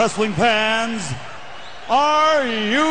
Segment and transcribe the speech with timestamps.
[0.00, 1.12] Wrestling fans,
[1.90, 2.88] are you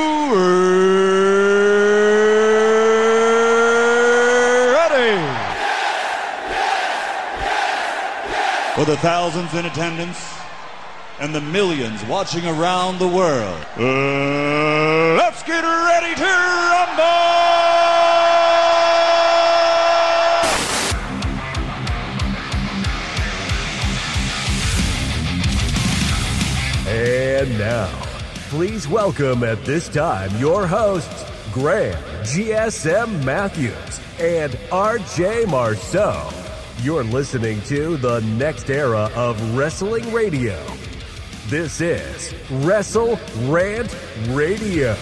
[4.76, 5.18] ready?
[8.76, 10.24] For the thousands in attendance
[11.20, 16.89] and the millions watching around the world, uh, let's get ready to rumble!
[28.50, 31.94] Please welcome at this time your hosts, Graham
[32.24, 36.28] GSM Matthews and RJ Marceau.
[36.82, 40.60] You're listening to the next era of wrestling radio.
[41.46, 43.96] This is Wrestle Rant
[44.30, 44.96] Radio.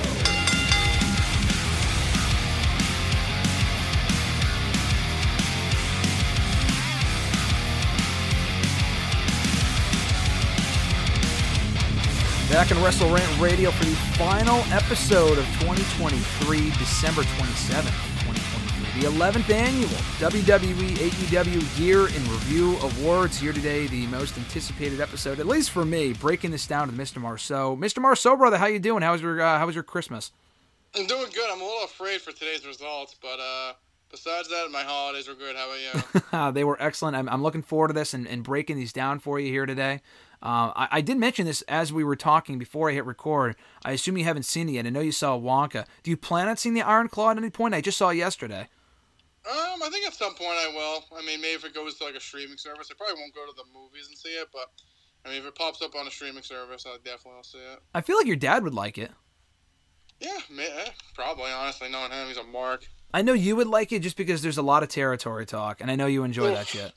[12.57, 17.83] Back in WrestleRant Radio for the final episode of 2023, December 27th,
[18.25, 23.37] 2023, the 11th annual WWE AEW Year in Review Awards.
[23.37, 27.21] Here today, the most anticipated episode, at least for me, breaking this down to Mr.
[27.21, 27.77] Marceau.
[27.77, 28.01] Mr.
[28.01, 29.03] Marceau, brother, how you doing?
[29.03, 30.31] How was your uh, How was your Christmas?
[30.95, 31.47] I'm doing good.
[31.51, 33.73] I'm a little afraid for today's results, but uh,
[34.09, 35.55] besides that, my holidays were good.
[35.55, 36.51] How about you?
[36.53, 37.15] they were excellent.
[37.15, 40.01] I'm, I'm looking forward to this and, and breaking these down for you here today.
[40.41, 43.55] Uh, I, I, did mention this as we were talking before I hit record.
[43.83, 44.85] I assume you haven't seen it yet.
[44.85, 45.85] I know you saw Wonka.
[46.03, 47.73] Do you plan on seeing the Iron Claw at any point?
[47.73, 48.67] I just saw it yesterday.
[49.49, 51.05] Um, I think at some point I will.
[51.17, 53.45] I mean, maybe if it goes to like a streaming service, I probably won't go
[53.47, 54.47] to the movies and see it.
[54.53, 54.69] But
[55.25, 57.79] I mean, if it pops up on a streaming service, I definitely will see it.
[57.95, 59.11] I feel like your dad would like it.
[60.19, 61.51] Yeah, eh, probably.
[61.51, 62.85] Honestly, knowing him, he's a mark.
[63.13, 65.89] I know you would like it just because there's a lot of territory talk, and
[65.89, 66.93] I know you enjoy that shit.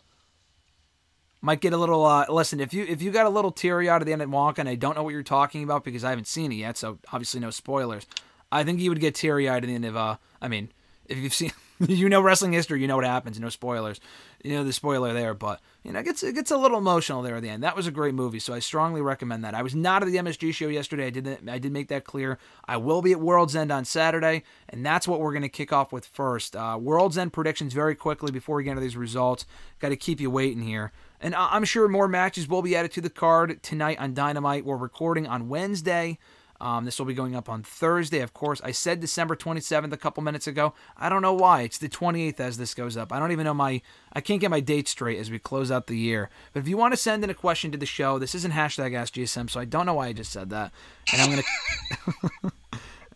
[1.43, 2.05] Might get a little.
[2.05, 4.29] Uh, listen, if you if you got a little teary out at the end of
[4.29, 6.77] Wonka, and I don't know what you're talking about because I haven't seen it yet,
[6.77, 8.07] so obviously no spoilers.
[8.53, 9.97] I think you would get teary eyed at the end of.
[9.97, 10.71] Uh, I mean,
[11.07, 13.41] if you've seen, you know wrestling history, you know what happens.
[13.41, 14.01] No spoilers.
[14.45, 17.23] You know the spoiler there, but you know it gets it gets a little emotional
[17.23, 17.63] there at the end.
[17.63, 19.55] That was a great movie, so I strongly recommend that.
[19.55, 21.07] I was not at the MSG show yesterday.
[21.07, 22.39] I did I did make that clear.
[22.67, 25.91] I will be at World's End on Saturday, and that's what we're to kick off
[25.91, 26.55] with first.
[26.55, 29.47] Uh, World's End predictions very quickly before we get into these results.
[29.79, 30.93] Got to keep you waiting here.
[31.21, 34.65] And I'm sure more matches will be added to the card tonight on Dynamite.
[34.65, 36.19] We're recording on Wednesday.
[36.63, 38.61] Um, this will be going up on Thursday, of course.
[38.63, 40.75] I said December 27th a couple minutes ago.
[40.97, 41.63] I don't know why.
[41.63, 43.13] It's the 28th as this goes up.
[43.13, 43.81] I don't even know my.
[44.13, 46.29] I can't get my date straight as we close out the year.
[46.53, 48.93] But if you want to send in a question to the show, this isn't hashtag
[48.93, 50.73] AskGSM, so I don't know why I just said that.
[51.13, 52.53] And I'm gonna.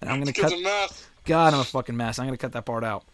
[0.00, 0.52] and I'm gonna cut.
[1.26, 2.18] God, I'm a fucking mess.
[2.18, 3.04] I'm gonna cut that part out.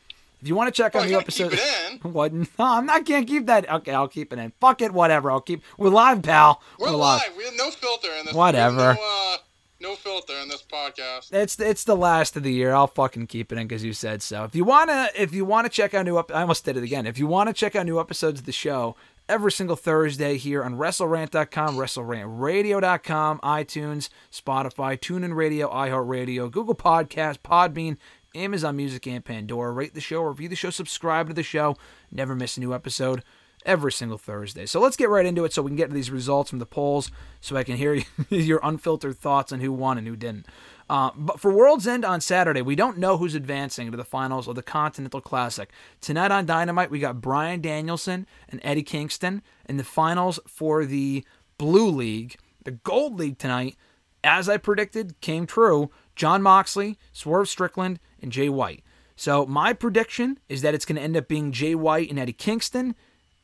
[0.40, 1.58] If you want to check well, on the episode,
[2.02, 2.32] what?
[2.32, 3.04] No, I'm not.
[3.04, 3.70] Can't keep that.
[3.70, 4.52] Okay, I'll keep it in.
[4.60, 4.92] Fuck it.
[4.92, 5.30] Whatever.
[5.30, 5.62] I'll keep.
[5.76, 6.62] We're live, pal.
[6.78, 7.22] We're, we're live.
[7.26, 7.36] live.
[7.36, 8.34] We have no filter in this.
[8.34, 8.94] Whatever.
[8.94, 9.36] No, uh,
[9.80, 11.32] no, filter in this podcast.
[11.32, 12.72] It's it's the last of the year.
[12.72, 14.44] I'll fucking keep it in because you said so.
[14.44, 17.06] If you wanna, if you wanna check out new, up, I almost did it again.
[17.06, 18.96] If you wanna check out new episodes of the show,
[19.30, 27.96] every single Thursday here on WrestleRant.com, WrestleRantRadio.com, iTunes, Spotify, TuneIn Radio, iHeartRadio, Google Podcast, Podbean,
[28.34, 29.72] Amazon Music, and Pandora.
[29.72, 31.76] Rate the show, review the show, subscribe to the show.
[32.10, 33.22] Never miss a new episode
[33.64, 34.66] every single Thursday.
[34.66, 36.66] So let's get right into it so we can get to these results from the
[36.66, 37.10] polls
[37.40, 40.46] so I can hear your unfiltered thoughts on who won and who didn't.
[40.88, 44.48] Uh, but for World's End on Saturday, we don't know who's advancing to the finals
[44.48, 45.70] of the Continental Classic.
[46.00, 51.24] Tonight on Dynamite, we got Bryan Danielson and Eddie Kingston in the finals for the
[51.58, 52.36] Blue League.
[52.64, 53.76] The Gold League tonight,
[54.24, 55.90] as I predicted, came true.
[56.20, 58.84] Jon Moxley, Swerve Strickland, and Jay White.
[59.16, 62.34] So my prediction is that it's going to end up being Jay White and Eddie
[62.34, 62.94] Kingston,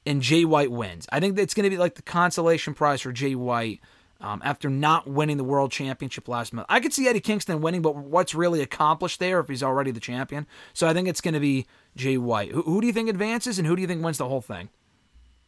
[0.05, 1.07] and Jay White wins.
[1.11, 3.81] I think that's going to be like the consolation prize for Jay White
[4.21, 6.67] um, after not winning the World Championship last month.
[6.69, 9.99] I could see Eddie Kingston winning, but what's really accomplished there if he's already the
[9.99, 10.47] champion?
[10.75, 11.65] So I think it's going to be
[11.97, 12.53] Jay White.
[12.53, 14.69] Who, who do you think advances, and who do you think wins the whole thing?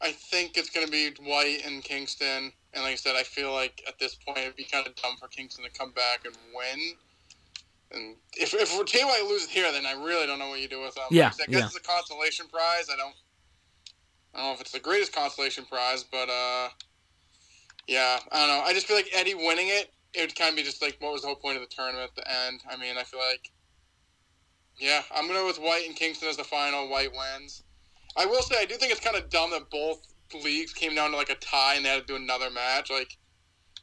[0.00, 2.52] I think it's going to be White and Kingston.
[2.72, 5.16] And like I said, I feel like at this point it'd be kind of dumb
[5.20, 6.94] for Kingston to come back and win.
[7.90, 10.94] And if if White loses here, then I really don't know what you do with
[10.94, 11.04] them.
[11.10, 11.64] Yeah, I guess yeah.
[11.66, 12.88] it's a consolation prize.
[12.92, 13.14] I don't.
[14.34, 16.68] I don't know if it's the greatest consolation prize, but uh,
[17.86, 18.62] yeah, I don't know.
[18.64, 21.12] I just feel like Eddie winning it, it would kind of be just like, what
[21.12, 22.60] was the whole point of the tournament at the end?
[22.70, 23.50] I mean, I feel like,
[24.78, 26.88] yeah, I'm gonna go with White and Kingston as the final.
[26.88, 27.64] White wins.
[28.16, 30.06] I will say, I do think it's kind of dumb that both
[30.42, 32.90] leagues came down to like a tie and they had to do another match.
[32.90, 33.16] Like,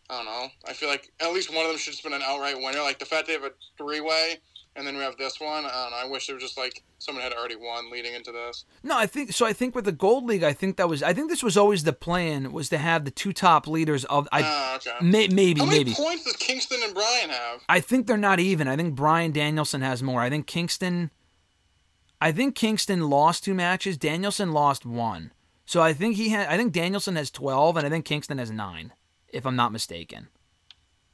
[0.09, 0.47] I don't know.
[0.67, 2.81] I feel like at least one of them should have been an outright winner.
[2.81, 4.35] Like the fact they have a three way
[4.75, 5.65] and then we have this one.
[5.65, 5.97] I don't know.
[5.97, 8.65] I wish there was just like someone had already won leading into this.
[8.83, 9.45] No, I think so.
[9.45, 11.01] I think with the Gold League, I think that was.
[11.01, 14.27] I think this was always the plan was to have the two top leaders of.
[14.31, 14.91] I Ah, okay.
[15.01, 15.93] may, maybe How many maybe.
[15.93, 17.61] points does Kingston and Bryan have?
[17.69, 18.67] I think they're not even.
[18.67, 20.21] I think Bryan Danielson has more.
[20.21, 21.09] I think Kingston.
[22.21, 23.97] I think Kingston lost two matches.
[23.97, 25.31] Danielson lost one.
[25.65, 26.47] So I think he had.
[26.47, 28.91] I think Danielson has twelve, and I think Kingston has nine,
[29.35, 30.27] if I'm not mistaken.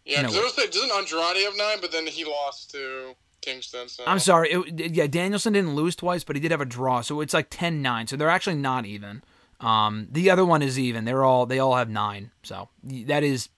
[0.05, 0.29] Yeah, No.
[0.29, 3.87] because doesn't Andrade have nine, but then he lost to Kingston.
[3.87, 4.03] So.
[4.07, 4.51] I'm sorry.
[4.51, 7.49] It, yeah, Danielson didn't lose twice, but he did have a draw, so it's like
[7.49, 8.09] 10-9.
[8.09, 9.23] So they're actually not even.
[9.59, 11.05] Um, the other one is even.
[11.05, 12.31] They're all they all have nine.
[12.41, 13.49] So that is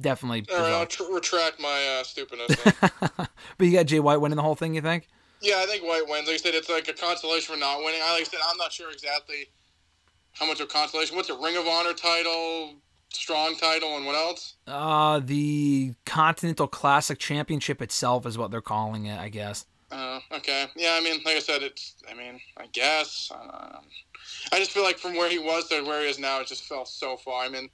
[0.00, 0.46] definitely.
[0.50, 0.72] All right.
[0.72, 2.56] I'll tr- retract my uh, stupidness.
[3.58, 4.74] But you got Jay White winning the whole thing.
[4.74, 5.08] You think?
[5.42, 6.26] yeah, I think White wins.
[6.26, 8.00] Like I said, it's like a consolation for not winning.
[8.02, 9.50] I like I said, I'm not sure exactly
[10.32, 11.16] how much of a consolation.
[11.16, 12.76] What's a Ring of Honor title,
[13.16, 14.54] strong title, and what else?
[14.66, 19.66] Uh, the Continental Classic Championship itself is what they're calling it, I guess.
[19.90, 20.66] Uh, okay.
[20.74, 21.94] Yeah, I mean, like I said, it's.
[22.10, 23.30] I mean, I guess.
[23.34, 23.78] Uh,
[24.52, 26.64] I just feel like from where he was to where he is now, it just
[26.64, 27.44] fell so far.
[27.44, 27.68] I mean,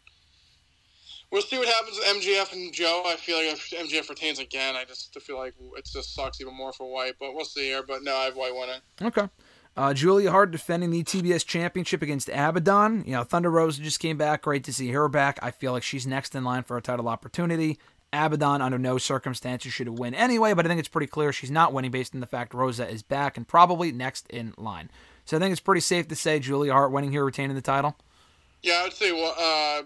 [1.31, 3.05] we'll see what happens with MJF and Joe.
[3.06, 6.55] I feel like if MJF retains again, I just feel like it just sucks even
[6.55, 7.14] more for White.
[7.20, 7.82] But we'll see here.
[7.87, 8.81] But no, I have White winning.
[9.00, 9.29] Okay.
[9.78, 13.04] Uh, Julia Hart defending the TBS Championship against Abaddon.
[13.06, 14.42] You know, Thunder Rosa just came back.
[14.42, 15.38] Great to see her back.
[15.40, 17.78] I feel like she's next in line for a title opportunity.
[18.12, 21.50] Abaddon, under no circumstances, should have win anyway, but I think it's pretty clear she's
[21.52, 24.90] not winning based on the fact Rosa is back and probably next in line.
[25.25, 27.96] So I think it's pretty safe to say Julia Hart winning here, retaining the title.
[28.64, 29.82] Yeah, I would say well, uh,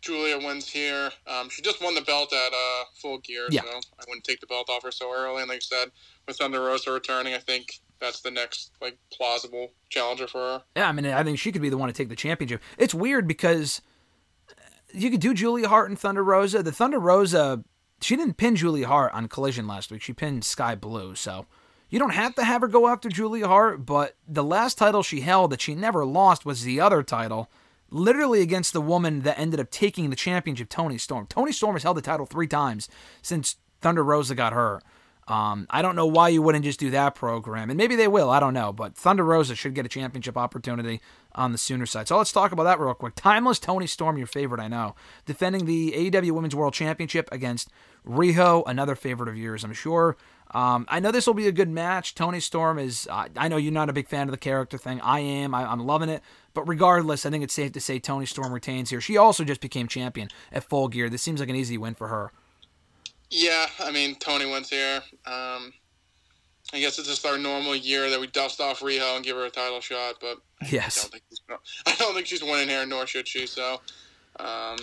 [0.00, 1.10] Julia wins here.
[1.28, 3.60] Um, she just won the belt at uh, Full Gear, Yeah.
[3.60, 5.40] so I wouldn't take the belt off her so early.
[5.42, 5.92] And like I said,
[6.26, 10.62] with Thunder Rosa returning, I think that's the next like plausible challenger for her.
[10.76, 12.62] Yeah, I mean, I think she could be the one to take the championship.
[12.78, 13.80] It's weird because
[14.92, 16.62] you could do Julia Hart and Thunder Rosa.
[16.62, 17.64] The Thunder Rosa,
[18.00, 20.02] she didn't pin Julia Hart on Collision last week.
[20.02, 21.46] She pinned Skye Blue, so
[21.90, 23.84] you don't have to have her go after Julia Hart.
[23.84, 27.50] But the last title she held that she never lost was the other title,
[27.90, 31.26] literally against the woman that ended up taking the championship, Toni Storm.
[31.26, 32.88] Toni Storm has held the title three times
[33.22, 34.82] since Thunder Rosa got hurt.
[35.26, 38.28] Um, I don't know why you wouldn't just do that program, and maybe they will.
[38.28, 41.00] I don't know, but Thunder Rosa should get a championship opportunity
[41.34, 42.08] on the Sooner side.
[42.08, 43.14] So let's talk about that real quick.
[43.14, 44.94] Timeless Toni Storm, your favorite, I know,
[45.24, 47.70] defending the AEW Women's World Championship against
[48.06, 50.16] Riho, another favorite of yours, I'm sure.
[50.50, 52.14] Um, I know this will be a good match.
[52.14, 53.08] Toni Storm is.
[53.10, 55.00] Uh, I know you're not a big fan of the character thing.
[55.00, 55.52] I am.
[55.54, 56.22] I, I'm loving it.
[56.52, 59.00] But regardless, I think it's safe to say Toni Storm retains here.
[59.00, 61.08] She also just became champion at Full Gear.
[61.08, 62.30] This seems like an easy win for her.
[63.36, 65.02] Yeah, I mean Toni wins here.
[65.26, 65.72] Um,
[66.72, 69.44] I guess it's just our normal year that we dust off Riho and give her
[69.44, 71.40] a title shot, but I don't think she's,
[71.86, 73.48] I don't think she's winning here, nor should she.
[73.48, 73.80] So,
[74.38, 74.76] um,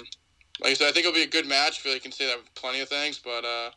[0.62, 1.80] like I said, I think it'll be a good match.
[1.80, 3.70] I feel like you can say that with plenty of things, but uh,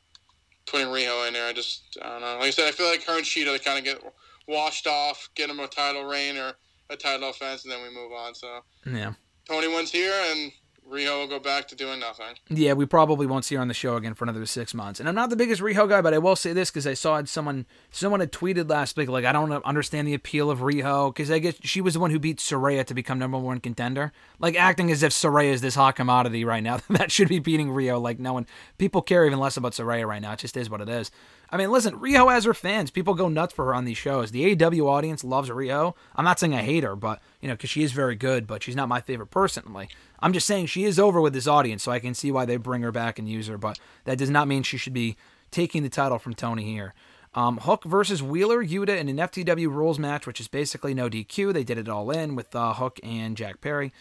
[0.67, 2.35] putting Riho in there, I just I don't know.
[2.38, 4.03] Like I said, I feel like her and Cheetah kind of get
[4.49, 6.53] washed off, get them a title reign or
[6.91, 8.35] a title offense, and then we move on.
[8.35, 9.12] So Yeah.
[9.49, 10.50] Toni wins here, and
[10.91, 12.37] Riho will go back to doing nothing.
[12.51, 15.01] Yeah, we probably won't see her on the show again for another six months.
[15.01, 17.23] And I'm not the biggest Riho guy, but I will say this because I saw
[17.25, 21.31] someone someone had tweeted last week like I don't understand the appeal of Riho because
[21.31, 24.13] I guess she was the one who beat Saraya to become number one contender.
[24.39, 27.69] Like acting as if Saraya is this hot commodity right now that should be beating
[27.69, 28.01] Riho.
[28.01, 28.47] Like no one,
[28.77, 30.33] people care even less about Saraya right now.
[30.33, 31.11] It just is what it is.
[31.51, 32.91] I mean, listen, Riho has her fans.
[32.91, 34.33] People go nuts for her on these shows.
[34.33, 35.95] The AEW audience loves Riho.
[36.17, 38.63] I'm not saying I hate her, but you know, because she is very good, but
[38.63, 39.89] she's not my favorite personally.
[40.25, 42.56] I'm just saying she is over with this audience, so I can see why they
[42.56, 43.59] bring her back and use her.
[43.59, 45.19] But that does not mean she should be
[45.50, 46.94] taking the title from Toni here.
[47.34, 51.53] Um, Hook versus Wheeler Yuta in an FTW rules match, which is basically no DQ.
[51.53, 53.93] They did it all in with uh, Hook and Jack Perry.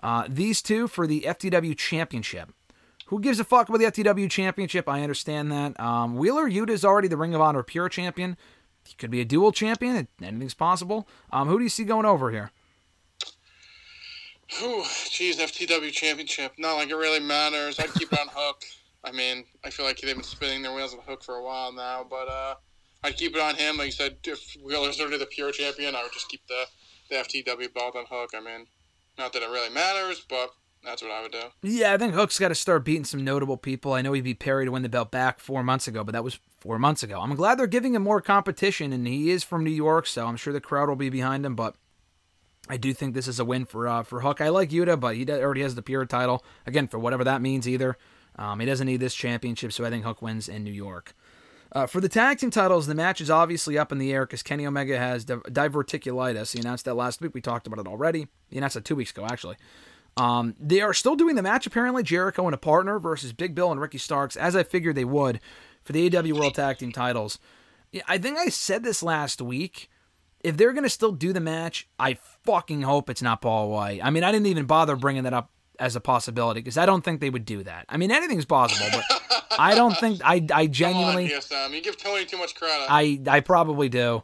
[0.00, 2.50] Uh, these two for the FTW Championship.
[3.06, 4.88] Who gives a fuck about the FTW Championship?
[4.88, 5.80] I understand that.
[5.80, 8.36] Um, Wheeler Yuta is already the Ring of Honor Pure Champion.
[8.86, 10.06] He could be a dual champion.
[10.22, 11.08] Anything's possible.
[11.32, 12.52] Um, who do you see going over here?
[14.58, 16.52] Whew, geez, FTW championship.
[16.58, 17.78] Not like it really matters.
[17.78, 18.62] I'd keep it on Hook.
[19.04, 21.72] I mean, I feel like they've been spinning their wheels on Hook for a while
[21.72, 22.54] now, but uh,
[23.02, 23.76] I'd keep it on him.
[23.78, 26.64] Like you said, if Wheeler's already the pure champion, I would just keep the,
[27.08, 28.30] the FTW belt on Hook.
[28.36, 28.66] I mean,
[29.18, 30.50] not that it really matters, but
[30.84, 31.42] that's what I would do.
[31.62, 33.92] Yeah, I think Hook's got to start beating some notable people.
[33.92, 36.24] I know he beat Perry to win the belt back four months ago, but that
[36.24, 37.20] was four months ago.
[37.20, 40.36] I'm glad they're giving him more competition, and he is from New York, so I'm
[40.36, 41.54] sure the crowd will be behind him.
[41.54, 41.76] But
[42.72, 44.40] I do think this is a win for uh, for Hook.
[44.40, 47.68] I like Yuta, but he already has the pure title again for whatever that means.
[47.68, 47.98] Either
[48.36, 51.14] um, he doesn't need this championship, so I think Hook wins in New York.
[51.72, 54.42] Uh, for the tag team titles, the match is obviously up in the air because
[54.42, 56.54] Kenny Omega has di- diverticulitis.
[56.54, 57.34] He announced that last week.
[57.34, 58.26] We talked about it already.
[58.48, 59.56] He announced that two weeks ago, actually.
[60.16, 62.02] Um, they are still doing the match apparently.
[62.02, 65.40] Jericho and a partner versus Big Bill and Ricky Starks, as I figured they would
[65.84, 67.38] for the AEW World Tag Team titles.
[68.08, 69.90] I think I said this last week.
[70.42, 74.00] If they're going to still do the match, I fucking hope it's not Paul White.
[74.02, 77.02] I mean, I didn't even bother bringing that up as a possibility because I don't
[77.02, 77.86] think they would do that.
[77.88, 81.74] I mean, anything's possible, but I don't think I I genuinely Come on, GSM.
[81.74, 82.86] You give Tony too much credit.
[82.88, 84.22] I I probably do.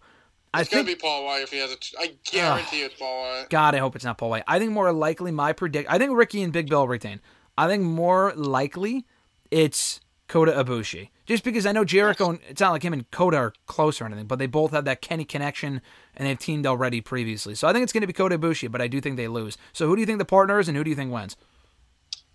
[0.55, 1.77] I it's gonna be Paul White if he has a.
[1.77, 3.47] ch- I guarantee it's Paul White.
[3.51, 4.45] God, I hope it's not Paul White.
[4.47, 5.91] I think more likely my predict.
[5.91, 7.21] I think Ricky and Big Bill retain.
[7.57, 9.05] I think more likely
[9.51, 11.11] it's Kota Ibushi.
[11.29, 14.07] Just because I know Jericho, and it's not like him and Kota are close or
[14.07, 15.83] anything, but they both have that Kenny connection
[16.17, 17.55] and they've teamed already previously.
[17.55, 19.59] So I think it's going to be Kota Ibushi, but I do think they lose.
[19.75, 21.37] So who do you think the partner is and who do you think wins?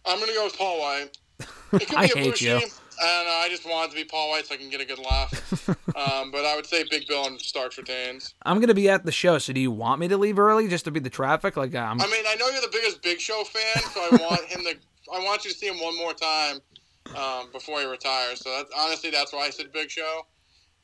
[0.05, 1.17] I'm gonna go with Paul White.
[1.95, 2.41] I hate Ibushi.
[2.41, 2.67] you.
[3.01, 3.41] I.
[3.45, 5.69] I just want it to be Paul White so I can get a good laugh.
[5.69, 8.35] um, but I would say Big Bill and Starks retains.
[8.45, 10.67] I'm going to be at the show, so do you want me to leave early
[10.67, 11.57] just to beat the traffic?
[11.57, 14.45] Like I'm, I mean, I know you're the biggest Big Show fan, so I want
[14.45, 14.75] him to.
[15.13, 16.62] I want you to see him one more time
[17.15, 18.39] um, before he retires.
[18.39, 20.25] So that's, honestly, that's why I said Big Show.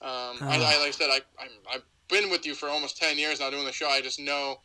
[0.02, 3.18] Um, I, I, like I said, I, I'm, I've been with you for almost ten
[3.18, 3.88] years now doing the show.
[3.90, 4.62] I just know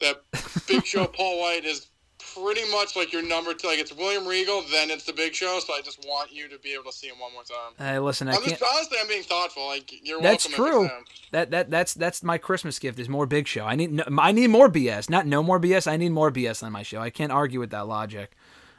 [0.00, 0.22] that
[0.66, 1.86] Big Show Paul White is
[2.34, 3.68] pretty much like your number two.
[3.68, 5.58] Like it's William Regal, then it's the Big Show.
[5.60, 7.74] So I just want you to be able to see him one more time.
[7.78, 8.58] hey, listen, I I'm can't.
[8.58, 9.66] just honestly, I'm being thoughtful.
[9.66, 10.88] Like you're That's welcome.
[10.88, 11.04] true.
[11.32, 13.64] That that that's that's my Christmas gift is more Big Show.
[13.64, 15.90] I need no, I need more BS, not no more BS.
[15.90, 17.00] I need more BS on my show.
[17.00, 18.32] I can't argue with that logic.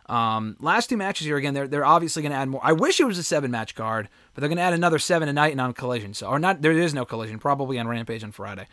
[0.09, 1.53] Um, last two matches here again.
[1.53, 2.61] They're they're obviously going to add more.
[2.63, 5.27] I wish it was a seven match card, but they're going to add another seven
[5.27, 6.15] tonight and on Collision.
[6.15, 7.37] So or not there is no Collision.
[7.37, 8.67] Probably on Rampage on Friday.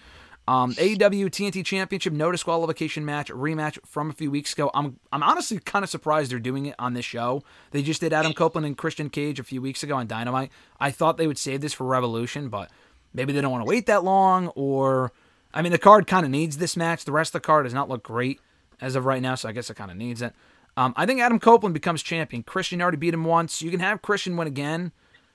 [0.49, 4.71] Um, AEW TNT Championship no disqualification match rematch from a few weeks ago.
[4.73, 7.43] I'm I'm honestly kind of surprised they're doing it on this show.
[7.73, 10.51] They just did Adam Copeland and Christian Cage a few weeks ago on Dynamite.
[10.81, 12.71] I thought they would save this for Revolution, but
[13.13, 14.49] maybe they don't want to wait that long.
[14.55, 15.13] Or
[15.53, 17.05] I mean, the card kind of needs this match.
[17.05, 18.41] The rest of the card does not look great
[18.81, 20.33] as of right now, so I guess it kind of needs it.
[20.77, 22.43] Um, I think Adam Copeland becomes champion.
[22.43, 23.63] Christian already beat him once.
[23.63, 24.93] You can have Christian win again.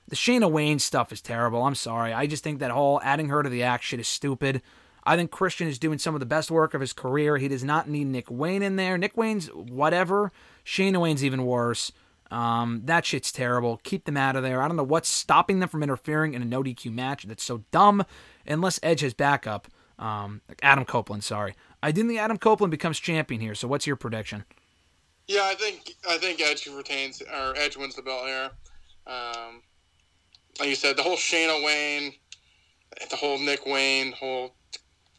[0.08, 1.62] The Shayna Wayne stuff is terrible.
[1.62, 2.12] I'm sorry.
[2.12, 4.62] I just think that whole adding her to the act shit is stupid.
[5.04, 7.36] I think Christian is doing some of the best work of his career.
[7.36, 8.96] He does not need Nick Wayne in there.
[8.96, 10.32] Nick Wayne's whatever.
[10.64, 11.90] Shayna Wayne's even worse.
[12.30, 13.80] Um, that shit's terrible.
[13.82, 14.62] Keep them out of there.
[14.62, 17.24] I don't know what's stopping them from interfering in a no DQ match.
[17.24, 18.04] That's so dumb.
[18.46, 19.68] Unless Edge has backup.
[19.98, 21.54] Um, Adam Copeland, sorry.
[21.82, 23.54] I didn't think Adam Copeland becomes champion here.
[23.54, 24.44] So what's your prediction?
[25.28, 28.50] Yeah, I think I think Edge retains or Edge wins the belt here.
[29.06, 29.62] Um,
[30.58, 32.12] like you said, the whole Shayna Wayne,
[33.10, 34.54] the whole Nick Wayne, whole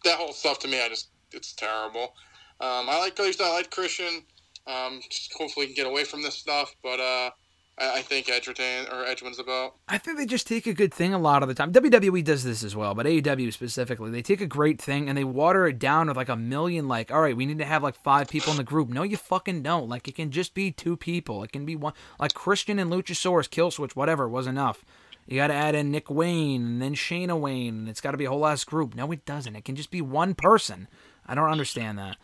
[0.03, 2.13] that whole stuff to me, I just it's terrible.
[2.59, 4.23] Um, I like I like Christian.
[4.65, 5.01] Um,
[5.37, 7.31] hopefully can get away from this stuff, but uh,
[7.77, 9.75] I, think Edge retain or Edge wins the belt.
[9.87, 11.73] I think they just take a good thing a lot of the time.
[11.73, 15.23] WWE does this as well, but AEW specifically, they take a great thing and they
[15.23, 16.87] water it down with like a million.
[16.87, 18.89] Like, all right, we need to have like five people in the group.
[18.89, 19.89] No, you fucking don't.
[19.89, 21.43] Like, it can just be two people.
[21.43, 21.93] It can be one.
[22.19, 24.85] Like Christian and Luchasaurus, Kill Switch, whatever was enough.
[25.25, 28.17] You got to add in Nick Wayne and then Shayna Wayne, and it's got to
[28.17, 28.93] be a whole ass group.
[28.93, 29.55] No, it doesn't.
[29.55, 30.87] It can just be one person.
[31.25, 32.17] I don't understand that.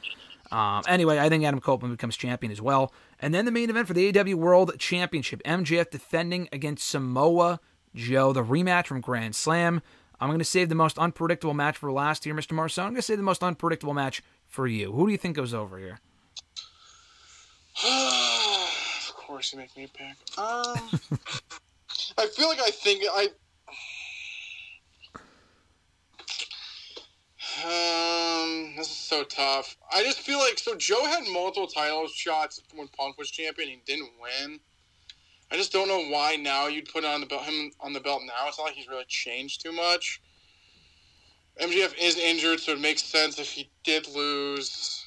[0.51, 2.93] Um, anyway, I think Adam Copeland becomes champion as well.
[3.19, 7.59] And then the main event for the AEW World Championship MJF defending against Samoa
[7.95, 9.81] Joe, the rematch from Grand Slam.
[10.19, 12.51] I'm going to save the most unpredictable match for last year, Mr.
[12.51, 12.83] Marceau.
[12.83, 14.91] I'm going to save the most unpredictable match for you.
[14.91, 15.99] Who do you think goes over here?
[17.85, 20.15] of course, you make me pick.
[20.37, 20.75] Um,
[22.17, 23.29] I feel like I think I.
[27.65, 29.75] Um, this is so tough.
[29.91, 33.67] I just feel like so Joe had multiple title shots when Punk was champion.
[33.67, 34.59] He didn't win.
[35.51, 38.21] I just don't know why now you'd put on the belt him on the belt
[38.25, 38.47] now.
[38.47, 40.21] It's not like he's really changed too much.
[41.59, 45.05] MJF is injured, so it makes sense if he did lose.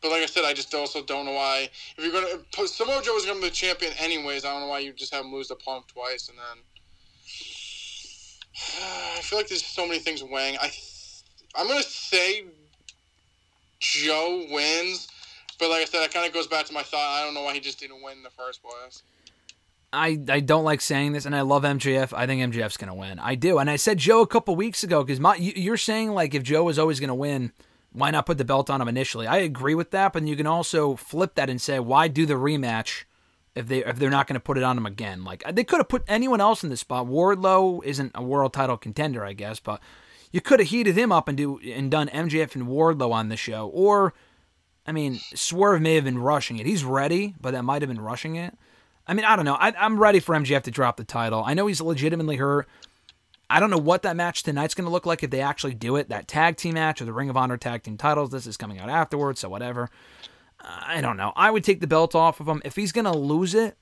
[0.00, 1.68] But like I said, I just also don't know why.
[1.96, 4.68] If you're gonna put Samoa Joe was gonna be the champion anyways, I don't know
[4.68, 6.64] why you just have him lose to Punk twice and then.
[9.18, 10.56] I feel like there's so many things weighing.
[10.60, 10.72] I,
[11.54, 12.44] I'm gonna say
[13.80, 15.08] Joe wins,
[15.58, 17.20] but like I said, that kind of goes back to my thought.
[17.20, 19.02] I don't know why he just didn't win in the first place.
[19.92, 22.14] I, I don't like saying this, and I love MJF.
[22.16, 23.18] I think MJF's to win.
[23.18, 23.58] I do.
[23.58, 26.42] And I said Joe a couple weeks ago because my you, you're saying, like, if
[26.42, 27.52] Joe was always to win,
[27.92, 29.26] why not put the belt on him initially?
[29.26, 32.34] I agree with that, but you can also flip that and say, why do the
[32.34, 33.04] rematch
[33.54, 35.24] if they if they're not to put it on him again?
[35.24, 37.06] Like they could have put anyone else in this spot.
[37.06, 39.80] Wardlow isn't a world title contender, I guess, but
[40.32, 43.36] you could have heated him up and do and done MJF and Wardlow on the
[43.36, 43.68] show.
[43.68, 44.14] Or,
[44.86, 46.66] I mean, Swerve may have been rushing it.
[46.66, 48.56] He's ready, but that might have been rushing it.
[49.06, 49.54] I mean, I don't know.
[49.54, 51.42] I, I'm ready for MJF to drop the title.
[51.44, 52.68] I know he's legitimately hurt.
[53.50, 55.96] I don't know what that match tonight's going to look like if they actually do
[55.96, 56.08] it.
[56.08, 58.30] That tag team match or the Ring of Honor tag team titles.
[58.30, 59.90] This is coming out afterwards, so whatever.
[60.58, 61.32] I don't know.
[61.36, 62.62] I would take the belt off of him.
[62.64, 63.76] If he's going to lose it,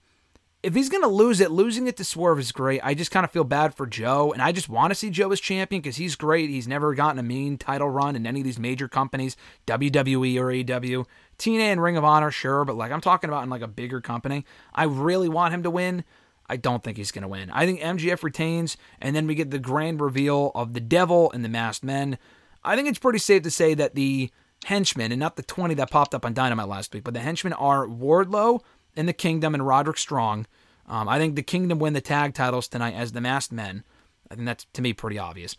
[0.62, 2.80] if he's gonna lose it, losing it to Swerve is great.
[2.84, 5.32] I just kind of feel bad for Joe, and I just want to see Joe
[5.32, 6.50] as champion because he's great.
[6.50, 9.36] He's never gotten a main title run in any of these major companies,
[9.66, 11.06] WWE or AEW.
[11.38, 14.02] TNA and Ring of Honor, sure, but like I'm talking about in like a bigger
[14.02, 14.44] company.
[14.74, 16.04] I really want him to win.
[16.46, 17.50] I don't think he's gonna win.
[17.50, 21.42] I think MJF retains, and then we get the grand reveal of the Devil and
[21.42, 22.18] the Masked Men.
[22.62, 24.30] I think it's pretty safe to say that the
[24.66, 27.54] henchmen, and not the 20 that popped up on Dynamite last week, but the henchmen
[27.54, 28.60] are Wardlow
[29.00, 30.46] and the Kingdom and Roderick Strong.
[30.86, 33.82] Um, I think the Kingdom win the tag titles tonight as the Masked Men.
[34.30, 35.56] I think that's to me pretty obvious.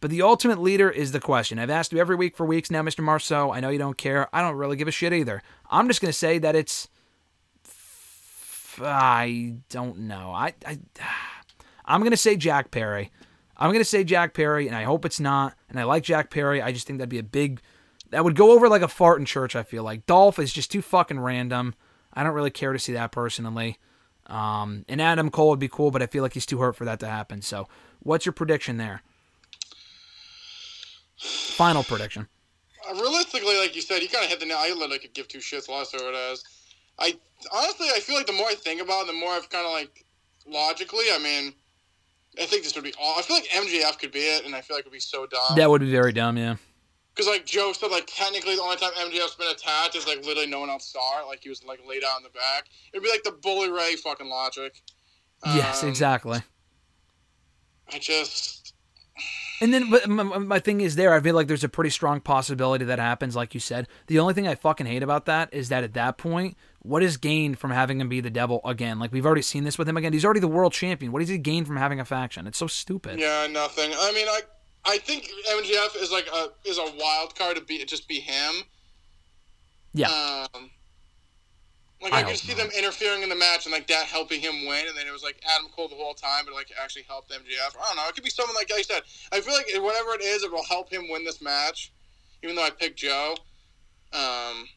[0.00, 1.58] But the ultimate leader is the question.
[1.58, 3.02] I've asked you every week for weeks now, Mr.
[3.02, 3.50] Marceau.
[3.50, 4.28] I know you don't care.
[4.34, 5.42] I don't really give a shit either.
[5.70, 6.88] I'm just gonna say that it's.
[8.78, 10.32] I don't know.
[10.34, 10.78] I, I
[11.86, 13.10] I'm gonna say Jack Perry.
[13.56, 15.54] I'm gonna say Jack Perry, and I hope it's not.
[15.70, 16.60] And I like Jack Perry.
[16.60, 17.62] I just think that'd be a big.
[18.10, 19.56] That would go over like a fart in church.
[19.56, 21.74] I feel like Dolph is just too fucking random.
[22.14, 23.78] I don't really care to see that personally.
[24.26, 26.84] Um, and Adam Cole would be cool, but I feel like he's too hurt for
[26.84, 27.42] that to happen.
[27.42, 27.68] So,
[28.00, 29.02] what's your prediction there?
[31.18, 32.28] Final prediction.
[32.92, 34.58] Realistically, like you said, you kind of hit the nail.
[34.58, 36.42] I literally could give two shits less over it as.
[36.98, 37.16] I
[37.52, 39.72] honestly, I feel like the more I think about it, the more I've kind of
[39.72, 40.04] like
[40.46, 41.04] logically.
[41.12, 41.52] I mean,
[42.40, 43.18] I think this would be all.
[43.18, 45.26] I feel like MJF could be it, and I feel like it would be so
[45.26, 45.56] dumb.
[45.56, 46.56] That would be very dumb, yeah.
[47.14, 50.48] Because like Joe said, like technically the only time MJF's been attacked is like literally
[50.48, 51.26] no one else saw it.
[51.26, 52.64] Like he was like laid out in the back.
[52.92, 54.80] It'd be like the Bully Ray fucking logic.
[55.44, 56.40] Yes, Um, exactly.
[57.92, 58.72] I just
[59.60, 61.12] And then, but my, my thing is there.
[61.12, 63.88] I feel like there's a pretty strong possibility that happens, like you said.
[64.06, 67.16] The only thing I fucking hate about that is that at that point, what is
[67.16, 68.98] gained from having him be the devil again?
[68.98, 70.12] Like we've already seen this with him again.
[70.12, 71.12] He's already the world champion.
[71.12, 72.46] What does he gain from having a faction?
[72.46, 73.20] It's so stupid.
[73.20, 73.92] yeah, nothing.
[73.94, 74.40] I mean, I
[74.84, 78.64] I think MJF is like a is a wild card to be just be him.
[79.94, 80.08] Yeah.
[80.54, 80.70] Um,
[82.02, 82.64] like I I, could see not.
[82.64, 85.22] them interfering in the match and like that helping him win, and then it was
[85.22, 87.76] like Adam Cole the whole time, but like actually helped MJF.
[87.80, 88.08] I don't know.
[88.08, 89.02] It could be someone like, like I said.
[89.30, 91.92] I feel like whatever it is, it will help him win this match,
[92.42, 93.36] even though I picked Joe.
[94.12, 94.68] Um,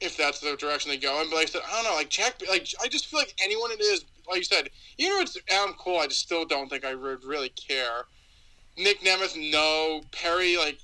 [0.00, 1.96] if that's the direction they go in, but like I said, I don't know.
[1.96, 5.22] Like Jack, like I just feel like anyone it is, like you said, even if
[5.22, 8.04] it's Adam Cole, I just still don't think I would really care.
[8.80, 10.00] Nick Nemeth, no.
[10.10, 10.78] Perry, like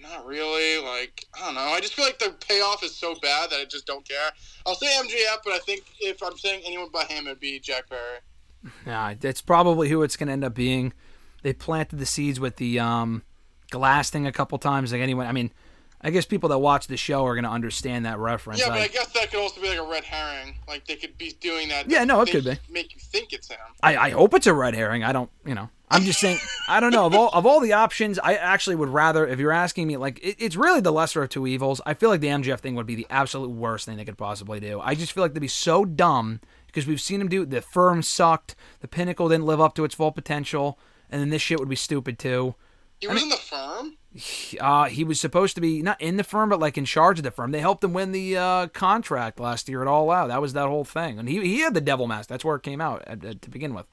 [0.00, 0.82] not really.
[0.82, 1.60] Like I don't know.
[1.60, 4.30] I just feel like the payoff is so bad that I just don't care.
[4.66, 7.88] I'll say MJF, but I think if I'm saying anyone but him, it'd be Jack
[7.88, 8.18] Perry.
[8.86, 10.92] Yeah, that's probably who it's going to end up being.
[11.42, 13.22] They planted the seeds with the um,
[13.70, 14.92] glass thing a couple times.
[14.92, 15.50] Like anyone, I mean,
[16.00, 18.60] I guess people that watch the show are going to understand that reference.
[18.60, 20.54] Yeah, but I, I guess that could also be like a red herring.
[20.68, 21.90] Like they could be doing that.
[21.90, 23.58] Yeah, no, it could Make you think it's him.
[23.82, 25.02] I, I hope it's a red herring.
[25.02, 26.38] I don't, you know, I'm just saying.
[26.68, 28.18] I don't know of all of all the options.
[28.18, 31.28] I actually would rather, if you're asking me, like it, it's really the lesser of
[31.28, 31.80] two evils.
[31.84, 34.58] I feel like the MJF thing would be the absolute worst thing they could possibly
[34.58, 34.80] do.
[34.80, 37.44] I just feel like they'd be so dumb because we've seen him do.
[37.44, 38.54] The firm sucked.
[38.80, 40.78] The pinnacle didn't live up to its full potential,
[41.10, 42.54] and then this shit would be stupid too.
[43.00, 43.96] He was in the firm.
[44.60, 47.22] Uh, he was supposed to be not in the firm, but like in charge of
[47.22, 47.50] the firm.
[47.50, 50.28] They helped him win the uh, contract last year at All Out.
[50.28, 52.28] That was that whole thing, and he he had the devil mask.
[52.28, 53.86] That's where it came out at, at- to begin with.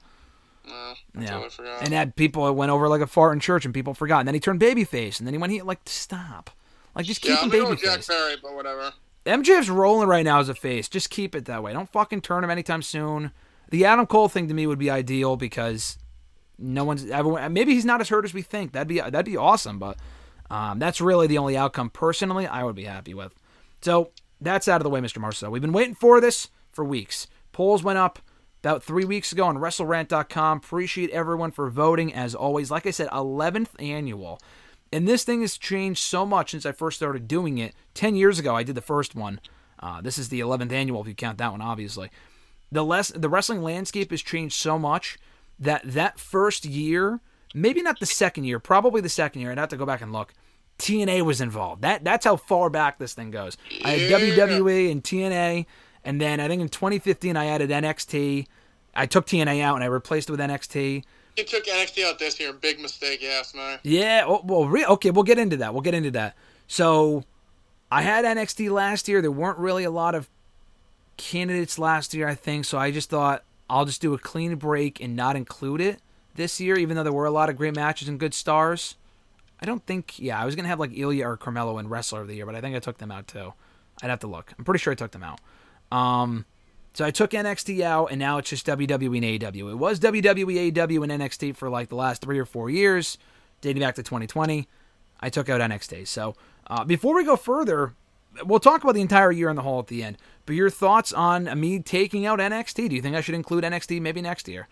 [0.66, 3.74] No, Yeah, totally and had people that went over like a fart in church, and
[3.74, 4.20] people forgot.
[4.20, 6.50] And then he turned babyface, and then he went he like stop,
[6.94, 8.08] like just keep yeah, him I'm gonna go with Jack babyface.
[8.08, 8.92] Perry, but whatever.
[9.26, 10.88] MJF's rolling right now as a face.
[10.88, 11.72] Just keep it that way.
[11.72, 13.32] Don't fucking turn him anytime soon.
[13.70, 15.98] The Adam Cole thing to me would be ideal because
[16.58, 17.52] no one's everyone.
[17.52, 18.72] Maybe he's not as hurt as we think.
[18.72, 19.78] That'd be that'd be awesome.
[19.78, 19.98] But
[20.50, 23.34] um, that's really the only outcome personally I would be happy with.
[23.82, 25.18] So that's out of the way, Mr.
[25.18, 25.50] Marceau.
[25.50, 27.26] We've been waiting for this for weeks.
[27.52, 28.18] Polls went up
[28.62, 30.58] about three weeks ago on WrestleRant.com.
[30.58, 32.70] Appreciate everyone for voting as always.
[32.70, 34.40] Like I said, 11th annual.
[34.92, 37.74] And this thing has changed so much since I first started doing it.
[37.94, 39.40] 10 years ago, I did the first one.
[39.78, 42.10] Uh, this is the 11th annual, if you count that one, obviously.
[42.72, 45.18] The less the wrestling landscape has changed so much
[45.58, 47.20] that that first year,
[47.54, 49.50] maybe not the second year, probably the second year.
[49.52, 50.32] I'd have to go back and look.
[50.78, 51.82] TNA was involved.
[51.82, 53.56] That that's how far back this thing goes.
[53.84, 54.18] I had Yeah.
[54.46, 55.66] WWE and TNA,
[56.04, 58.46] and then I think in 2015 I added NXT.
[58.94, 61.04] I took TNA out and I replaced it with NXT.
[61.36, 62.52] You took NXT out this year.
[62.52, 63.78] Big mistake, yes, man.
[63.82, 65.72] Yeah, oh, well, re- okay, we'll get into that.
[65.72, 66.36] We'll get into that.
[66.66, 67.24] So,
[67.90, 69.20] I had NXT last year.
[69.22, 70.28] There weren't really a lot of
[71.16, 72.64] candidates last year, I think.
[72.64, 76.00] So I just thought I'll just do a clean break and not include it
[76.34, 78.96] this year, even though there were a lot of great matches and good stars.
[79.60, 80.18] I don't think.
[80.18, 82.54] Yeah, I was gonna have like Ilya or Carmelo in Wrestler of the Year, but
[82.54, 83.52] I think I took them out too.
[84.02, 84.54] I'd have to look.
[84.58, 85.40] I'm pretty sure I took them out.
[85.90, 86.44] Um,
[86.92, 89.70] so I took NXT out, and now it's just WWE and AEW.
[89.70, 93.16] It was WWE, AEW, and NXT for like the last three or four years,
[93.60, 94.66] dating back to 2020.
[95.20, 96.08] I took out NXT.
[96.08, 96.34] So
[96.66, 97.94] uh, before we go further,
[98.44, 100.18] we'll talk about the entire year in the hall at the end.
[100.46, 102.88] But your thoughts on me taking out NXT?
[102.88, 104.68] Do you think I should include NXT maybe next year?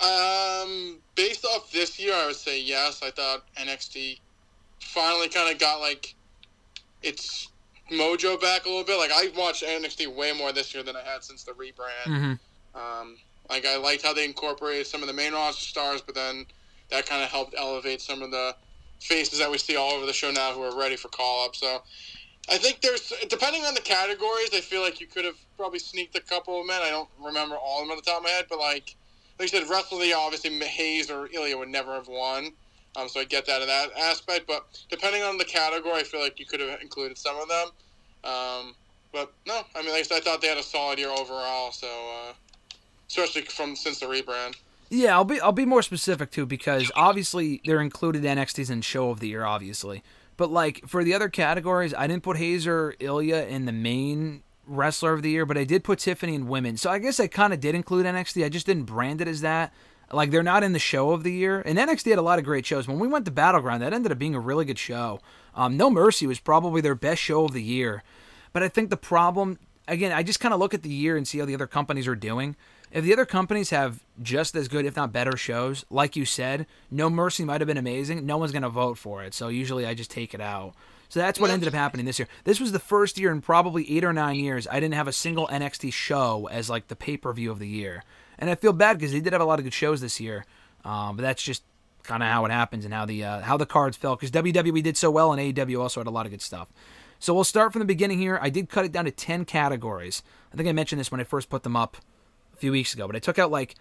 [0.00, 3.02] Um, based off this year, I would say yes.
[3.02, 4.20] I thought NXT
[4.80, 6.14] finally kind of got like
[7.02, 7.48] its
[7.90, 8.98] mojo back a little bit.
[8.98, 12.06] Like I watched NXT way more this year than I had since the rebrand.
[12.06, 12.32] Mm-hmm.
[12.74, 13.16] Um,
[13.48, 16.46] like I liked how they incorporated some of the main roster stars, but then
[16.90, 18.54] that kind of helped elevate some of the
[19.00, 21.56] faces that we see all over the show now who are ready for call up.
[21.56, 21.82] So
[22.48, 26.16] I think there's depending on the categories, I feel like you could have probably sneaked
[26.16, 26.80] a couple of men.
[26.82, 28.96] I don't remember all of them on the top of my head, but like
[29.38, 32.52] like you said, wrestling obviously Hayes or Ilya would never have won.
[32.96, 36.20] Um, so I get that in that aspect, but depending on the category, I feel
[36.20, 37.68] like you could have included some of them.
[38.24, 38.74] Um,
[39.12, 41.72] but no, I mean, like I said, I thought they had a solid year overall.
[41.72, 42.32] So uh,
[43.08, 44.56] especially from since the rebrand.
[44.88, 49.10] Yeah, I'll be I'll be more specific too because obviously they're included NXT's in show
[49.10, 50.02] of the year, obviously.
[50.36, 54.42] But like for the other categories, I didn't put Hayes or Ilya in the main
[54.66, 56.76] wrestler of the year, but I did put Tiffany in women.
[56.76, 58.44] So I guess I kind of did include NXT.
[58.44, 59.72] I just didn't brand it as that.
[60.12, 61.60] Like they're not in the show of the year.
[61.60, 62.88] And NXT had a lot of great shows.
[62.88, 65.20] When we went to Battleground, that ended up being a really good show.
[65.54, 68.02] Um, no Mercy was probably their best show of the year.
[68.52, 71.26] But I think the problem, again, I just kind of look at the year and
[71.26, 72.56] see how the other companies are doing.
[72.90, 76.66] If the other companies have just as good, if not better, shows, like you said,
[76.90, 78.26] No Mercy might have been amazing.
[78.26, 79.32] No one's going to vote for it.
[79.32, 80.74] So usually I just take it out.
[81.08, 82.28] So that's what ended up happening this year.
[82.44, 85.12] This was the first year in probably eight or nine years I didn't have a
[85.12, 88.04] single NXT show as like the pay per view of the year.
[88.40, 90.44] And I feel bad because they did have a lot of good shows this year.
[90.84, 91.62] Um, but that's just
[92.02, 94.82] kind of how it happens and how the uh, how the cards fell because WWE
[94.82, 96.72] did so well and AEW also had a lot of good stuff.
[97.18, 98.38] So we'll start from the beginning here.
[98.40, 100.22] I did cut it down to 10 categories.
[100.52, 101.98] I think I mentioned this when I first put them up
[102.54, 103.74] a few weeks ago, but I took out like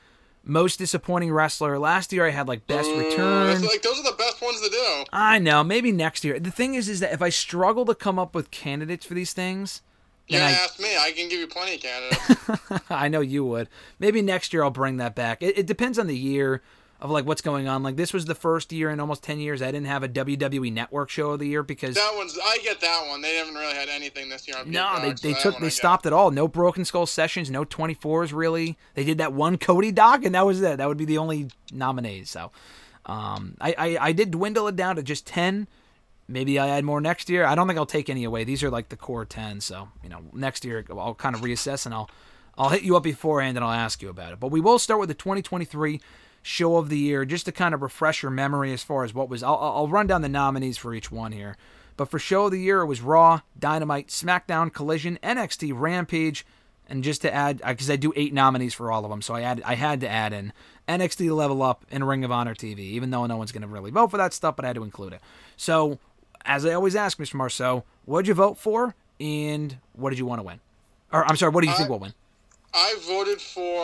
[0.43, 1.79] most disappointing wrestler.
[1.79, 3.61] Last year I had like best return.
[3.61, 5.05] Like those are the best ones to do.
[5.13, 5.63] I know.
[5.63, 6.37] Maybe next year.
[6.37, 9.31] The thing is, is that if I struggle to come up with candidates for these
[9.31, 9.81] things,
[10.29, 10.95] yeah, I, ask me.
[10.97, 12.83] I can give you plenty of candidates.
[12.89, 13.67] I know you would.
[13.97, 15.41] Maybe next year I'll bring that back.
[15.41, 16.61] It, it depends on the year
[17.01, 17.83] of like what's going on.
[17.83, 20.71] Like this was the first year in almost ten years I didn't have a WWE
[20.71, 22.37] Network show of the year because that one's.
[22.43, 23.21] I get that one.
[23.21, 24.57] They haven't really had anything this year.
[24.57, 26.31] On no, Peacock, they, they so took they stopped it all.
[26.31, 28.77] No Broken Skull sessions, no twenty fours really.
[28.95, 30.77] They did that one Cody doc, and that was it.
[30.77, 32.29] That would be the only nominees.
[32.29, 32.51] So,
[33.05, 35.67] um, I, I I did dwindle it down to just ten.
[36.29, 37.45] Maybe I add more next year.
[37.45, 38.43] I don't think I'll take any away.
[38.43, 39.61] These are like the core ten.
[39.61, 42.09] So you know, next year I'll kind of reassess and I'll
[42.57, 44.39] I'll hit you up beforehand and I'll ask you about it.
[44.39, 45.99] But we will start with the 2023
[46.41, 49.29] show of the year just to kind of refresh your memory as far as what
[49.29, 49.43] was.
[49.43, 51.57] I'll, I'll run down the nominees for each one here.
[51.97, 56.45] But for show of the year, it was Raw, Dynamite, SmackDown, Collision, NXT, Rampage,
[56.87, 59.41] and just to add, because I do eight nominees for all of them, so I
[59.41, 60.53] added, I had to add in
[60.87, 63.91] NXT Level Up and Ring of Honor TV, even though no one's going to really
[63.91, 65.21] vote for that stuff, but I had to include it.
[65.57, 65.99] So,
[66.45, 67.35] as I always ask, Mr.
[67.35, 70.59] Marceau, what did you vote for, and what did you want to win?
[71.11, 72.13] Or I'm sorry, what do you I, think will win?
[72.73, 73.81] I voted for,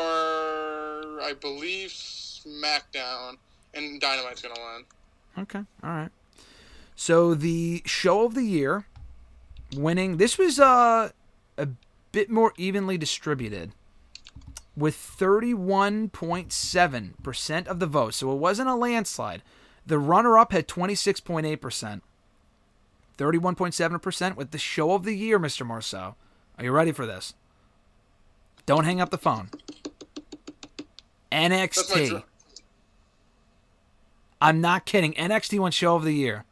[1.21, 3.37] I believe, SmackDown,
[3.73, 4.85] and Dynamite's gonna win.
[5.43, 6.11] Okay, all right.
[6.95, 8.85] So the show of the year,
[9.75, 10.17] winning.
[10.17, 11.09] This was uh,
[11.57, 11.67] a
[12.11, 13.73] bit more evenly distributed,
[14.77, 18.13] with thirty-one point seven percent of the vote.
[18.13, 19.41] So it wasn't a landslide.
[19.85, 22.03] The runner-up had twenty-six point eight percent.
[23.17, 25.65] 31.7% with the show of the year, Mr.
[25.65, 26.15] Marceau.
[26.57, 27.33] Are you ready for this?
[28.65, 29.49] Don't hang up the phone.
[31.31, 32.23] NXT.
[34.41, 35.13] I'm not kidding.
[35.13, 36.45] NXT won show of the year.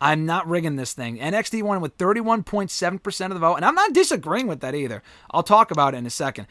[0.00, 1.18] I'm not rigging this thing.
[1.18, 5.02] NXT won with 31.7% of the vote, and I'm not disagreeing with that either.
[5.30, 6.46] I'll talk about it in a second.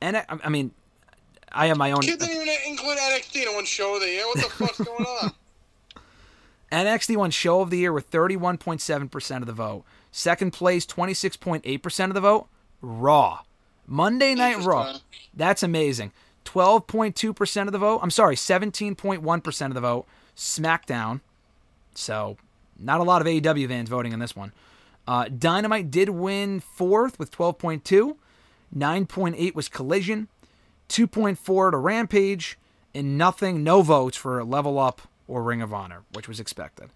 [0.00, 0.72] And I mean,
[1.52, 2.00] I have my own.
[2.00, 4.26] Kid didn't even include NXT in one show of the year.
[4.26, 5.32] What the fuck's going on?
[6.70, 9.84] NXT won show of the year with 31.7% of the vote.
[10.10, 12.48] Second place, 26.8% of the vote.
[12.80, 13.40] Raw.
[13.86, 14.98] Monday Night Raw.
[15.34, 16.12] That's amazing.
[16.44, 18.00] 12.2% of the vote.
[18.02, 20.06] I'm sorry, 17.1% of the vote.
[20.36, 21.20] SmackDown.
[21.94, 22.36] So,
[22.78, 24.52] not a lot of AEW fans voting on this one.
[25.06, 28.16] Uh, Dynamite did win fourth with 12.2.
[28.76, 30.28] 9.8 was Collision.
[30.90, 32.58] 2.4 to Rampage.
[32.94, 36.90] And nothing, no votes for Level Up or Ring of Honor, which was expected.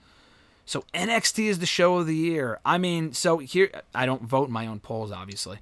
[0.65, 2.59] So NXT is the show of the year.
[2.65, 5.59] I mean, so here, I don't vote in my own polls, obviously.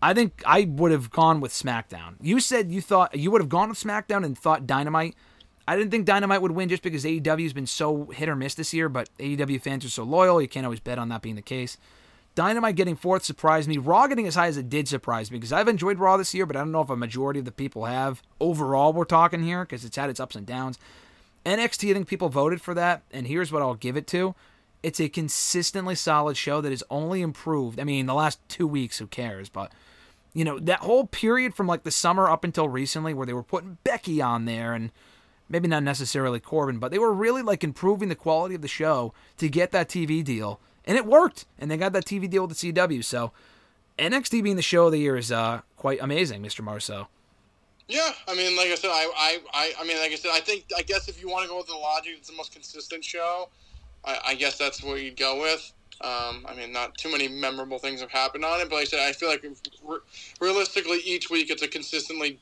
[0.00, 2.14] I think I would have gone with SmackDown.
[2.20, 5.14] You said you thought you would have gone with SmackDown and thought Dynamite.
[5.66, 8.54] I didn't think Dynamite would win just because AEW has been so hit or miss
[8.54, 11.34] this year, but AEW fans are so loyal, you can't always bet on that being
[11.34, 11.76] the case.
[12.34, 13.78] Dynamite getting fourth surprised me.
[13.78, 16.46] Raw getting as high as it did surprise me because I've enjoyed Raw this year,
[16.46, 18.22] but I don't know if a majority of the people have.
[18.40, 20.78] Overall, we're talking here because it's had its ups and downs.
[21.48, 24.34] NXT, I think people voted for that, and here's what I'll give it to.
[24.82, 27.80] It's a consistently solid show that has only improved.
[27.80, 29.48] I mean, the last two weeks, who cares?
[29.48, 29.72] But
[30.34, 33.42] you know, that whole period from like the summer up until recently, where they were
[33.42, 34.92] putting Becky on there and
[35.48, 39.14] maybe not necessarily Corbin, but they were really like improving the quality of the show
[39.38, 41.46] to get that TV deal, and it worked.
[41.58, 43.02] And they got that TV deal with the CW.
[43.02, 43.32] So
[43.98, 46.60] NXT being the show of the year is uh, quite amazing, Mr.
[46.62, 47.08] Marceau.
[47.88, 50.64] Yeah, I mean, like I said, I, I, I, mean, like I said, I think,
[50.76, 53.48] I guess if you want to go with the logic, it's the most consistent show.
[54.04, 55.72] I, I guess that's what you'd go with.
[56.02, 58.84] Um, I mean, not too many memorable things have happened on it, but like I
[58.84, 59.42] said, I feel like
[59.82, 59.98] re-
[60.38, 62.38] realistically, each week it's a consistently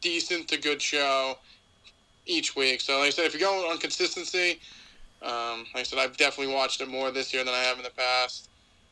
[0.00, 1.38] decent to good show
[2.26, 2.80] each week.
[2.80, 4.58] So, like I said, if you're going on consistency,
[5.22, 7.84] um, like I said, I've definitely watched it more this year than I have in
[7.84, 8.48] the past.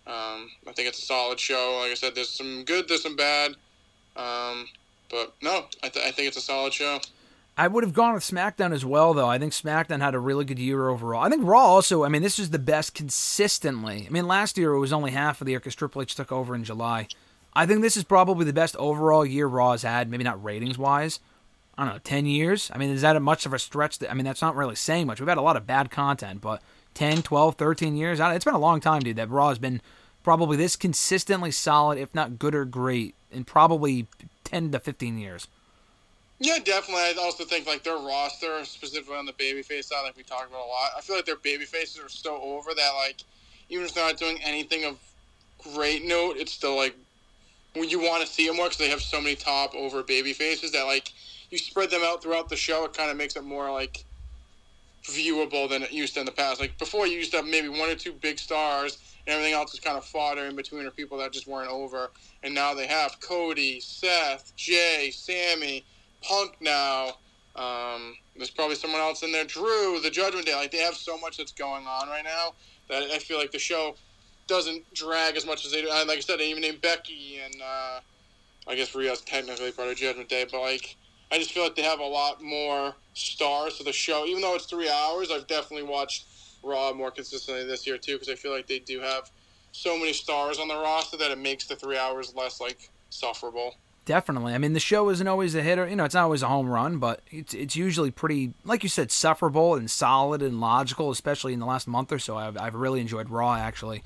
[0.07, 1.81] Um, I think it's a solid show.
[1.83, 3.57] Like I said, there's some good, there's some bad.
[4.17, 4.69] Um,
[5.11, 7.01] but no, I, th- I think it's a solid show.
[7.57, 9.29] I would have gone with SmackDown as well, though.
[9.29, 11.25] I think SmackDown had a really good year overall.
[11.25, 14.05] I think Raw also, I mean, this is the best consistently.
[14.07, 16.31] I mean, last year it was only half of the year because Triple H took
[16.31, 17.09] over in July.
[17.55, 20.79] I think this is probably the best overall year Raw has had, maybe not ratings
[20.79, 21.19] wise.
[21.77, 22.71] I don't know, 10 years?
[22.73, 23.99] I mean, is that much of a stretch?
[23.99, 25.21] That, I mean, that's not really saying much.
[25.21, 26.63] We've had a lot of bad content, but
[26.95, 28.21] 10, 12, 13 years?
[28.21, 29.81] It's been a long time, dude, that Raw has been
[30.23, 34.07] probably this consistently solid, if not good or great, and probably
[34.49, 35.47] 10 to 15 years.
[36.41, 37.03] Yeah, definitely.
[37.03, 40.65] I also think like their roster, specifically on the babyface side, like we talked about
[40.65, 40.91] a lot.
[40.97, 43.17] I feel like their baby faces are so over that like
[43.69, 44.97] even if they're not doing anything of
[45.75, 46.95] great note, it's still like
[47.75, 50.33] when you want to see them more because they have so many top over baby
[50.33, 51.13] faces that like
[51.51, 52.85] you spread them out throughout the show.
[52.85, 54.05] It kind of makes it more like
[55.05, 56.61] viewable than it used to in the past.
[56.61, 59.75] Like before, you used to have maybe one or two big stars, and everything else
[59.75, 62.11] is kind of fodder in between or people that just weren't over.
[62.43, 65.85] And now they have Cody, Seth, Jey, Sami
[66.23, 67.19] Punk now.
[67.55, 69.45] Um, there's probably someone else in there.
[69.45, 70.55] Drew, the Judgment Day.
[70.55, 72.55] Like they have so much that's going on right now
[72.89, 73.97] that I feel like the show
[74.47, 75.91] doesn't drag as much as they do.
[75.91, 78.01] Like I said, they even named Becky and uh,
[78.67, 80.97] I guess Rhea's technically part of Judgment Day, but like
[81.31, 84.25] I just feel like they have a lot more stars to the show.
[84.25, 86.25] Even though it's three hours, I've definitely watched
[86.63, 89.31] Raw more consistently this year too because I feel like they do have
[89.73, 93.75] so many stars on the roster that it makes the three hours less like sufferable.
[94.05, 94.55] Definitely.
[94.55, 95.87] I mean, the show isn't always a hitter.
[95.87, 98.89] You know, it's not always a home run, but it's it's usually pretty, like you
[98.89, 101.11] said, sufferable and solid and logical.
[101.11, 104.03] Especially in the last month or so, I've I've really enjoyed Raw actually.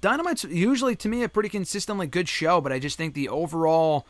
[0.00, 4.06] Dynamite's usually to me a pretty consistently good show, but I just think the overall,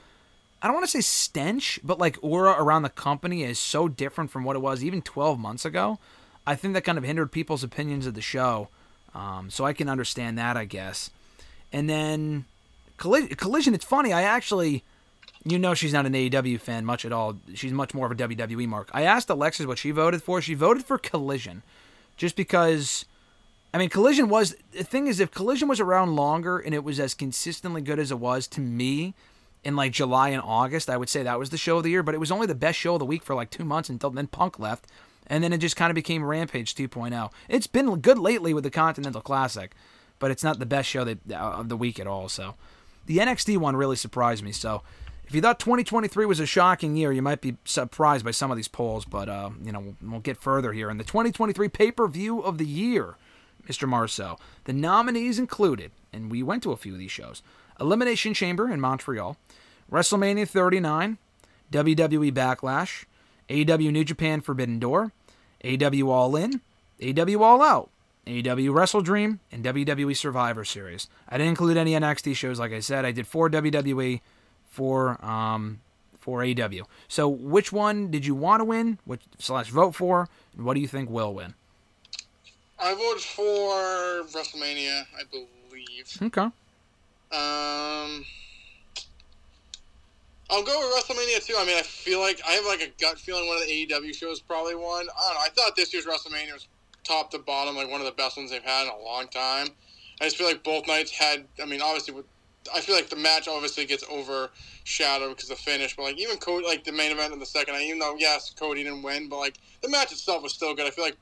[0.60, 4.30] I don't want to say stench, but like aura around the company is so different
[4.30, 5.98] from what it was even 12 months ago.
[6.46, 8.68] I think that kind of hindered people's opinions of the show.
[9.14, 11.10] Um, so I can understand that, I guess.
[11.72, 12.44] And then
[12.96, 14.12] Collision, Collision it's funny.
[14.12, 14.84] I actually
[15.44, 17.36] you know she's not an AEW fan much at all.
[17.54, 18.90] She's much more of a WWE mark.
[18.92, 20.40] I asked Alexis what she voted for.
[20.40, 21.62] She voted for Collision,
[22.16, 23.04] just because.
[23.72, 27.00] I mean, Collision was the thing is if Collision was around longer and it was
[27.00, 29.14] as consistently good as it was to me
[29.64, 32.04] in like July and August, I would say that was the show of the year.
[32.04, 34.10] But it was only the best show of the week for like two months until
[34.10, 34.86] then Punk left,
[35.26, 37.30] and then it just kind of became Rampage 2.0.
[37.48, 39.72] It's been good lately with the Continental Classic,
[40.18, 42.28] but it's not the best show that, uh, of the week at all.
[42.28, 42.54] So
[43.06, 44.52] the NXT one really surprised me.
[44.52, 44.82] So
[45.26, 48.56] if you thought 2023 was a shocking year, you might be surprised by some of
[48.56, 52.40] these polls, but uh, you know we'll, we'll get further here in the 2023 pay-per-view
[52.40, 53.16] of the year,
[53.66, 53.88] Mr.
[53.88, 54.38] Marceau.
[54.64, 57.42] The nominees included, and we went to a few of these shows:
[57.80, 59.38] Elimination Chamber in Montreal,
[59.90, 61.16] WrestleMania 39,
[61.72, 63.04] WWE Backlash,
[63.48, 65.12] AEW New Japan Forbidden Door,
[65.62, 66.60] AEW All In,
[67.00, 67.90] AEW All Out,
[68.26, 71.08] AEW Wrestle Dream, and WWE Survivor Series.
[71.28, 73.04] I didn't include any NXT shows, like I said.
[73.04, 74.20] I did four WWE
[74.68, 75.80] for um,
[76.18, 76.84] for AEW.
[77.06, 78.98] So, which one did you want to win?
[79.04, 80.28] Which slash vote for?
[80.56, 81.54] And what do you think will win?
[82.78, 86.18] I voted for WrestleMania, I believe.
[86.22, 86.48] Okay.
[87.32, 88.24] Um,
[90.50, 91.54] I'll go with WrestleMania too.
[91.58, 94.14] I mean, I feel like I have like a gut feeling one of the AEW
[94.14, 95.06] shows probably won.
[95.18, 95.40] I don't know.
[95.40, 96.68] I thought this year's WrestleMania was
[97.02, 99.68] top to bottom, like one of the best ones they've had in a long time.
[100.20, 101.46] I just feel like both nights had.
[101.62, 102.26] I mean, obviously with
[102.72, 106.38] I feel like the match obviously gets overshadowed because of the finish, but like even
[106.38, 109.38] Cody, like the main event in the second even though yes, Cody didn't win, but
[109.38, 110.86] like the match itself was still good.
[110.86, 111.16] I feel like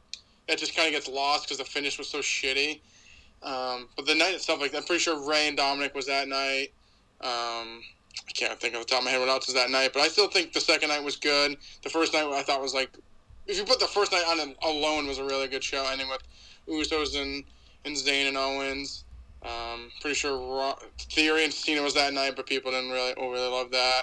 [0.48, 2.80] it just kind of gets lost because the finish was so shitty.
[3.42, 6.72] Um, but the night itself, like I'm pretty sure Ray and Dominic was that night.
[7.20, 7.82] Um,
[8.29, 10.01] I can't think of the top of my head what else was that night, but
[10.01, 11.57] I still think the second night was good.
[11.83, 12.90] The first night I thought was like,
[13.46, 16.22] if you put the first night on alone, was a really good show, ending with
[16.68, 17.44] Usos and
[17.85, 19.05] and Zayn and Owens.
[19.44, 23.48] Um, pretty sure Theory and Cena was that night, but people didn't really oh, really
[23.48, 24.03] love that.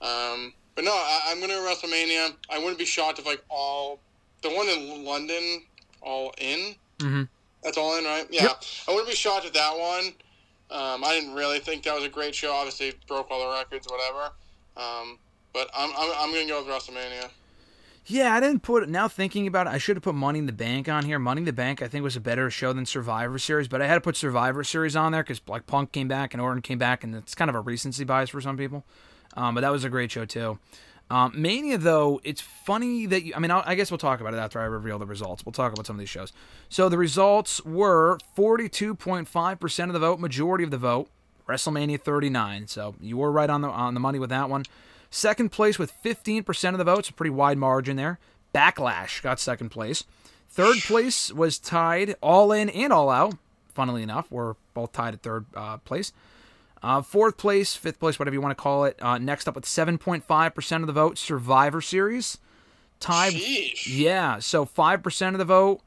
[0.00, 2.34] Um, but no, I, am gonna WrestleMania.
[2.50, 4.00] I wouldn't be shocked if like all
[4.42, 5.62] the one in London,
[6.00, 6.74] all in.
[6.98, 7.22] Mm-hmm.
[7.62, 8.26] That's all in, right?
[8.30, 8.44] Yeah.
[8.44, 8.62] Yep.
[8.88, 10.14] I wouldn't be shocked at that one.
[10.70, 12.52] Um, I didn't really think that was a great show.
[12.52, 14.32] Obviously, broke all the records, whatever.
[14.76, 15.18] Um,
[15.52, 17.30] but I'm, I'm, I'm going to go with WrestleMania.
[18.10, 19.70] Yeah, I didn't put now thinking about it.
[19.70, 21.18] I should have put Money in the Bank on here.
[21.18, 23.86] Money in the Bank, I think, was a better show than Survivor Series, but I
[23.86, 26.78] had to put Survivor Series on there because like Punk came back and Orton came
[26.78, 28.84] back, and it's kind of a recency bias for some people.
[29.36, 30.58] Um, but that was a great show too.
[31.10, 33.32] Um, Mania, though, it's funny that you.
[33.34, 35.44] I mean, I'll, I guess we'll talk about it after I reveal the results.
[35.44, 36.32] We'll talk about some of these shows.
[36.68, 41.08] So the results were 42.5% of the vote, majority of the vote.
[41.48, 42.66] WrestleMania 39.
[42.66, 44.64] So you were right on the on the money with that one.
[45.10, 48.18] Second place with 15% of the votes, a pretty wide margin there.
[48.54, 50.04] Backlash got second place.
[50.50, 53.34] Third place was tied, All In and All Out.
[53.72, 56.12] Funnily enough, we're both tied at third uh, place.
[56.82, 58.96] Uh, fourth place, fifth place, whatever you want to call it.
[59.02, 62.38] Uh, next up with 7.5% of the vote, Survivor Series.
[63.00, 63.34] Tied.
[63.34, 63.84] Sheesh.
[63.86, 65.80] Yeah, so 5% of the vote.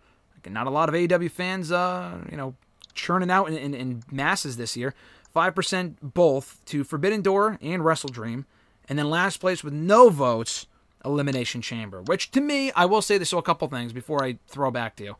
[0.49, 2.55] Not a lot of AEW fans, uh, you know,
[2.93, 4.93] churning out in, in, in masses this year.
[5.35, 8.45] 5% both to Forbidden Door and Wrestle Dream.
[8.89, 10.65] And then last place with no votes,
[11.05, 12.01] Elimination Chamber.
[12.01, 14.95] Which to me, I will say this so a couple things before I throw back
[14.97, 15.15] to you.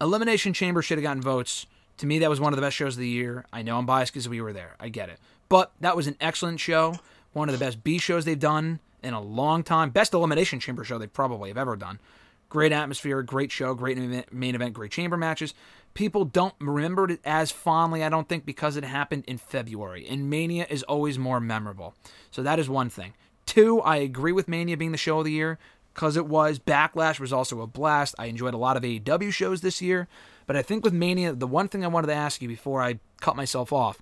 [0.00, 1.66] Elimination Chamber should have gotten votes.
[2.02, 3.44] To me, that was one of the best shows of the year.
[3.52, 4.74] I know I'm biased because we were there.
[4.80, 5.20] I get it.
[5.48, 6.96] But that was an excellent show.
[7.32, 9.90] One of the best B shows they've done in a long time.
[9.90, 12.00] Best Elimination Chamber show they probably have ever done.
[12.48, 13.98] Great atmosphere, great show, great
[14.32, 15.54] main event, great chamber matches.
[15.94, 20.04] People don't remember it as fondly, I don't think, because it happened in February.
[20.04, 21.94] And Mania is always more memorable.
[22.32, 23.14] So that is one thing.
[23.46, 25.60] Two, I agree with Mania being the show of the year
[25.94, 26.58] because it was.
[26.58, 28.16] Backlash was also a blast.
[28.18, 30.08] I enjoyed a lot of AEW shows this year.
[30.46, 32.98] But I think with Mania, the one thing I wanted to ask you before I
[33.20, 33.98] cut myself off,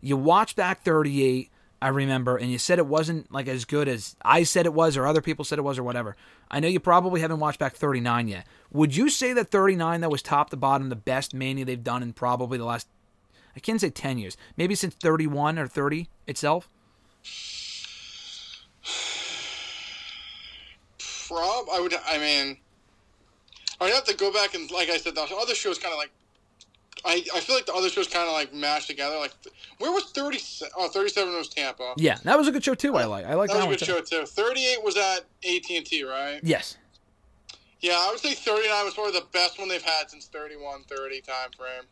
[0.00, 4.16] you watched back 38, I remember, and you said it wasn't like as good as
[4.24, 6.16] I said it was or other people said it was or whatever.
[6.50, 8.46] I know you probably haven't watched back 39 yet.
[8.72, 12.02] Would you say that 39 that was top to bottom the best Mania they've done
[12.02, 12.88] in probably the last
[13.56, 14.36] I can't say 10 years.
[14.56, 16.68] Maybe since 31 or 30 itself?
[21.28, 21.94] Prob, I would.
[22.06, 22.58] I mean,
[23.80, 26.10] I have to go back and, like I said, the other shows kind of like.
[27.06, 29.16] I, I feel like the other shows kind of like mashed together.
[29.18, 29.32] Like,
[29.78, 30.38] where was 30?
[30.78, 31.92] Oh, 37 was Tampa.
[31.98, 32.96] Yeah, that was a good show too.
[32.96, 33.26] I like.
[33.26, 34.26] I like That that, was a good show too.
[34.26, 36.40] 38 was at AT and T, right?
[36.42, 36.78] Yes.
[37.80, 41.20] Yeah, I would say 39 was probably the best one they've had since 31, 30
[41.20, 41.82] time frame.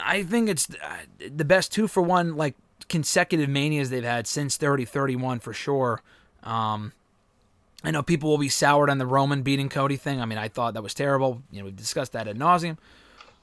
[0.00, 0.98] I think it's uh,
[1.34, 2.54] the best two for one like
[2.88, 6.02] consecutive manias they've had since 30 31 for sure.
[6.44, 6.92] Um,
[7.82, 10.20] I know people will be soured on the Roman beating Cody thing.
[10.20, 11.42] I mean, I thought that was terrible.
[11.50, 12.76] You know, we've discussed that ad nauseum,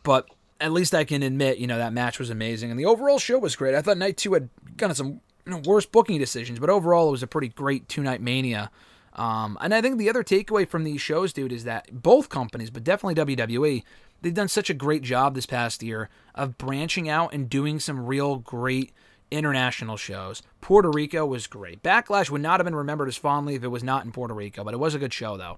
[0.04, 3.20] but at least I can admit, you know, that match was amazing and the overall
[3.20, 3.76] show was great.
[3.76, 7.08] I thought night two had kind of some you know, worse booking decisions, but overall
[7.08, 8.70] it was a pretty great two night mania.
[9.14, 12.70] Um, and I think the other takeaway from these shows, dude, is that both companies,
[12.70, 13.84] but definitely WWE,
[14.22, 18.06] they've done such a great job this past year of branching out and doing some
[18.06, 18.94] real great
[19.32, 20.42] international shows.
[20.62, 21.84] Puerto Rico was great.
[21.84, 24.64] Backlash would not have been remembered as fondly if it was not in Puerto Rico,
[24.64, 25.58] but it was a good show though.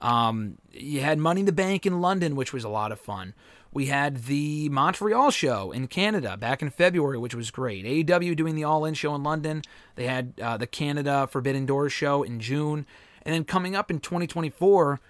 [0.00, 3.34] Um, you had Money in the Bank in London, which was a lot of fun.
[3.72, 7.84] We had the Montreal show in Canada back in February, which was great.
[7.84, 9.62] AEW doing the All In show in London.
[9.96, 12.86] They had uh, the Canada Forbidden Doors show in June.
[13.22, 15.00] And then coming up in 2024,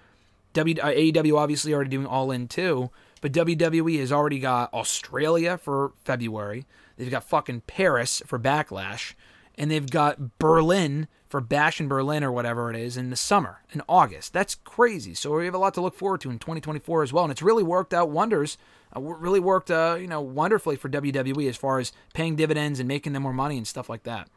[0.53, 2.89] W- uh, AEW obviously already doing All In too,
[3.21, 6.65] but WWE has already got Australia for February.
[6.97, 9.13] They've got fucking Paris for Backlash,
[9.57, 13.61] and they've got Berlin for Bash in Berlin or whatever it is in the summer
[13.73, 14.31] in August.
[14.31, 15.13] That's crazy.
[15.13, 17.41] So we have a lot to look forward to in 2024 as well, and it's
[17.41, 18.57] really worked out wonders.
[18.95, 22.87] Uh, really worked, uh, you know, wonderfully for WWE as far as paying dividends and
[22.87, 24.29] making them more money and stuff like that.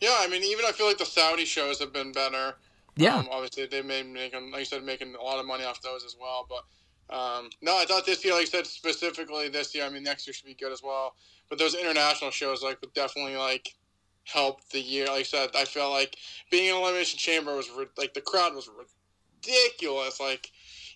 [0.00, 2.54] Yeah, I mean, even I feel like the Saudi shows have been better.
[2.96, 3.16] Yeah.
[3.16, 6.04] Um, obviously, they've made making, like you said, making a lot of money off those
[6.04, 6.46] as well.
[6.48, 6.64] But
[7.10, 9.84] um, no, I thought this year, like you said, specifically this year.
[9.84, 11.14] I mean, next year should be good as well.
[11.48, 13.74] But those international shows, like, would definitely like
[14.24, 15.06] help the year.
[15.06, 16.16] Like I said, I felt like
[16.50, 20.20] being in elimination chamber was like the crowd was ridiculous.
[20.20, 20.50] Like.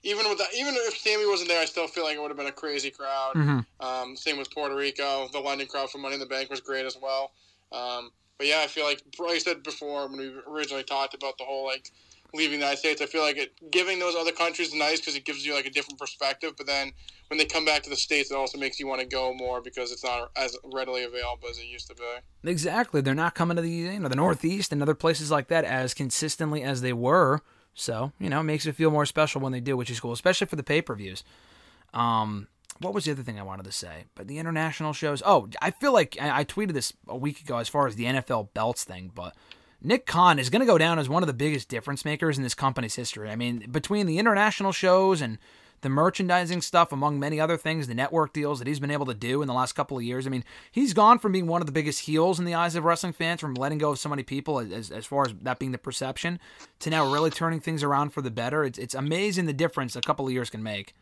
[0.07, 2.37] Even with that, even if Sami wasn't there, I still feel like it would have
[2.37, 3.33] been a crazy crowd.
[3.37, 3.65] Mhm.
[3.81, 5.29] Um, same with Puerto Rico.
[5.33, 7.33] The London crowd for Money in the Bank was great as well.
[7.73, 11.39] Um, but yeah, I feel like, like I said before when we originally talked about
[11.39, 11.91] the whole like
[12.35, 15.15] leaving the United States, I feel like it giving those other countries is nice because
[15.15, 16.55] it gives you like a different perspective.
[16.57, 16.93] But then
[17.29, 19.63] when they come back to the states, it also makes you want to go more
[19.63, 22.51] because it's not as readily available as it used to be.
[22.51, 23.01] Exactly.
[23.01, 25.95] They're not coming to the you know the Northeast and other places like that as
[25.95, 27.41] consistently as they were.
[27.73, 30.13] So you know, it makes it feel more special when they do, which is cool,
[30.13, 31.23] especially for the pay per views.
[31.95, 32.49] Um,
[32.81, 34.07] what was the other thing I wanted to say?
[34.17, 35.23] But the international shows.
[35.25, 38.05] Oh, I feel like I, I tweeted this a week ago as far as the
[38.07, 39.37] NFL belts thing, but.
[39.85, 42.43] Nick Khan is going to go down as one of the biggest difference makers in
[42.43, 43.29] this company's history.
[43.29, 45.39] I mean, between the international shows and
[45.83, 49.13] the merchandising stuff, among many other things, the network deals that he's been able to
[49.13, 50.27] do in the last couple of years.
[50.27, 52.85] I mean, he's gone from being one of the biggest heels in the eyes of
[52.85, 55.73] wrestling fans, from letting go of so many people, as, as far as that being
[55.73, 56.41] the perception,
[56.79, 58.65] to now really turning things around for the better.
[58.65, 60.95] It's, it's amazing the difference a couple of years can make.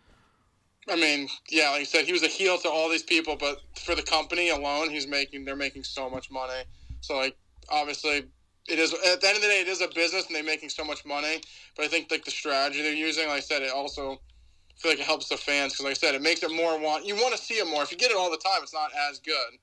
[0.89, 3.61] I mean, yeah, like I said, he was a heel to all these people, but
[3.85, 6.65] for the company alone, he's making they're making so much money.
[7.01, 7.37] So like,
[7.71, 8.25] obviously,
[8.69, 10.69] it is at the end of the day, it is a business, and they're making
[10.69, 11.41] so much money.
[11.77, 14.93] But I think like the strategy they're using, like I said, it also I feel
[14.93, 17.07] like it helps the fans because, like I said, it makes it more want.
[17.07, 17.83] You want to see it more.
[17.83, 19.59] If you get it all the time, it's not as good.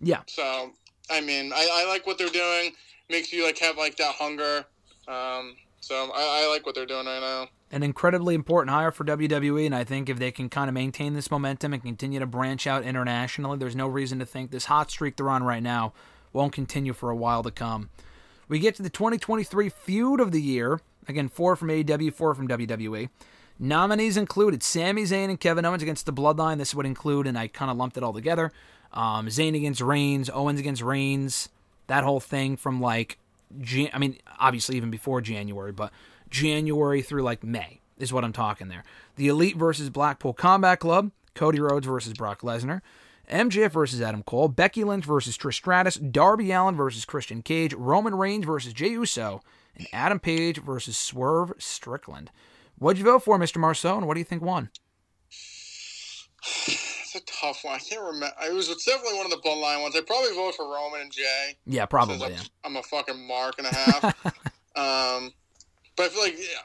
[0.00, 0.22] Yeah.
[0.26, 0.70] So,
[1.10, 2.72] I mean, I, I like what they're doing.
[3.08, 4.64] Makes you like have like that hunger.
[5.08, 7.48] Um, so I, I like what they're doing right now.
[7.70, 11.14] An incredibly important hire for WWE, and I think if they can kind of maintain
[11.14, 14.90] this momentum and continue to branch out internationally, there's no reason to think this hot
[14.90, 15.92] streak they're on right now
[16.32, 17.90] won't continue for a while to come.
[18.48, 20.80] We get to the 2023 feud of the year.
[21.08, 23.08] Again, four from AEW, four from WWE.
[23.58, 26.58] Nominees included Sami Zayn and Kevin Owens against the Bloodline.
[26.58, 28.52] This would include, and I kind of lumped it all together.
[28.92, 31.48] Um, Zayn against Reigns, Owens against Reigns,
[31.86, 33.18] that whole thing from like,
[33.60, 35.92] Jan- I mean, obviously even before January, but
[36.30, 38.84] January through like May is what I'm talking there.
[39.16, 42.82] The Elite versus Blackpool Combat Club, Cody Rhodes versus Brock Lesnar,
[43.30, 48.14] MJF versus Adam Cole, Becky Lynch versus Trish Stratus, Darby Allin versus Christian Cage, Roman
[48.14, 49.42] Reigns versus Jey Uso,
[49.76, 52.30] and Adam Page versus Swerve Strickland.
[52.78, 53.56] What'd you vote for, Mr.
[53.56, 54.70] Marceau, and what do you think won?
[56.42, 57.74] It's a tough one.
[57.74, 58.32] I can't remember.
[58.44, 59.96] It was definitely one of the bloodline ones.
[59.96, 61.56] I probably vote for Roman and Jey.
[61.66, 62.34] Yeah, probably.
[62.34, 64.04] I'm, I'm a fucking mark and a half.
[64.76, 65.32] um,
[65.96, 66.60] but I feel like yeah,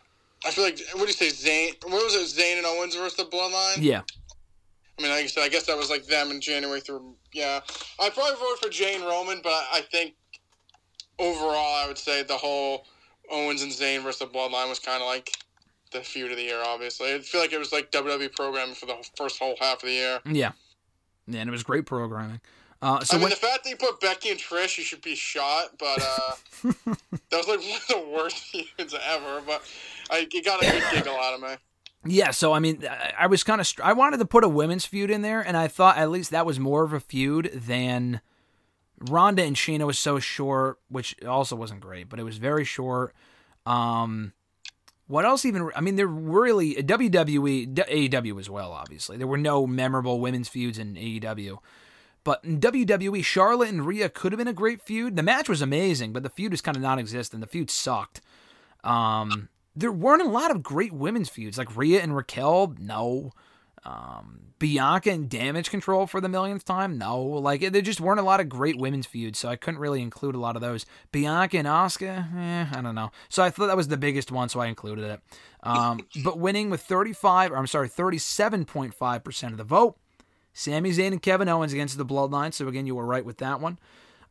[0.45, 1.84] I feel like what do you say, Zayn?
[1.89, 3.78] What was it, Zayn and Owens versus the bloodline?
[3.80, 4.01] Yeah.
[5.02, 7.16] I mean, like I said, I guess that was like them in January through.
[7.34, 7.62] Yeah,
[7.99, 10.14] I'd probably vote for Jane Roman, but I think
[11.18, 12.86] overall, I would say the whole
[13.32, 15.32] Owens and Zayn versus the Bloodline was kind of like
[15.91, 16.62] the feud of the year.
[16.64, 19.89] Obviously, I feel like it was like WWE programming for the first whole half of
[19.89, 20.20] the year.
[20.26, 20.52] Yeah.
[21.28, 22.41] Yeah, and it was great programming.
[22.82, 25.02] Uh, so I mean, when, the fact that you put Becky and Trish, you should
[25.02, 25.78] be shot.
[25.78, 26.34] But uh,
[27.30, 28.38] that was like one of the worst
[28.78, 29.41] feuds ever.
[29.45, 29.62] But
[30.10, 31.56] I, it got a good giggle out of me.
[32.04, 32.84] Yeah, so I mean,
[33.18, 35.68] I, was kind of I wanted to put a women's feud in there, and I
[35.68, 38.22] thought at least that was more of a feud than
[38.99, 43.14] Ronda and Sheena was so short, which also wasn't great, but it was very short.
[43.68, 44.34] Um,
[45.08, 45.70] what else even?
[45.76, 48.72] I mean, there were really WWE, AEW as well.
[48.72, 51.60] Obviously, there were no memorable women's feuds in AEW.
[52.24, 55.16] But in WWE, Charlotte and Rhea could have been a great feud.
[55.16, 57.41] The match was amazing, but the feud was kind of non-existent.
[57.41, 58.22] The feud sucked.
[58.84, 62.76] Um, there weren't a lot of great women's feuds like Rhea and Raquel.
[62.80, 63.32] No.
[63.84, 66.97] Um, Bianca and Damage Control for the millionth time.
[66.97, 67.19] No.
[67.19, 70.36] Like there just weren't a lot of great women's feuds, so I couldn't really include
[70.36, 70.86] a lot of those.
[71.11, 73.11] Bianca and Oscar, eh, I don't know.
[73.30, 75.22] So I thought that was the biggest one, so I included it.
[75.63, 79.97] Um, but winning with 35, or I'm sorry, 37.5 percent of the vote.
[80.53, 82.53] Sami Zayn and Kevin Owens against the Bloodline.
[82.53, 83.80] So again, you were right with that one.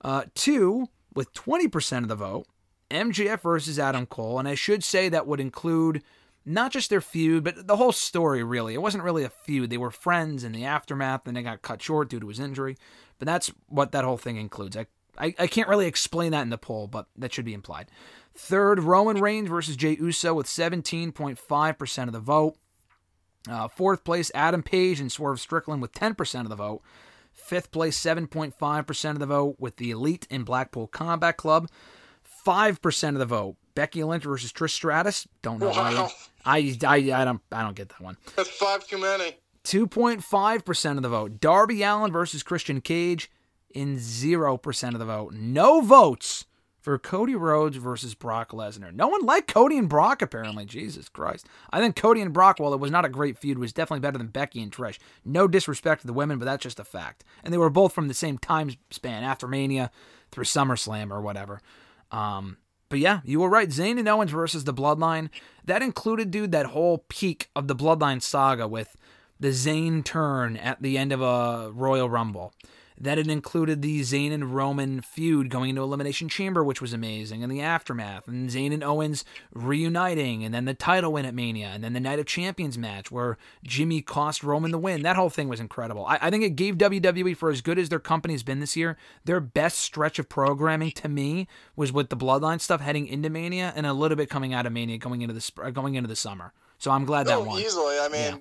[0.03, 2.47] Uh, two with 20% of the vote.
[2.91, 6.03] MJF versus Adam Cole, and I should say that would include
[6.45, 8.75] not just their feud, but the whole story, really.
[8.75, 9.71] It wasn't really a feud.
[9.71, 12.77] They were friends in the aftermath, and they got cut short due to his injury.
[13.19, 14.77] But that's what that whole thing includes.
[14.77, 14.87] I,
[15.19, 17.91] I, I can't really explain that in the poll, but that should be implied.
[18.35, 22.57] Third, Roman Reigns versus Jey Uso with 17.5% of the vote.
[23.49, 26.83] Uh, fourth place, Adam Page and Swerve Strickland with 10% of the vote.
[27.33, 31.69] Fifth place, 7.5% of the vote with the Elite and Blackpool Combat Club.
[32.45, 35.27] 5% of the vote, Becky Lynch versus Trish Stratus.
[35.43, 35.95] Don't know why.
[35.95, 36.11] Wow.
[36.45, 38.17] I, I, I don't I don't get that one.
[38.37, 39.37] That's five too many.
[39.65, 43.31] 2.5% of the vote, Darby Allin versus Christian Cage.
[43.73, 45.33] In 0% of the vote.
[45.33, 46.47] No votes
[46.81, 48.93] for Cody Rhodes versus Brock Lesnar.
[48.93, 50.65] No one liked Cody and Brock, apparently.
[50.65, 51.47] Jesus Christ.
[51.71, 54.19] I think Cody and Brock, while it was not a great feud, was definitely better
[54.19, 54.99] than Becky and Trish.
[55.25, 57.23] No disrespect to the women, but that's just a fact.
[57.45, 59.91] And they were both from the same time span, after Mania
[60.33, 61.61] through SummerSlam or whatever.
[62.11, 62.59] Um,
[62.89, 63.69] but yeah, you were right.
[63.69, 65.31] Zayn and Owens versus the Bloodline.
[65.65, 68.97] That included, dude, that whole peak of the Bloodline saga with
[69.39, 72.53] the Zayn turn at the end of a Royal Rumble.
[73.03, 77.43] That it included the Zayn and Roman feud going into Elimination Chamber, which was amazing,
[77.43, 79.25] and the aftermath, and Zayn and Owens
[79.55, 83.11] reuniting, and then the title win at Mania, and then the Night of Champions match
[83.11, 85.03] where Jimmy cost Roman the win.
[85.03, 86.05] That whole thing was incredible.
[86.07, 88.97] I, I think it gave WWE, for as good as their company's been this year,
[89.25, 91.47] their best stretch of programming to me
[91.77, 94.73] was with the Bloodline stuff heading into Mania, and a little bit coming out of
[94.73, 96.53] Mania, going into the sp- uh, going into the summer.
[96.79, 97.61] So I'm glad that No, won.
[97.61, 97.99] easily.
[97.99, 98.37] I mean, Yeah.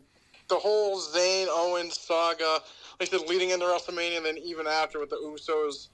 [0.48, 2.60] the whole Zayn Owens saga,
[3.00, 5.88] like I said, leading into WrestleMania, and then even after with the Usos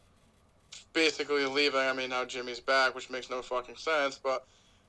[0.94, 1.80] basically leaving.
[1.80, 4.46] I mean, now Jimmy's back, which makes no fucking sense, but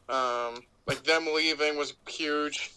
[0.09, 2.73] um, like them leaving was huge.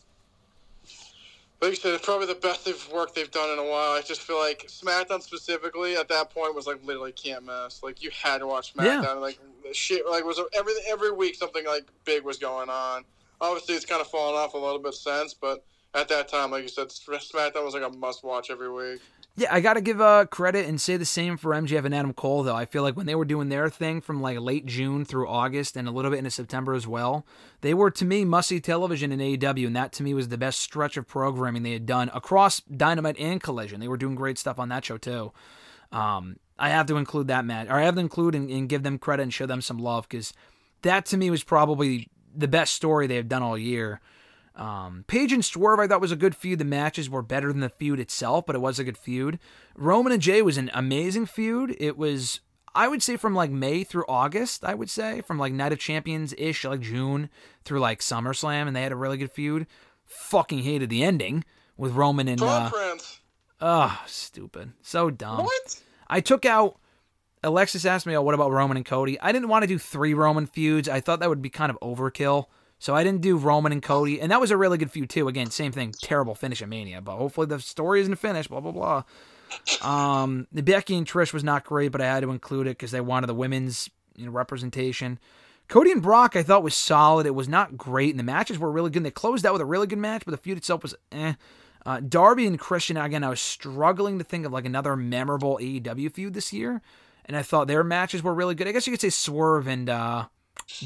[1.62, 3.92] like you said, it's probably the best they've work they've done in a while.
[3.92, 7.82] I just feel like SmackDown specifically at that point was like literally can't miss.
[7.84, 9.04] Like you had to watch SmackDown.
[9.04, 9.14] Yeah.
[9.14, 9.40] Like
[9.74, 13.04] shit, like was every every week something like big was going on.
[13.42, 15.64] Obviously, it's kind of fallen off a little bit since, but
[15.94, 19.02] at that time, like you said, SmackDown was like a must watch every week.
[19.36, 22.14] Yeah, I got to give uh, credit and say the same for MJF and Adam
[22.14, 22.56] Cole, though.
[22.56, 25.78] I feel like when they were doing their thing from like late June through August
[25.78, 27.26] and a little bit into September as well,
[27.62, 30.38] they were to me must see television in AEW, and that to me was the
[30.38, 33.80] best stretch of programming they had done across Dynamite and Collision.
[33.80, 35.32] They were doing great stuff on that show too.
[35.92, 38.84] Um, I have to include that match, or I have to include and, and give
[38.84, 40.34] them credit and show them some love because
[40.82, 44.02] that to me was probably the best story they have done all year.
[44.60, 46.60] Um, Page and Swerve, I thought was a good feud.
[46.60, 49.40] The matches were better than the feud itself, but it was a good feud.
[49.74, 51.78] Roman and Jey was an amazing feud.
[51.80, 52.42] It was,
[52.76, 54.66] I would say, from like May through August.
[54.66, 57.30] I would say from like Night of Champions ish, like June
[57.64, 59.66] through like SummerSlam, and they had a really good feud.
[60.06, 61.46] Fucking hated the ending
[61.78, 62.70] with Roman and uh,
[63.62, 65.46] oh, stupid, so dumb.
[65.46, 65.82] What?
[66.10, 66.78] I took out.
[67.42, 70.14] Alexis asked me, "Oh, what about Roman and Cody?" I didn't want to do three
[70.14, 70.90] Roman feuds.
[70.90, 72.48] I thought that would be kind of overkill.
[72.80, 75.28] So I didn't do Roman and Cody, and that was a really good feud too.
[75.28, 78.50] Again, same thing, terrible finish at Mania, but hopefully the story isn't finished.
[78.50, 79.04] Blah blah blah.
[79.84, 82.92] Um, the Becky and Trish was not great, but I had to include it because
[82.92, 85.20] they wanted the women's you know, representation.
[85.68, 87.26] Cody and Brock, I thought was solid.
[87.28, 89.04] It was not great, and the matches were really good.
[89.04, 91.34] They closed out with a really good match, but the feud itself was eh.
[91.86, 96.14] Uh, Darby and Christian, again, I was struggling to think of like another memorable AEW
[96.14, 96.82] feud this year,
[97.26, 98.68] and I thought their matches were really good.
[98.68, 100.26] I guess you could say Swerve and uh,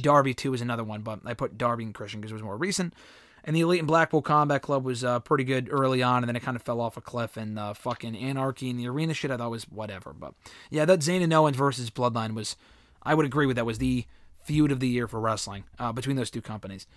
[0.01, 2.57] Darby too is another one, but I put Darby and Christian because it was more
[2.57, 2.93] recent.
[3.45, 6.35] And the Elite and Blackpool Combat Club was uh, pretty good early on, and then
[6.37, 7.35] it kind of fell off a cliff.
[7.35, 10.13] And uh, fucking Anarchy and the Arena shit, I thought was whatever.
[10.13, 10.33] But
[10.69, 12.55] yeah, that Zayn and Owens versus Bloodline was,
[13.03, 14.05] I would agree with that, was the
[14.43, 16.87] feud of the year for wrestling uh, between those two companies.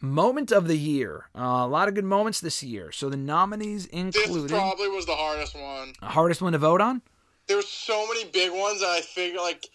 [0.00, 1.26] Moment of the year.
[1.36, 2.90] Uh, a lot of good moments this year.
[2.92, 4.48] So the nominees This included.
[4.50, 5.92] probably was the hardest one.
[6.02, 7.02] hardest one to vote on?
[7.48, 9.66] There were so many big ones that I figure like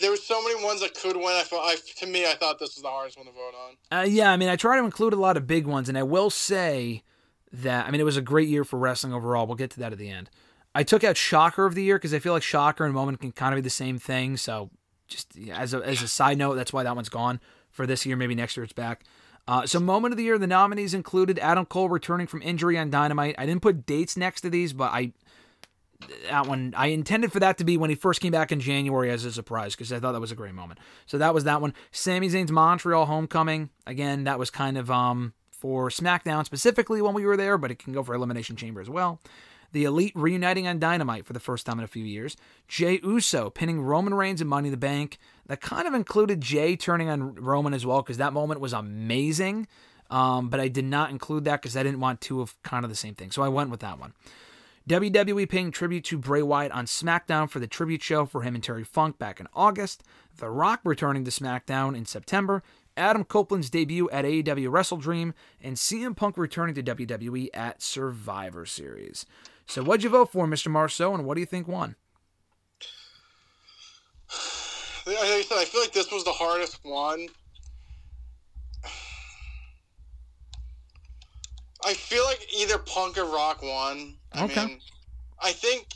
[0.00, 1.26] there were so many ones that could win.
[1.26, 3.54] I felt, I, to me, I thought this was the hardest one to vote
[3.92, 3.98] on.
[3.98, 6.02] Uh, yeah, I mean, I try to include a lot of big ones, and I
[6.02, 7.02] will say
[7.52, 9.46] that I mean it was a great year for wrestling overall.
[9.46, 10.30] We'll get to that at the end.
[10.74, 13.32] I took out Shocker of the year because I feel like Shocker and Moment can
[13.32, 14.36] kind of be the same thing.
[14.36, 14.70] So,
[15.06, 17.40] just as a as a side note, that's why that one's gone
[17.70, 18.16] for this year.
[18.16, 19.04] Maybe next year it's back.
[19.46, 22.90] Uh, so, Moment of the year, the nominees included Adam Cole returning from injury on
[22.90, 23.34] Dynamite.
[23.36, 25.12] I didn't put dates next to these, but I
[26.30, 29.10] that one I intended for that to be when he first came back in January
[29.10, 30.80] as a surprise because I thought that was a great moment.
[31.06, 31.74] So that was that one.
[31.90, 34.24] Sami Zayn's Montreal homecoming again.
[34.24, 37.92] That was kind of um for SmackDown specifically when we were there, but it can
[37.92, 39.20] go for Elimination Chamber as well.
[39.72, 42.36] The Elite reuniting on Dynamite for the first time in a few years.
[42.68, 45.18] Jey Uso pinning Roman Reigns and Money in the Bank.
[45.46, 49.66] That kind of included Jey turning on Roman as well because that moment was amazing.
[50.10, 52.90] Um, but I did not include that because I didn't want two of kind of
[52.90, 53.30] the same thing.
[53.30, 54.12] So I went with that one.
[54.88, 58.64] WWE paying tribute to Bray Wyatt on SmackDown for the tribute show for him and
[58.64, 60.02] Terry Funk back in August.
[60.38, 62.62] The Rock returning to SmackDown in September.
[62.96, 65.34] Adam Copeland's debut at AEW Wrestle Dream.
[65.60, 69.24] And CM Punk returning to WWE at Survivor Series.
[69.66, 70.68] So what'd you vote for, Mr.
[70.68, 71.94] Marceau, and what do you think won?
[75.06, 77.28] I said, I feel like this was the hardest one.
[81.84, 84.16] I feel like either Punk or Rock won.
[84.32, 84.64] I Okay.
[84.66, 84.80] mean,
[85.40, 85.86] I think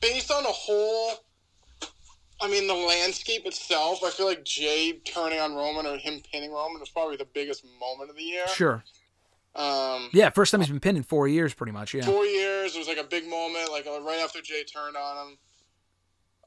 [0.00, 1.24] based on the whole,
[2.40, 6.52] I mean, the landscape itself, I feel like Jey turning on Roman or him pinning
[6.52, 8.46] Roman was probably the biggest moment of the year.
[8.48, 8.84] Sure.
[9.56, 11.94] Um, Yeah, first time he's been pinned in four years, pretty much.
[11.94, 12.04] Yeah.
[12.04, 12.74] four years.
[12.74, 15.38] It was like a big moment, like right after Jey turned on him.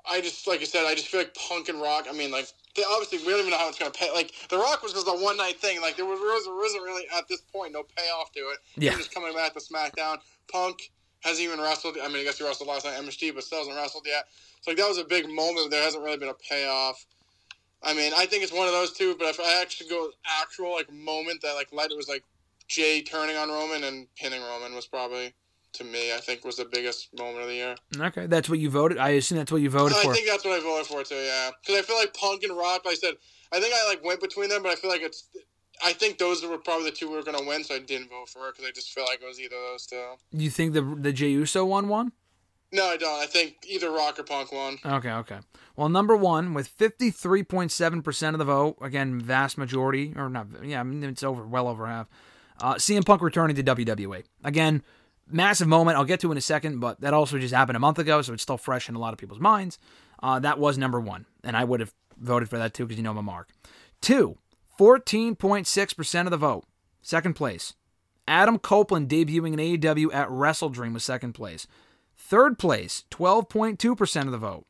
[0.10, 2.08] I just, like I said, I just feel like Punk and Rock.
[2.10, 4.12] I mean, like they, obviously we don't even know how it's gonna pay.
[4.14, 5.82] Like the Rock was just a one night thing.
[5.82, 8.60] Like there was, there wasn't really at this point no payoff to it.
[8.76, 8.95] Yeah.
[8.95, 10.18] Just coming back to SmackDown.
[10.51, 10.91] Punk
[11.22, 11.97] hasn't even wrestled.
[12.01, 14.26] I mean, I guess he wrestled last night MSG, but still hasn't wrestled yet.
[14.62, 15.72] So like that was a big moment.
[15.72, 17.05] There hasn't really been a payoff.
[17.84, 19.16] I mean, I think it's one of those two.
[19.18, 22.24] But if I actually go with actual like moment that like led, it was like
[22.68, 25.34] Jey turning on Roman and pinning Roman was probably
[25.78, 26.13] to me.
[26.13, 27.75] I think was the biggest moment of the year.
[27.97, 28.97] Okay, that's what you voted.
[28.97, 30.11] I assume that's what you voted I for.
[30.11, 31.15] I think that's what I voted for too.
[31.15, 32.86] Yeah, because I feel like Punk and Rock.
[32.86, 33.13] Like I said,
[33.51, 35.30] I think I like went between them, but I feel like it's.
[35.86, 38.30] I think those were probably the two we were gonna win, so I didn't vote
[38.30, 40.03] for it because I just feel like it was either of those two.
[40.32, 42.11] You think the the Jey Uso one won?
[42.71, 43.21] No, I don't.
[43.21, 44.78] I think either Rock or Punk won.
[44.86, 45.39] Okay, okay.
[45.75, 50.13] Well, number one with fifty three point seven percent of the vote, again, vast majority,
[50.15, 50.47] or not?
[50.63, 52.07] Yeah, I mean, it's over, well over half.
[52.59, 54.84] Uh, CM Punk returning to WWE again,
[55.30, 55.97] massive moment.
[55.97, 58.34] I'll get to in a second, but that also just happened a month ago, so
[58.34, 59.78] it's still fresh in a lot of people's minds.
[60.21, 63.03] Uh, that was number one, and I would have voted for that too because you
[63.03, 63.49] know my mark.
[64.01, 64.38] Two,
[64.80, 66.65] 14.6 percent of the vote.
[67.01, 67.73] Second place,
[68.28, 71.67] Adam Copeland debuting in AEW at Wrestle Dream was second place.
[72.17, 74.65] Third place, 12.2% of the vote.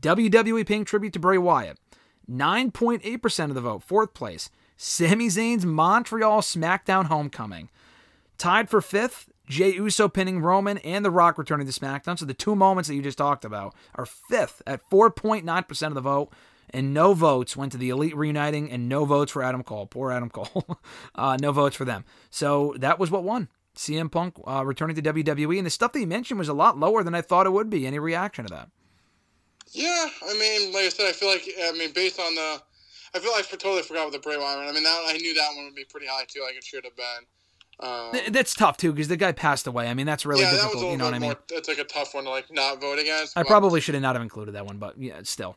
[0.00, 1.78] WWE paying tribute to Bray Wyatt.
[2.28, 3.82] 9.8% of the vote.
[3.82, 7.70] Fourth place, Sami Zayn's Montreal SmackDown Homecoming.
[8.38, 12.18] Tied for fifth, Jey Uso pinning Roman and The Rock returning to SmackDown.
[12.18, 16.00] So the two moments that you just talked about are fifth at 4.9% of the
[16.00, 16.32] vote.
[16.70, 19.86] And no votes went to the Elite reuniting, and no votes for Adam Cole.
[19.86, 20.78] Poor Adam Cole.
[21.14, 22.04] uh, no votes for them.
[22.28, 23.48] So that was what won.
[23.76, 25.58] CM Punk uh, returning to WWE.
[25.58, 27.70] And the stuff that you mentioned was a lot lower than I thought it would
[27.70, 27.86] be.
[27.86, 28.68] Any reaction to that?
[29.72, 32.62] Yeah, I mean, like I said, I feel like I mean, based on the,
[33.14, 34.68] I feel like I totally forgot about the Bray Wyatt.
[34.68, 36.42] I mean, that I knew that one would be pretty high too.
[36.42, 37.26] Like it should have been.
[37.78, 39.88] Um, that's tough too because the guy passed away.
[39.88, 40.80] I mean, that's really yeah, difficult.
[40.80, 41.30] that you know what I mean?
[41.30, 43.36] More, that's like a tough one to like not vote against.
[43.36, 45.56] I but, probably should have not have included that one, but yeah, still.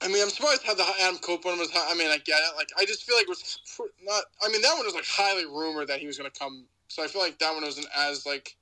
[0.00, 1.68] I mean, I'm surprised how the Adam Cope one was.
[1.74, 2.56] I mean, I get it.
[2.56, 3.60] Like, I just feel like it was
[4.04, 4.24] not.
[4.44, 6.66] I mean, that one was like highly rumored that he was going to come.
[6.88, 8.56] So I feel like that one wasn't as like.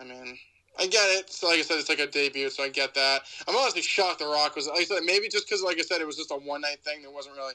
[0.00, 0.38] I mean,
[0.78, 1.30] I get it.
[1.30, 3.22] So like I said, it's like a debut, so I get that.
[3.46, 4.68] I'm honestly shocked The Rock was.
[4.68, 6.78] Like I said, maybe just because, like I said, it was just a one night
[6.84, 7.02] thing.
[7.02, 7.54] There wasn't really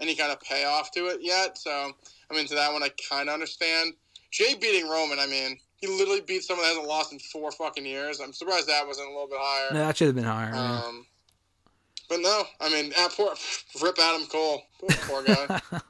[0.00, 1.58] any kind of payoff to it yet.
[1.58, 1.92] So
[2.30, 3.94] I mean, to that one, I kind of understand.
[4.30, 5.18] Jey beating Roman.
[5.20, 8.20] I mean, he literally beat someone that hasn't lost in four fucking years.
[8.20, 9.72] I'm surprised that wasn't a little bit higher.
[9.72, 10.54] No, that should have been higher.
[10.54, 11.06] Um,
[12.08, 13.34] but no, I mean, ah, poor
[13.82, 15.60] rip Adam Cole, poor, poor guy.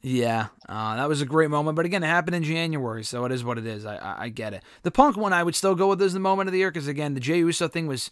[0.00, 1.74] Yeah, uh, that was a great moment.
[1.74, 3.84] But again, it happened in January, so it is what it is.
[3.84, 4.62] I, I, I get it.
[4.82, 6.86] The Punk one, I would still go with as the moment of the year because
[6.86, 8.10] again, the Jey Uso thing was,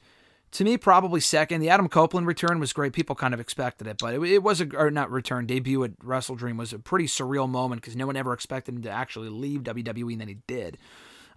[0.53, 1.61] to me, probably second.
[1.61, 2.93] The Adam Copeland return was great.
[2.93, 5.93] People kind of expected it, but it, it was a or not return debut at
[6.03, 9.29] Wrestle Dream was a pretty surreal moment because no one ever expected him to actually
[9.29, 10.79] leave WWE, and then he did.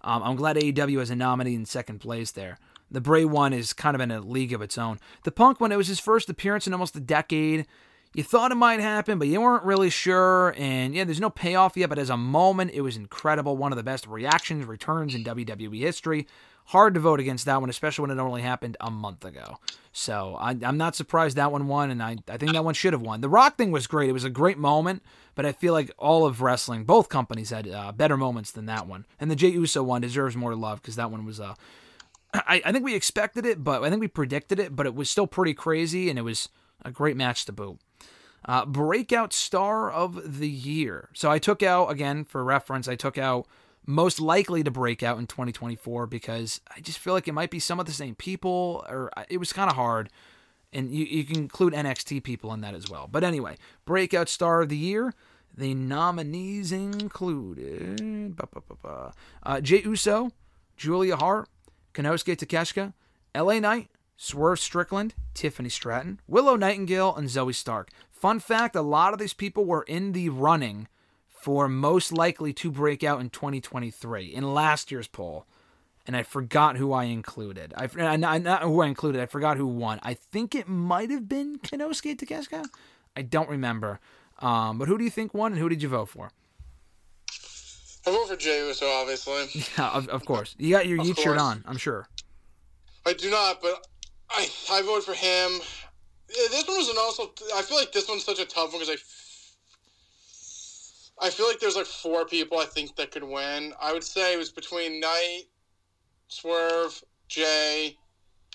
[0.02, 2.58] Um, I'm glad AEW has a nominee in second place there.
[2.90, 4.98] The Bray one is kind of in a league of its own.
[5.24, 7.66] The Punk one, it was his first appearance in almost a decade.
[8.12, 10.54] You thought it might happen, but you weren't really sure.
[10.58, 13.56] And yeah, there's no payoff yet, but as a moment, it was incredible.
[13.56, 16.26] One of the best reactions, returns in WWE history.
[16.70, 19.58] Hard to vote against that one, especially when it only happened a month ago.
[19.90, 22.92] So I, am not surprised that one won, and I, I think that one should
[22.92, 23.22] have won.
[23.22, 24.08] The Rock thing was great.
[24.08, 25.02] It was a great moment,
[25.34, 28.86] but I feel like all of wrestling, both companies had uh, better moments than that
[28.86, 29.04] one.
[29.18, 31.54] And the Jey Uso one deserves more love because that one was uh,
[32.32, 35.10] I, I think we expected it, but I think we predicted it, but it was
[35.10, 36.50] still pretty crazy, and it was
[36.84, 37.80] a great match to boot.
[38.44, 41.08] Uh, breakout star of the year.
[41.14, 43.48] So I took out, again, for reference, I took out
[43.90, 47.58] most likely to break out in 2024 because I just feel like it might be
[47.58, 50.10] some of the same people, or it was kind of hard.
[50.72, 53.08] And you, you can include NXT people in that as well.
[53.10, 55.12] But anyway, breakout star of the year.
[55.56, 59.12] The nominees included ba, ba, ba,
[59.42, 60.30] uh, Jey Uso,
[60.76, 61.48] Julia Hart,
[61.92, 62.94] Konosuke Takeshita,
[63.34, 67.90] LA Knight, Swerve Strickland, Tiffany Stratton, Willow Nightingale, and Zoey Stark.
[68.12, 70.86] Fun fact a lot of these people were in the running
[71.42, 75.46] for most likely to break out in 2023 in last year's poll.
[76.06, 77.74] And I forgot who I included.
[77.76, 79.20] I not, not who I included.
[79.20, 80.00] I forgot who won.
[80.02, 82.66] I think it might have been Konosuke Takeshita.
[83.14, 84.00] I don't remember.
[84.40, 86.32] Um, but who do you think won, and who did you vote for?
[88.06, 89.64] I vote for Jey Uso, obviously.
[89.78, 90.54] Yeah, of, of course.
[90.58, 92.08] You got your Yeet shirt on, I'm sure.
[93.06, 93.86] I do not, but
[94.30, 95.60] I I voted for him.
[96.28, 97.30] This one was an also.
[97.54, 98.98] I feel like this one's such a tough one because I.
[101.20, 103.72] I feel like there's like four people I think that could win.
[103.80, 105.42] I would say it was between Knight,
[106.28, 107.96] Swerve, Jey.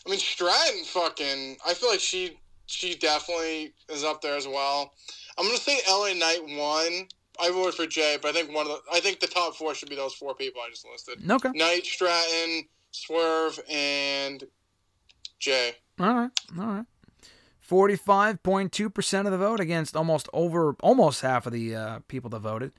[0.05, 0.83] I mean Stratton.
[0.85, 1.57] Fucking.
[1.65, 4.93] I feel like she she definitely is up there as well.
[5.37, 7.07] I'm gonna say LA Knight won.
[7.39, 9.75] I voted for Jey, but I think one of the I think the top four
[9.75, 11.29] should be those four people I just listed.
[11.29, 11.49] Okay.
[11.53, 14.43] Knight, Stratton, Swerve, and
[15.39, 15.73] Jey.
[15.99, 16.31] All right.
[16.59, 16.85] All right.
[17.65, 21.99] Forty-five point two percent of the vote against almost over almost half of the uh,
[22.07, 22.73] people that voted.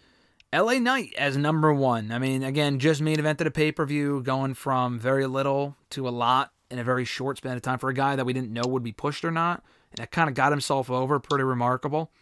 [0.53, 0.78] L.A.
[0.78, 2.12] Knight as number one.
[2.12, 6.09] I mean, again, just main evented a pay per view, going from very little to
[6.09, 8.53] a lot in a very short span of time for a guy that we didn't
[8.53, 11.18] know would be pushed or not, and that kind of got himself over.
[11.18, 12.12] Pretty remarkable.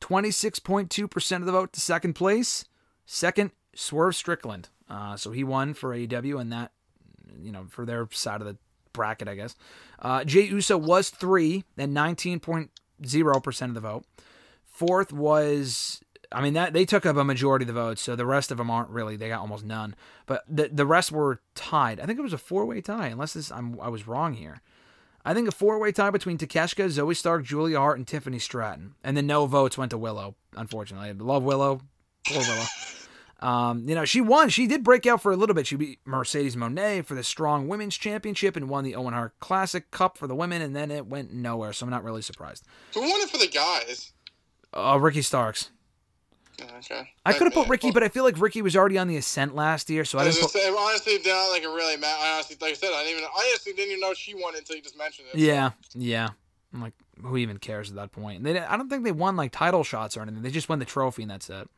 [0.00, 2.64] Twenty-six point two percent of the vote to second place.
[3.06, 4.68] Second, Swerve Strickland.
[4.88, 6.72] Uh, so he won for AEW, and that
[7.40, 8.56] you know for their side of the
[8.92, 9.56] bracket, I guess.
[9.98, 14.04] Uh, Jey Uso was three, and 19.0% of the vote.
[14.64, 16.00] Fourth was,
[16.32, 18.58] I mean, that they took up a majority of the votes, so the rest of
[18.58, 19.16] them aren't really.
[19.16, 19.94] They got almost none,
[20.26, 22.00] but the the rest were tied.
[22.00, 24.62] I think it was a four way tie, unless this I'm, I was wrong here.
[25.22, 28.94] I think a four way tie between Takeshita, Zoey Stark, Julia Hart, and Tiffany Stratton,
[29.04, 30.34] and then no votes went to Willow.
[30.56, 31.82] Unfortunately, I love Willow.
[32.26, 32.64] Poor Willow.
[33.40, 34.50] Um, you know, she won.
[34.50, 35.66] She did break out for a little bit.
[35.66, 39.90] She beat Mercedes Moné for the Strong Women's Championship and won the Owen Hart Classic
[39.90, 41.72] Cup for the women, and then it went nowhere.
[41.72, 42.66] So I'm not really surprised.
[42.94, 44.12] Who won it for the guys?
[44.74, 45.70] Uh, Ricky Starks.
[46.78, 47.10] Okay.
[47.24, 49.54] I could have put Ricky, but I feel like Ricky was already on the ascent
[49.54, 50.62] last year, so I I didn't just put.
[50.78, 52.18] honestly, not like it really matter.
[52.20, 53.24] I honestly, like I said, I didn't even.
[53.24, 55.38] I honestly didn't even know she won until you just mentioned it.
[55.38, 56.30] Yeah, yeah.
[56.72, 58.44] I'm like, who even cares at that point?
[58.44, 60.42] They, I don't think they won like title shots or anything.
[60.42, 61.68] They just won the trophy and that's it.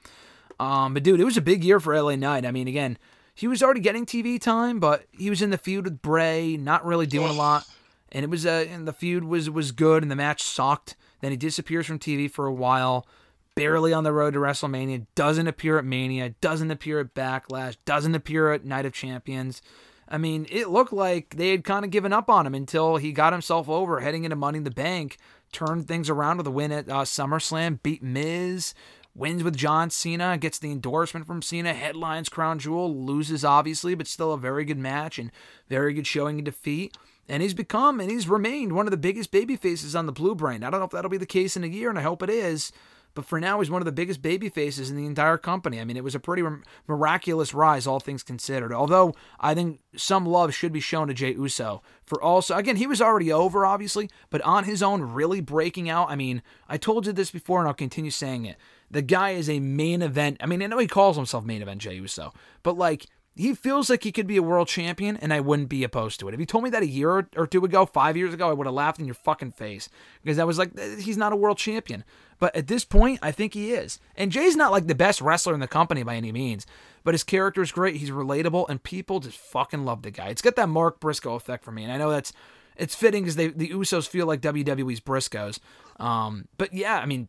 [0.63, 2.47] Um, but dude, it was a big year for LA Knight.
[2.47, 2.97] I mean, again,
[3.35, 6.87] he was already getting TV time, but he was in the feud with Bray, not
[6.87, 7.67] really doing a lot.
[8.13, 10.95] And it was uh, and the feud was was good, and the match sucked.
[11.21, 13.09] Then he disappears from TV for a while,
[13.57, 15.07] barely on the road to WrestleMania.
[15.17, 16.31] Doesn't appear at Mania.
[16.41, 17.77] Doesn't appear at Backlash.
[17.85, 19.63] Doesn't appear at Night of Champions.
[20.09, 23.13] I mean, it looked like they had kind of given up on him until he
[23.13, 25.17] got himself over heading into Money in the Bank,
[25.53, 28.75] turned things around with a win at uh, SummerSlam, beat Miz,
[29.15, 34.07] wins with John Cena, gets the endorsement from Cena, headlines Crown Jewel, loses obviously, but
[34.07, 35.31] still a very good match and
[35.69, 36.97] very good showing in defeat.
[37.29, 40.35] And he's become and he's remained one of the biggest baby faces on the Blue
[40.35, 40.65] Brand.
[40.65, 42.31] I don't know if that'll be the case in a year, and I hope it
[42.31, 42.73] is.
[43.15, 45.81] But for now, he's one of the biggest baby faces in the entire company.
[45.81, 46.43] I mean, it was a pretty
[46.89, 48.73] miraculous rise, all things considered.
[48.73, 52.87] Although I think some love should be shown to Jey Uso for also, again, he
[52.87, 56.11] was already over, obviously, but on his own, really breaking out.
[56.11, 58.57] I mean, I told you this before, and I'll continue saying it.
[58.93, 60.37] The guy is a main event.
[60.41, 62.33] I mean, I know he calls himself main event Jey Uso,
[62.63, 65.85] but like, he feels like he could be a world champion, and I wouldn't be
[65.85, 66.35] opposed to it.
[66.35, 68.67] If you told me that a year or two ago, five years ago, I would
[68.67, 69.89] have laughed in your fucking face
[70.23, 72.05] because I was like, he's not a world champion.
[72.39, 73.99] But at this point, I think he is.
[74.17, 76.67] And Jey's not like the best wrestler in the company by any means,
[77.05, 77.97] but his character is great.
[77.97, 80.29] He's relatable, and people just fucking love the guy.
[80.29, 82.35] It's got that Mark Briscoe effect for me, and I know that's
[82.77, 85.59] it's fitting because they the Usos feel like WWE's Briscoes.
[86.01, 87.29] Um, but yeah, I mean,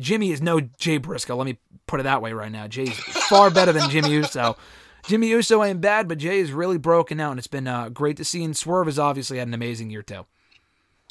[0.00, 1.36] Jimmy is no Jay Briscoe.
[1.36, 2.66] Let me put it that way right now.
[2.66, 4.56] Jey's far better than Jimmy Uso.
[5.04, 8.16] Jimmy Uso ain't bad, but Jey is really broken out, and it's been uh, great
[8.18, 8.44] to see.
[8.44, 10.26] And Swerve has obviously had an amazing year too.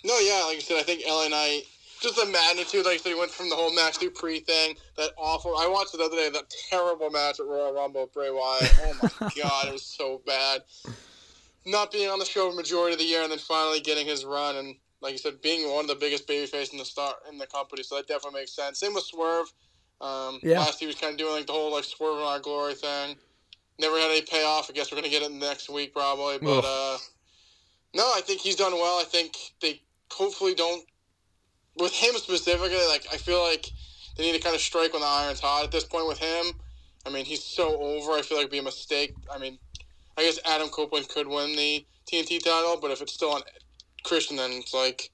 [0.04, 1.64] No, yeah, like I said, I think LA Knight,
[2.02, 5.12] just the magnitude, like I said, he went from the whole Max Dupri thing, that
[5.18, 5.56] awful.
[5.58, 8.72] I watched the other day, that terrible match at Royal Rumble with Bray Wyatt.
[8.84, 10.62] Oh my god, it was so bad.
[11.66, 14.56] Not being on the show majority of the year, and then finally getting his run,
[14.56, 17.48] and like you said, being one of the biggest babyface in the start in the
[17.48, 18.80] company, so that definitely makes sense.
[18.80, 19.52] Same with Swerve.
[20.00, 20.60] Um, Yeah.
[20.60, 23.16] Last he was kind of doing like the whole like Swerve in our glory thing.
[23.80, 24.70] Never had any payoff.
[24.70, 26.98] I guess we're gonna get it next week probably, but uh,
[27.94, 29.00] no, I think he's done well.
[29.00, 29.82] I think they
[30.12, 30.84] hopefully don't
[31.78, 32.88] with him specifically.
[32.88, 33.70] Like I feel like
[34.18, 36.54] they need to kind of strike when the iron's hot at this point with him.
[37.06, 38.12] I mean, he's so over.
[38.12, 39.14] I feel like it'd be a mistake.
[39.34, 39.58] I mean,
[40.18, 43.42] I guess Adam Copeland could win the TNT title, but if it's still on
[44.04, 45.10] Christian, then it's like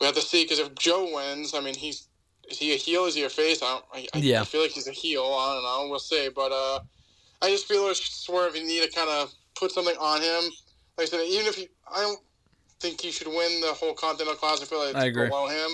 [0.00, 0.44] we have to see.
[0.44, 2.08] Because if Joe wins, I mean, he's
[2.50, 3.04] is he a heel?
[3.04, 3.62] Is he a face?
[3.62, 4.08] I don't.
[4.14, 4.40] I, Yeah.
[4.40, 5.22] I feel like he's a heel.
[5.22, 5.90] I don't know.
[5.90, 6.28] We'll see.
[6.34, 6.80] But uh,
[7.42, 8.56] I just feel like Swerve.
[8.56, 10.50] You need to kind of put something on him.
[10.98, 12.20] Like I said, even if he, I don't
[12.80, 14.66] think he should win the whole Continental Classic.
[14.66, 15.28] I feel like it's I agree.
[15.28, 15.70] below him.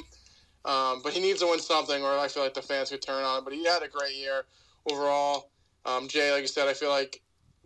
[0.64, 3.24] Um, but he needs to win something, or I feel like the fans could turn
[3.24, 3.38] on.
[3.38, 3.44] it.
[3.44, 4.44] But he had a great year
[4.90, 5.50] overall.
[5.84, 7.22] Um, Jey, like I said, I feel like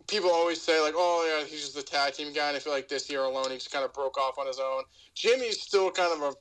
[0.07, 2.73] people always say like, "Oh yeah, he's just a tag team guy," and I feel
[2.73, 4.83] like this year alone, he just kind of broke off on his own.
[5.15, 6.35] Jimmy's still kind of a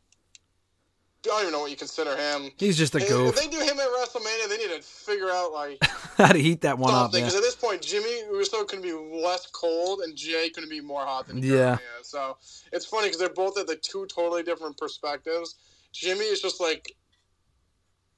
[1.22, 2.50] I don't even know what you consider him.
[2.56, 3.28] He's just a If- goof.
[3.36, 5.78] If they do him at WrestleMania, they need to figure out like
[6.16, 7.20] How to heat that one up, yeah.
[7.20, 11.04] Because at this point, Jimmy Uso can be less cold, and Jey can be more
[11.04, 11.76] hot than Yeah.
[12.00, 12.08] is.
[12.08, 12.38] So
[12.72, 15.56] it's funny because they're both at like two totally different perspectives.
[15.92, 16.96] Jimmy is just like,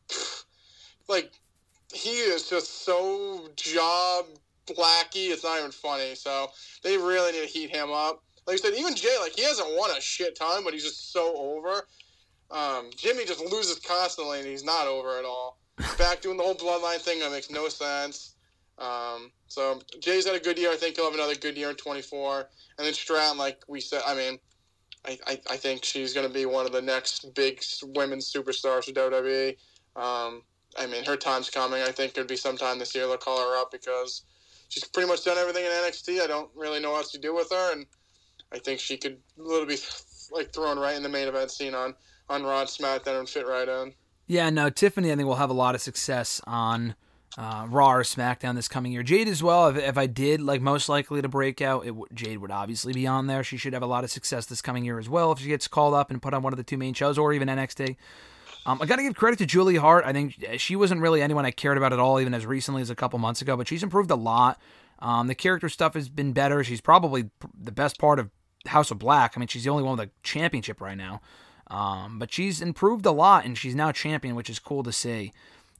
[1.09, 1.33] like
[1.93, 4.27] he is just so job
[4.67, 5.31] blacky.
[5.31, 6.15] It's not even funny.
[6.15, 6.51] So
[6.83, 8.23] they really need to heat him up.
[8.47, 11.13] Like I said, even Jey, like he hasn't won a shit ton, but he's just
[11.13, 11.87] so over.
[12.51, 15.59] Um, Jimmy just loses constantly, and he's not over at all.
[15.99, 18.35] Back doing the whole bloodline thing that makes no sense.
[18.79, 20.71] Um, so Jey's had a good year.
[20.71, 22.49] I think he'll have another good year in 24.
[22.79, 24.39] And then Stratton, like we said, I mean,
[25.05, 27.63] I, I, I think she's going to be one of the next big
[27.95, 29.57] women's superstars for WWE.
[29.95, 30.43] Um,
[30.77, 31.83] I mean, her time's coming.
[31.83, 34.23] I think it'd be sometime this year they'll call her up because
[34.73, 36.23] she's pretty much done everything in NXT.
[36.23, 37.85] I don't really know what to do with her, and
[38.53, 39.81] I think she could literally be
[40.33, 41.95] like thrown right in the main event scene on
[42.31, 43.93] on Raw SmackDown and fit right in.
[44.27, 46.95] Yeah, no, Tiffany, I think will have a lot of success on
[47.37, 49.03] uh, Raw or SmackDown this coming year.
[49.03, 49.69] Jade as well.
[49.69, 53.07] If, if I did like most likely to break out, w- Jade would obviously be
[53.07, 53.45] on there.
[53.45, 55.69] She should have a lot of success this coming year as well if she gets
[55.69, 57.97] called up and put on one of the two main shows or even NXT.
[58.65, 60.05] Um, I got to give credit to Julie Hart.
[60.07, 62.91] I think she wasn't really anyone I cared about at all, even as recently as
[62.91, 64.61] a couple months ago, but she's improved a lot.
[65.01, 66.63] Um, the character stuff has been better.
[66.63, 68.31] She's probably the best part of
[68.67, 69.33] House of Black.
[69.35, 71.21] I mean, she's the only one with a championship right now.
[71.67, 75.33] Um, but she's improved a lot, and she's now champion, which is cool to see.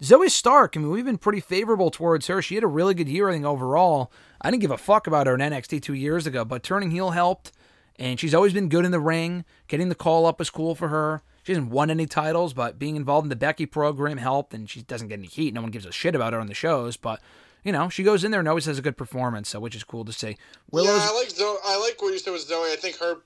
[0.03, 2.43] Zoey Stark, I mean, we've been pretty favorable towards her.
[2.43, 4.11] She had a really good year, I think, overall.
[4.41, 7.11] I didn't give a fuck about her in NXT two years ago, but turning heel
[7.11, 7.53] helped,
[7.97, 9.45] and she's always been good in the ring.
[9.69, 11.23] Getting the call up was cool for her.
[11.43, 14.83] She hasn't won any titles, but being involved in the Becky program helped, and she
[14.83, 15.53] doesn't get any heat.
[15.55, 17.21] No one gives a shit about her on the shows, but
[17.65, 19.85] you know she goes in there and always has a good performance, so which is
[19.85, 20.37] cool to see.
[20.71, 21.57] Willow's Yeah, I like Zoey.
[21.65, 22.73] I like what you said with Zoey.
[22.73, 23.17] I think her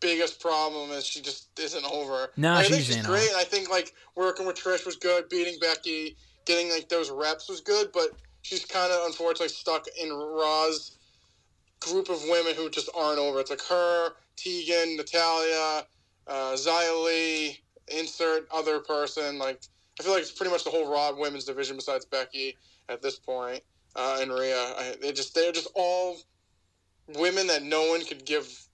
[0.00, 2.30] biggest problem is she just isn't over.
[2.36, 3.30] No, Like, I think she's she's great.
[3.36, 5.28] I think like working with Trish was good.
[5.28, 6.16] Beating Becky,
[6.46, 7.92] getting like those reps was good.
[7.92, 8.10] But
[8.42, 10.96] she's kind of unfortunately stuck in Raw's
[11.80, 13.40] group of women who just aren't over.
[13.40, 15.86] It's like her, Tegan, Natalya,
[16.30, 16.56] uh,
[17.88, 19.38] insert other person.
[19.38, 19.60] Like
[19.98, 22.56] I feel like it's pretty much the whole Raw women's division besides Becky
[22.88, 23.62] at this point.
[23.96, 26.16] Uh, and Rhea, I, they just they're just all
[27.18, 28.66] women that no one could give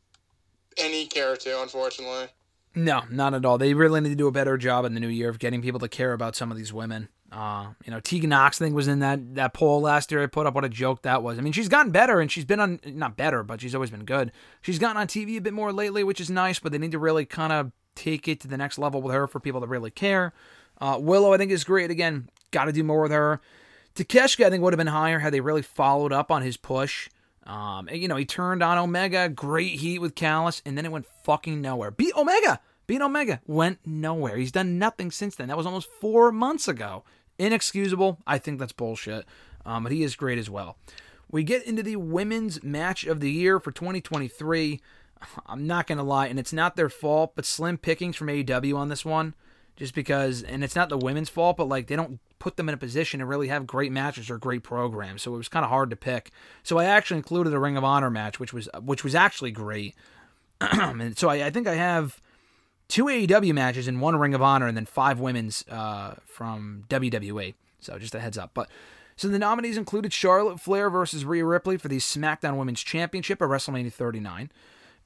[0.76, 2.26] any care to, unfortunately.
[2.74, 3.56] No, not at all.
[3.56, 5.80] They really need to do a better job in the new year of getting people
[5.80, 7.08] to care about some of these women.
[7.32, 10.22] Uh, you know, Tegan Nox thing was in that that poll last year.
[10.22, 11.38] I put up what a joke that was.
[11.38, 14.04] I mean, she's gotten better and she's been on not better, but she's always been
[14.04, 14.32] good.
[14.62, 16.58] She's gotten on TV a bit more lately, which is nice.
[16.58, 19.26] But they need to really kind of take it to the next level with her
[19.26, 20.32] for people to really care.
[20.80, 21.90] Uh, Willow, I think, is great.
[21.90, 23.40] Again, got to do more with her.
[23.94, 27.08] Takeshita, I think, would have been higher had they really followed up on his push.
[27.46, 30.92] Um, and, you know, he turned on Omega, great heat with Callis, and then it
[30.92, 31.90] went fucking nowhere.
[31.90, 34.36] Beat Omega, beat Omega, went nowhere.
[34.36, 35.48] He's done nothing since then.
[35.48, 37.04] That was almost four months ago.
[37.38, 38.18] Inexcusable.
[38.26, 39.26] I think that's bullshit.
[39.64, 40.76] Um, but he is great as well.
[41.30, 44.80] We get into the women's match of the year for 2023.
[45.46, 48.88] I'm not gonna lie, and it's not their fault, but slim pickings from AEW on
[48.88, 49.34] this one
[49.76, 52.74] just because and it's not the women's fault but like they don't put them in
[52.74, 55.70] a position to really have great matches or great programs so it was kind of
[55.70, 56.30] hard to pick
[56.62, 59.94] so i actually included a ring of honor match which was which was actually great
[60.60, 62.20] and so I, I think i have
[62.88, 67.54] two aew matches and one ring of honor and then five women's uh, from wwe
[67.80, 68.68] so just a heads up but
[69.16, 73.48] so the nominees included charlotte flair versus Rhea ripley for the smackdown women's championship at
[73.48, 74.50] wrestlemania 39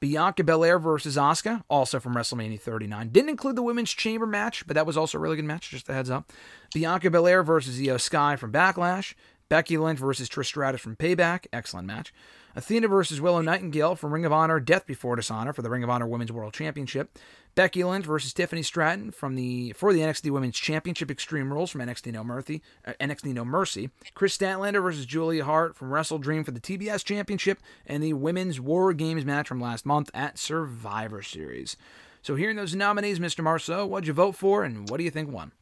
[0.00, 3.10] Bianca Belair versus Asuka, also from WrestleMania 39.
[3.10, 5.90] Didn't include the women's chamber match, but that was also a really good match, just
[5.90, 6.32] a heads up.
[6.72, 9.12] Bianca Belair versus Iyo Sky from Backlash.
[9.50, 12.14] Becky Lynch versus Trish Stratus from Payback, excellent match.
[12.56, 15.90] Athena versus Willow Nightingale from Ring of Honor, Death Before Dishonor for the Ring of
[15.90, 17.18] Honor Women's World Championship.
[17.54, 21.80] Becky Lynch versus Tiffany Stratton from the for the NXT Women's Championship Extreme Rules from
[21.80, 22.62] NXT No Mercy.
[22.86, 23.90] Uh, NXT No Mercy.
[24.14, 28.60] Kris Statlander versus Julia Hart from Wrestle Dream for the TBS Championship and the Women's
[28.60, 31.76] War Games match from last month at Survivor Series.
[32.22, 33.42] So hearing those nominees, Mr.
[33.42, 35.52] Marceau, what'd you vote for and what do you think won?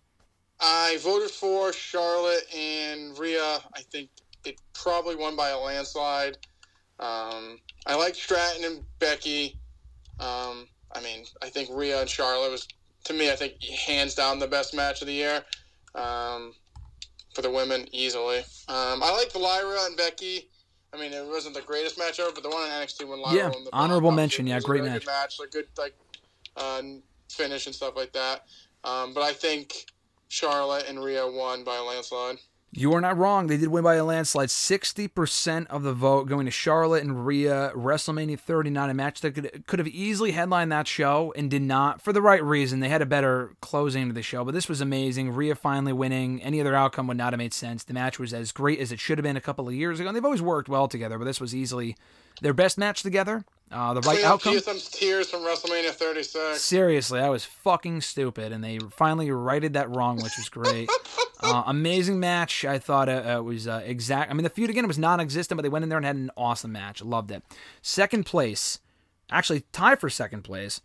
[0.61, 3.61] I voted for Charlotte and Rhea.
[3.75, 4.11] I think
[4.45, 6.37] it probably won by a landslide.
[7.01, 9.59] Um, I like Stratton and Becky.
[10.21, 12.67] Um, I mean, I think Rhea and Charlotte was,
[13.05, 15.43] to me, I think hands down the best match of the year
[15.95, 16.55] um,
[17.35, 18.39] for the women easily.
[18.69, 20.49] Um, I like Lyra and Becky.
[20.93, 23.37] I mean, it wasn't the greatest match ever, but the one in NXT when Lyra
[23.37, 25.05] Yeah, won the honorable mention, yeah, great match.
[25.05, 25.95] Good match, a good like
[26.57, 26.83] uh,
[27.31, 28.45] finish and stuff like that.
[28.85, 29.87] Um, but I think
[30.29, 32.39] Charlotte and Rhea won by a landslide.
[32.71, 33.47] You are not wrong.
[33.47, 34.51] They did win by a landslide.
[34.51, 39.67] 60% of the vote going to Charlotte and Rhea, WrestleMania 39, a match that could,
[39.67, 42.81] could have easily headlined that show and did not for the right reason.
[42.81, 45.31] They had a better closing to the show, but this was amazing.
[45.31, 46.43] Rhea finally winning.
[46.43, 47.85] Any other outcome would not have made sense.
[47.85, 50.11] The match was as great as it should have been a couple of years ago.
[50.11, 51.97] And they've always worked well together, but this was easily
[52.43, 53.45] their best match together.
[53.71, 54.55] Uh, the right outcome.
[54.55, 56.61] GSM's tears from WrestleMania 36.
[56.61, 60.91] Seriously, I was fucking stupid, and they finally righted that wrong, which was great.
[61.41, 62.65] uh, amazing match.
[62.65, 64.31] I thought uh, it was uh, exact.
[64.31, 66.31] I mean, the feud again was non-existent, but they went in there and had an
[66.37, 67.03] awesome match.
[67.03, 67.43] Loved it.
[67.83, 68.81] Second place,
[69.31, 70.81] actually tied for second place.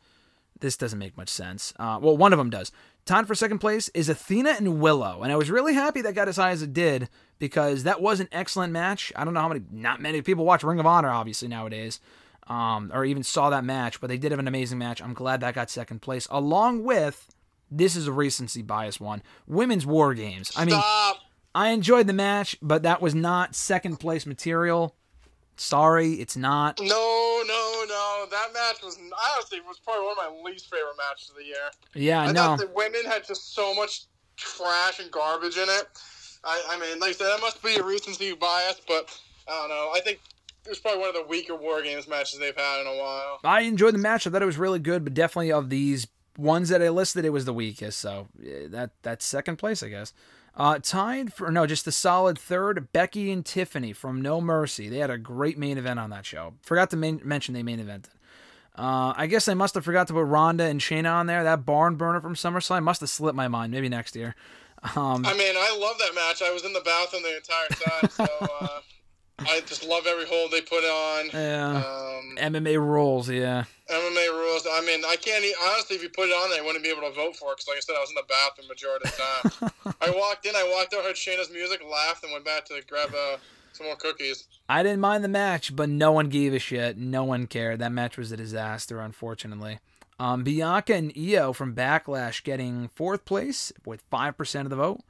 [0.60, 1.74] This doesn't make much sense.
[1.78, 2.72] Uh, well, one of them does.
[3.06, 6.30] Tied for second place is Athena and Willow, and I was really happy that got
[6.30, 9.12] as high as it did because that was an excellent match.
[9.16, 12.00] I don't know how many, not many people watch Ring of Honor, obviously nowadays
[12.48, 15.02] um, or even saw that match, but they did have an amazing match.
[15.02, 17.30] I'm glad that got second place, along with
[17.78, 20.52] this is a recency bias one women's war games.
[20.56, 21.18] I mean, Stop.
[21.56, 24.96] I enjoyed the match, but that was not second place material.
[25.56, 26.80] Sorry, it's not.
[26.80, 28.26] No, no, no.
[28.32, 31.46] That match was I honestly was probably one of my least favorite matches of the
[31.46, 31.70] year.
[31.94, 32.42] Yeah, I no.
[32.42, 34.06] thought the women had just so much
[34.36, 35.88] trash and garbage in it.
[36.44, 39.16] I, I mean, like I said, that must be a recency bias, but
[39.48, 39.92] I don't know.
[39.96, 40.20] I think
[40.66, 43.40] it was probably one of the weaker War Games matches they've had in a while.
[43.44, 44.26] I enjoyed the match.
[44.26, 46.08] I thought it was really good, but definitely of these
[46.38, 48.00] ones that I listed, it was the weakest.
[48.00, 50.14] So that that's second place, I guess.
[50.56, 52.92] Uh, tied for no, just a solid third.
[52.94, 54.88] Becky and Tiffany from No Mercy.
[54.88, 56.54] They had a great main event on that show.
[56.62, 58.10] Forgot to main, mention they main evented.
[58.76, 61.44] Uh, I guess I must have forgot to put Ronda and Shayna on there.
[61.44, 63.72] That barn burner from SummerSlam must have slipped my mind.
[63.72, 64.36] Maybe next year.
[64.96, 66.42] Um, I mean, I love that match.
[66.42, 68.10] I was in the bathroom the entire time.
[68.10, 68.80] So, uh,
[69.48, 71.30] I just love every hold they put on.
[71.34, 71.78] Yeah.
[71.78, 73.66] Um, MMA rules, yeah.
[73.90, 74.66] MMA rules.
[74.72, 75.44] I mean, I can't.
[75.44, 77.52] e- Honestly, if you put it on there, I wouldn't be able to vote for
[77.52, 79.96] it because, like I said, I was in the bathroom majority of the time.
[80.02, 83.10] I walked in, I walked out, heard Shayna's music, laughed, and went back to grab
[83.14, 83.38] uh,
[83.74, 84.46] some more cookies.
[84.70, 86.98] I didn't mind the match, but no one gave a shit.
[86.98, 87.80] No one cared.
[87.80, 89.80] That match was a disaster, unfortunately.
[90.20, 95.02] Um, Bianca and Iyo from Backlash getting fourth place with 5% of the vote.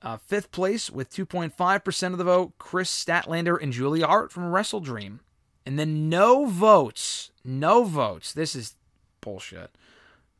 [0.00, 4.80] Uh, fifth place with 2.5% of the vote, Kris Statlander and Julia Hart from Wrestle
[4.80, 5.20] Dream.
[5.66, 7.30] And then no votes.
[7.44, 8.32] No votes.
[8.32, 8.74] This is
[9.20, 9.70] bullshit.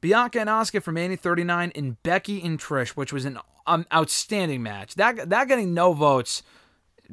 [0.00, 4.62] Bianca and Asuka from Mania 39 and Becky and Trish, which was an um, outstanding
[4.62, 4.94] match.
[4.94, 6.42] That that getting no votes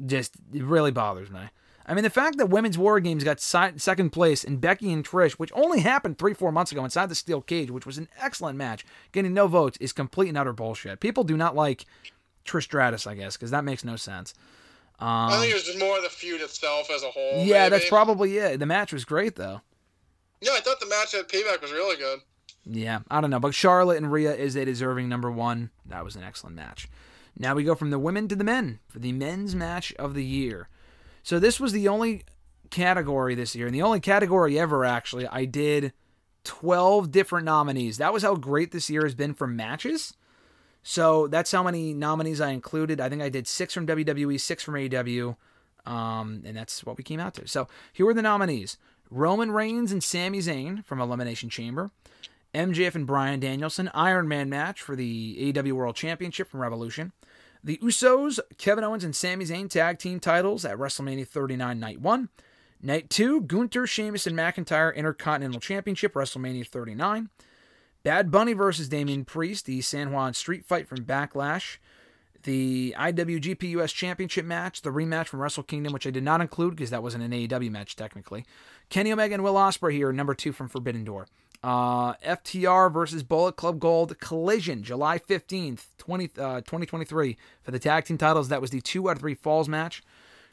[0.04, 1.40] just really bothers me.
[1.88, 5.04] I mean, the fact that Women's War Games got si- second place and Becky and
[5.04, 8.08] Trish, which only happened three, four months ago inside the steel cage, which was an
[8.20, 10.98] excellent match, getting no votes is complete and utter bullshit.
[10.98, 11.86] People do not like
[12.46, 14.34] Trish Stratus, I guess, because that makes no sense.
[14.98, 17.40] I think it was just more of the feud itself as a whole.
[17.42, 17.70] Um, Yeah, maybe.
[17.70, 18.58] that's probably it.
[18.58, 19.60] The match was great, though.
[20.40, 22.20] Yeah, I thought the match at Payback was really good.
[22.64, 23.38] Yeah, I don't know.
[23.40, 25.70] But Charlotte and Rhea is a deserving number one.
[25.84, 26.88] That was an excellent match.
[27.38, 30.24] Now we go from the women to the men for the men's match of the
[30.24, 30.68] year.
[31.22, 32.24] So this was the only
[32.70, 35.26] category this year, and the only category ever, actually.
[35.26, 35.92] I did
[36.44, 37.98] 12 different nominees.
[37.98, 40.14] That was how great this year has been for matches.
[40.88, 43.00] So that's how many nominees I included.
[43.00, 45.34] I think I did six from WWE, six from AEW,
[45.84, 47.48] um, and that's what we came out to.
[47.48, 48.78] So here were the nominees
[49.10, 51.90] Roman Reigns and Sami Zayn from Elimination Chamber.
[52.54, 57.10] MJF and Bryan Danielson Iron Man match for the AEW World Championship from Revolution.
[57.64, 62.28] The Usos, Kevin Owens and Sami Zayn tag team titles at WrestleMania 39 Night 1.
[62.80, 67.28] Night 2, Gunther, Sheamus, and McIntyre Intercontinental Championship, WrestleMania 39.
[68.06, 71.78] Bad Bunny versus Damian Priest, the San Juan Street Fight from Backlash.
[72.44, 76.76] The IWGP US Championship match, the rematch from Wrestle Kingdom, which I did not include
[76.76, 78.44] because that wasn't an AEW match technically.
[78.90, 81.26] Kenny Omega and Will Ospreay here, number two from Forbidden Door.
[81.64, 88.04] Uh, FTR versus Bullet Club Gold Collision, July 15th, 20, uh, 2023, for the tag
[88.04, 88.50] team titles.
[88.50, 90.04] That was the two out of three falls match.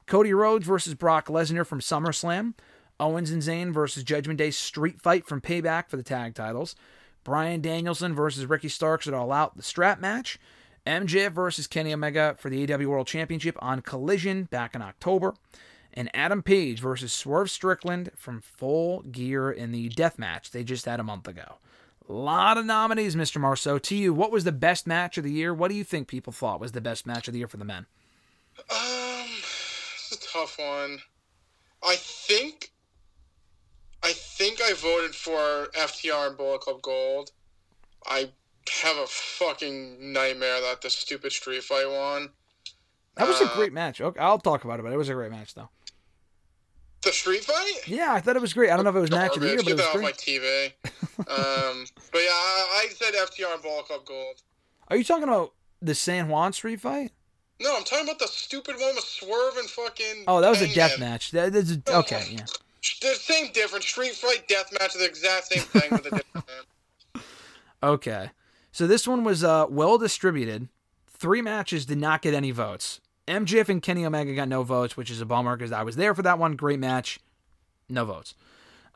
[0.07, 2.55] Cody Rhodes versus Brock Lesnar from SummerSlam.
[2.99, 6.75] Owens and Zayn versus Judgment Day Street Fight from Payback for the tag titles.
[7.23, 10.39] Bryan Danielson versus Ricky Starks at All Out, the strap match.
[10.85, 15.33] MJF versus Kenny Omega for the AEW World Championship on Collision back in October.
[15.93, 20.85] And Adam Page versus Swerve Strickland from Full Gear in the death match they just
[20.85, 21.59] had a month ago.
[22.09, 23.39] A lot of nominees, Mr.
[23.39, 23.79] Marceau.
[23.79, 25.53] To you, what was the best match of the year?
[25.53, 27.63] What do you think people thought was the best match of the year for the
[27.63, 27.85] men?
[28.69, 29.25] Um,
[29.95, 30.99] it's a tough one.
[31.81, 32.72] I think,
[34.03, 37.31] I think I voted for FTR and Bullet Club Gold.
[38.05, 38.29] I
[38.83, 42.29] have a fucking nightmare that the stupid street fight won.
[43.15, 44.01] That was a Uh, great match.
[44.01, 45.69] Okay, I'll talk about it, but it was a great match, though.
[47.03, 47.87] The street fight?
[47.87, 48.69] Yeah, I thought it was great.
[48.71, 49.95] I don't know if it was match of the year, but Get it that was
[49.97, 50.11] off my.
[50.13, 50.71] TV.
[51.19, 54.41] um, but yeah, I, I said FTR and Bullet Club Gold.
[54.87, 57.11] Are you talking about the San Juan Street fight?
[57.61, 60.23] No, I'm talking about the stupid one with Swerve and fucking.
[60.27, 61.31] Oh, that was a death match.
[61.31, 62.45] That, that's a, okay, yeah.
[63.01, 63.85] The same difference.
[63.85, 67.23] Street fight, death match, are the exact same thing with a different name.
[67.81, 68.29] Okay.
[68.71, 70.69] So this one was uh, well distributed.
[71.09, 73.01] Three matches did not get any votes.
[73.27, 76.15] MJF and Kenny Omega got no votes, which is a bummer because I was there
[76.15, 76.55] for that one.
[76.55, 77.19] Great match.
[77.89, 78.35] No votes.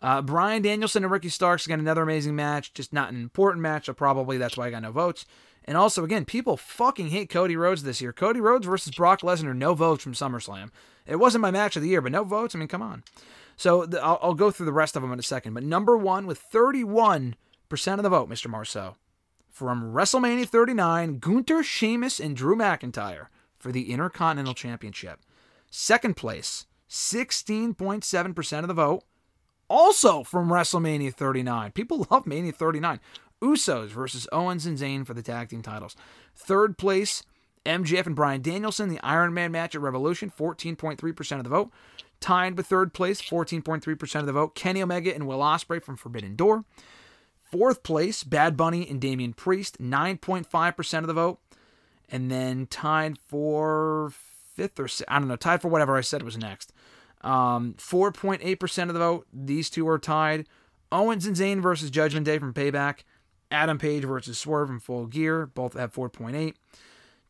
[0.01, 3.87] Uh, Bryan Danielson and Ricky Starks got another amazing match, just not an important match,
[3.87, 5.25] so probably that's why I got no votes.
[5.65, 8.13] And also, again, people fucking hate Cody Rhodes this year.
[8.13, 10.69] Cody Rhodes versus Brock Lesnar, no votes from SummerSlam.
[11.05, 12.55] It wasn't my match of the year, but no votes.
[12.55, 13.03] I mean, come on.
[13.57, 15.53] So the, I'll, I'll go through the rest of them in a second.
[15.53, 17.33] But number one with 31%
[17.71, 18.49] of the vote, Mr.
[18.49, 18.95] Marceau,
[19.49, 23.27] from WrestleMania 39, Gunther, Sheamus, and Drew McIntyre
[23.57, 25.19] for the Intercontinental Championship.
[25.71, 29.03] Second place, 16.7% of the vote,
[29.67, 31.71] also from WrestleMania 39.
[31.71, 32.99] People love Mania 39.
[33.41, 35.95] Usos versus Owens and Zayn for the tag team titles.
[36.35, 37.23] Third place,
[37.65, 41.71] MJF and Bryan Danielson, the Iron Man match at Revolution, 14.3% of the vote.
[42.19, 46.35] Tied with third place, 14.3% of the vote, Kenny Omega and Will Ospreay from Forbidden
[46.35, 46.65] Door.
[47.51, 51.39] Fourth place, Bad Bunny and Damian Priest, 9.5% of the vote.
[52.09, 54.11] And then tied for
[54.55, 56.73] fifth or I don't know, tied for whatever I said was next.
[57.21, 59.27] Um, 4.8% of the vote.
[59.31, 60.47] These two are tied.
[60.91, 62.99] Owens and Zayn versus Judgment Day from Payback.
[63.49, 65.45] Adam Page versus Swerve from Full Gear.
[65.45, 66.53] Both have 4.8.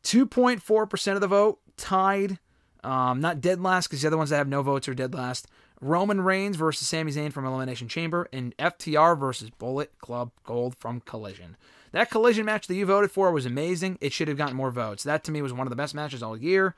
[0.02, 2.38] 2.4% of the vote tied.
[2.84, 5.46] Um, not dead last because the other ones that have no votes are dead last.
[5.80, 8.28] Roman Reigns versus Sami Zayn from Elimination Chamber.
[8.32, 11.56] And FTR versus Bullet Club Gold from Collision.
[11.92, 13.98] That Collision match that you voted for was amazing.
[14.00, 15.04] It should have gotten more votes.
[15.04, 16.74] That to me was one of the best matches all year.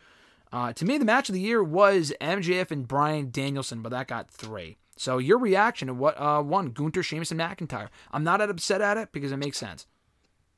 [0.52, 4.08] Uh, to me, the match of the year was MJF and Bryan Danielson, but that
[4.08, 4.76] got three.
[4.96, 7.88] So your reaction to what uh, won Gunther, Sheamus, and McIntyre?
[8.12, 9.86] I'm not upset at it because it makes sense.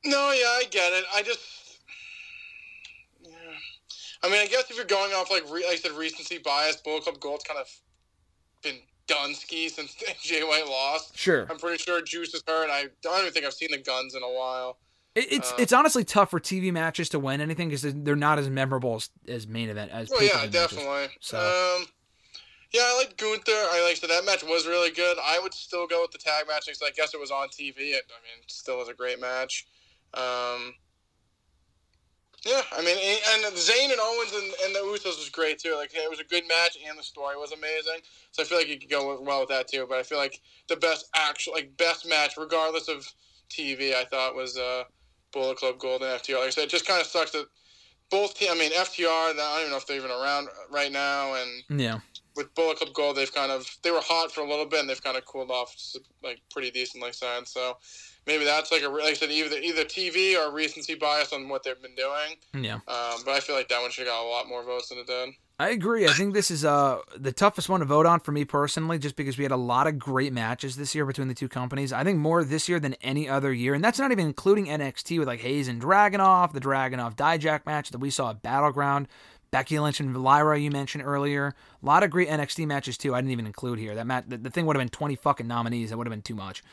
[0.03, 1.05] No, yeah, I get it.
[1.13, 1.39] I just.
[4.23, 6.77] I mean, I guess if you're going off like, re- like I said, recency bias,
[6.77, 7.67] Bullet Club Gold's kind of
[8.63, 11.17] been done ski since Jay White lost.
[11.17, 11.45] Sure.
[11.49, 12.69] I'm pretty sure Juice is hurt.
[12.69, 14.77] I don't even think I've seen the Guns in a while.
[15.15, 18.39] It, it's Uh, it's honestly tough for TV matches to win anything because they're not
[18.39, 20.09] as memorable as, as main event as.
[20.09, 20.77] Well, yeah, pay-per-view matches.
[20.77, 21.07] definitely.
[21.19, 21.37] So-
[21.79, 21.85] Um,
[22.71, 23.51] yeah, I like Gunther.
[23.51, 25.17] I like so that match was really good.
[25.23, 27.75] I would still go with the tag match because I guess it was on TV.
[27.77, 29.67] It, I mean, it still is a great match.
[30.15, 30.73] Um,
[32.45, 35.75] yeah, I mean, and, Zayn and Owens and, and the Usos was great too.
[35.77, 38.01] Like it was a good match, and the story was amazing.
[38.31, 39.85] So I feel like you could go well with that too.
[39.87, 43.07] But I feel like the best actual, like best match, regardless of
[43.49, 44.83] TV, I thought was uh,
[45.31, 46.39] Bullet Club Gold and FTR.
[46.39, 47.45] Like I said, it just kind of sucks that
[48.09, 48.35] both.
[48.41, 49.07] I mean, FTR.
[49.07, 51.99] I don't even know if they're even around right now, and Yeah.
[52.35, 54.89] with Bullet Club Gold, they've kind of they were hot for a little bit, and
[54.89, 55.73] they've kind of cooled off
[56.21, 57.51] like pretty decently since.
[57.51, 57.77] So
[58.27, 61.63] maybe that's like a like I said, either either TV or recency bias on what
[61.63, 62.63] they've been doing.
[62.63, 62.75] Yeah.
[62.87, 64.99] Um, but I feel like that one should have got a lot more votes than
[64.99, 65.29] it did.
[65.59, 66.07] I agree.
[66.07, 69.15] I think this is uh the toughest one to vote on for me personally, just
[69.15, 71.93] because we had a lot of great matches this year between the two companies.
[71.93, 75.19] I think more this year than any other year, and that's not even including NXT
[75.19, 79.07] with like Hayes and Dragunov, the Dragunov Dijak match that we saw at Battleground,
[79.51, 81.53] Becky Lynch and Lyra you mentioned earlier.
[81.81, 83.13] A lot of great NXT matches too.
[83.13, 83.93] I didn't even include here.
[83.93, 85.91] That match, the, the thing would have been twenty fucking nominees.
[85.91, 86.63] That would have been too much.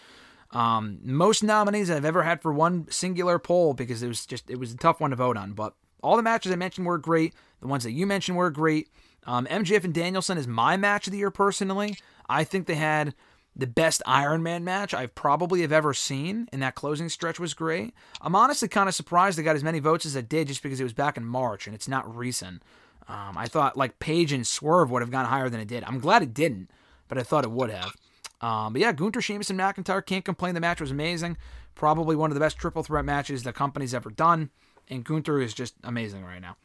[0.53, 4.59] Um, most nominees I've ever had for one singular poll because it was just it
[4.59, 5.53] was a tough one to vote on.
[5.53, 7.35] But all the matches I mentioned were great.
[7.61, 8.89] The ones that you mentioned were great.
[9.27, 11.99] Um, MJF and Danielson is my match of the year personally.
[12.29, 13.15] I think they had
[13.55, 17.55] the best Iron Man match I probably have ever seen, and that closing stretch was
[17.55, 17.95] great.
[18.21, 20.81] I'm honestly kind of surprised they got as many votes as it did just because
[20.81, 22.63] it was back in March and it's not recent.
[23.09, 25.85] Um, I thought like Page and Swerve would have gone higher than it did.
[25.85, 26.71] I'm glad it didn't,
[27.09, 27.95] but I thought it would have.
[28.41, 30.55] Um, but yeah, Gunther, Sheamus, and McIntyre can't complain.
[30.55, 31.37] The match was amazing.
[31.75, 34.51] Probably one of the best triple threat matches the company's ever done.
[34.89, 36.57] And Gunther is just amazing right now.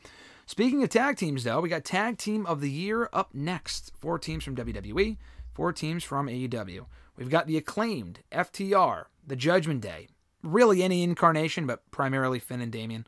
[0.48, 3.92] Speaking of tag teams, though, we got Tag Team of the Year up next.
[3.98, 5.18] Four teams from WWE,
[5.54, 6.86] four teams from AEW.
[7.18, 10.08] We've got the acclaimed FTR, the Judgment Day,
[10.44, 13.08] really any incarnation, but primarily Finn and Damian.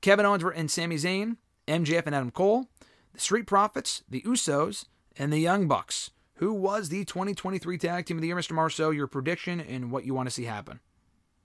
[0.00, 1.36] Kevin Owens and Sami Zayn,
[1.68, 2.66] MJF and Adam Cole,
[3.12, 4.86] the Street Profits, the Usos,
[5.16, 6.10] and the Young Bucks.
[6.38, 8.52] Who was the 2023 Tag Team of the Year, Mr.
[8.52, 8.90] Marceau?
[8.90, 10.80] Your prediction and what you want to see happen?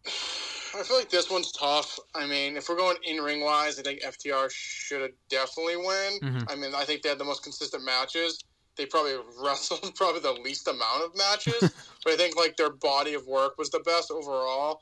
[0.05, 1.99] I feel like this one's tough.
[2.15, 6.19] I mean, if we're going in ring wise, I think FTR should have definitely win.
[6.21, 6.51] Mhm.
[6.51, 8.43] I mean, I think they had the most consistent matches.
[8.75, 11.71] They probably wrestled probably the least amount of matches,
[12.03, 14.81] but I think like their body of work was the best overall.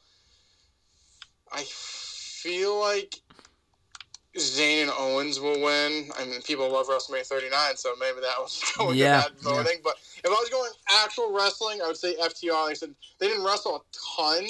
[1.51, 3.15] I feel like
[4.37, 6.09] Zayn and Owens will win.
[6.17, 9.79] I mean, people love WrestleMania 39, so maybe that was going Yeah, to that voting.
[9.83, 10.71] But if I was going
[11.03, 12.51] actual wrestling, I would say FTR.
[12.63, 13.81] Like I said, they didn't wrestle a
[14.25, 14.47] ton,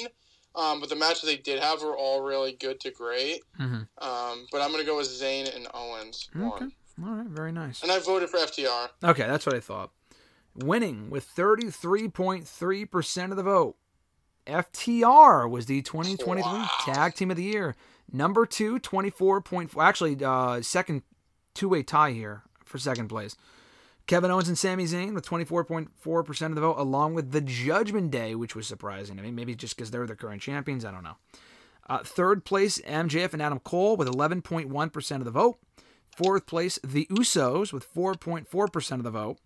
[0.54, 3.40] um, but the matches they did have were all really good to great.
[3.60, 3.88] Mhm.
[3.98, 6.28] Um, but I'm going to go with Zayn and Owens.
[6.36, 6.44] Okay.
[6.44, 6.72] One.
[7.04, 7.26] All right.
[7.26, 7.82] Very nice.
[7.82, 8.88] And I voted for FTR.
[9.04, 9.90] Okay, that's what I thought.
[10.54, 13.76] Winning with 33.3% of the vote.
[14.46, 16.68] FTR was the 2023 Wow.
[16.84, 17.76] Tag Team of the Year.
[18.12, 19.82] Number two, 24.4.
[19.82, 21.02] Actually, uh, second
[21.54, 23.36] two way tie here for second place.
[24.06, 28.34] Kevin Owens and Sami Zayn with 24.4% of the vote, along with the Judgment Day,
[28.34, 29.18] which was surprising.
[29.18, 30.84] I mean, maybe just because they're the current champions.
[30.84, 31.16] I don't know.
[31.88, 35.58] Uh, third place, MJF and Adam Cole with 11.1% of the vote.
[36.10, 39.38] Fourth place, the Usos with 4.4% of the vote.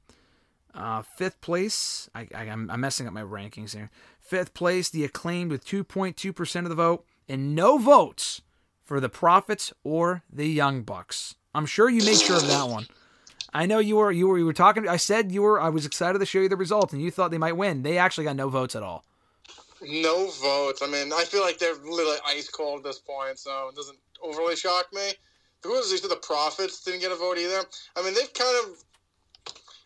[0.74, 3.90] Uh, fifth place, I, I'm messing up my rankings here.
[4.20, 8.40] Fifth place, the acclaimed with 2.2% of the vote, and no votes
[8.92, 11.36] for the Profits or the Young Bucks.
[11.54, 12.88] I'm sure you made sure of that one.
[13.54, 14.86] I know you were you were you were talking.
[14.86, 15.58] I said you were.
[15.58, 17.84] I was excited to show you the results, and you thought they might win.
[17.84, 19.02] They actually got no votes at all.
[19.80, 20.82] No votes.
[20.82, 23.96] I mean, I feel like they're literally ice cold at this point, so it doesn't
[24.22, 25.12] overly shock me.
[25.62, 26.02] Who was these?
[26.02, 27.64] The Profits didn't get a vote either.
[27.96, 28.84] I mean, they've kind of.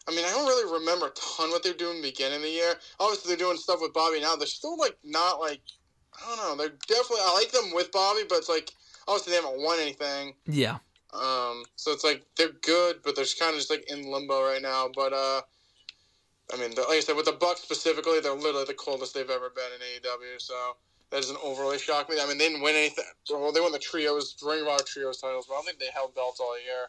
[0.09, 2.75] I mean, I don't really remember a ton what they're doing beginning of the year.
[2.99, 4.35] Obviously, they're doing stuff with Bobby now.
[4.35, 5.61] They're still like not like
[6.21, 6.57] I don't know.
[6.57, 8.73] They're definitely I like them with Bobby, but it's like
[9.09, 10.35] obviously they haven't won anything.
[10.47, 10.79] Yeah,
[11.13, 14.43] Um, so it's like they're good, but they're just kind of just like in limbo
[14.43, 14.89] right now.
[14.95, 15.43] But uh,
[16.53, 19.29] I mean, the, like I said, with the Bucks specifically, they're literally the coldest they've
[19.29, 20.41] ever been in AEW.
[20.41, 20.55] So
[21.11, 22.17] that doesn't overly shock me.
[22.21, 23.05] I mean, they didn't win anything.
[23.31, 25.91] Well, they won the trios, Ring of Honor trios titles, but I don't think they
[25.95, 26.87] held belts all year.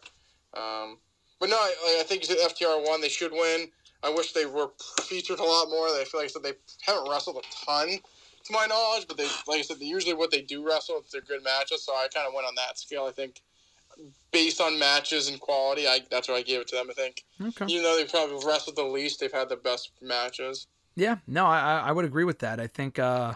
[0.53, 0.97] Um,
[1.39, 3.01] but no, I, I think FTR won.
[3.01, 3.69] They should win.
[4.03, 4.69] I wish they were
[5.03, 5.87] featured a lot more.
[5.87, 7.99] I feel like I said they haven't wrestled a ton,
[8.47, 9.05] to my knowledge.
[9.07, 11.83] But they, like I said, they usually what they do wrestle, it's their good matches.
[11.83, 13.05] So I kind of went on that scale.
[13.05, 13.41] I think
[14.31, 16.87] based on matches and quality, I that's what I gave it to them.
[16.89, 17.23] I think.
[17.41, 17.65] Okay.
[17.67, 20.67] Even though they've probably wrestled the least, they've had the best matches.
[20.95, 22.59] Yeah, no, I I would agree with that.
[22.59, 23.33] I think uh,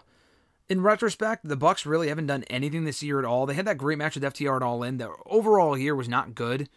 [0.69, 3.45] in retrospect, the Bucks really haven't done anything this year at all.
[3.45, 4.97] They had that great match with FTR at All In.
[4.97, 6.69] The overall year was not good.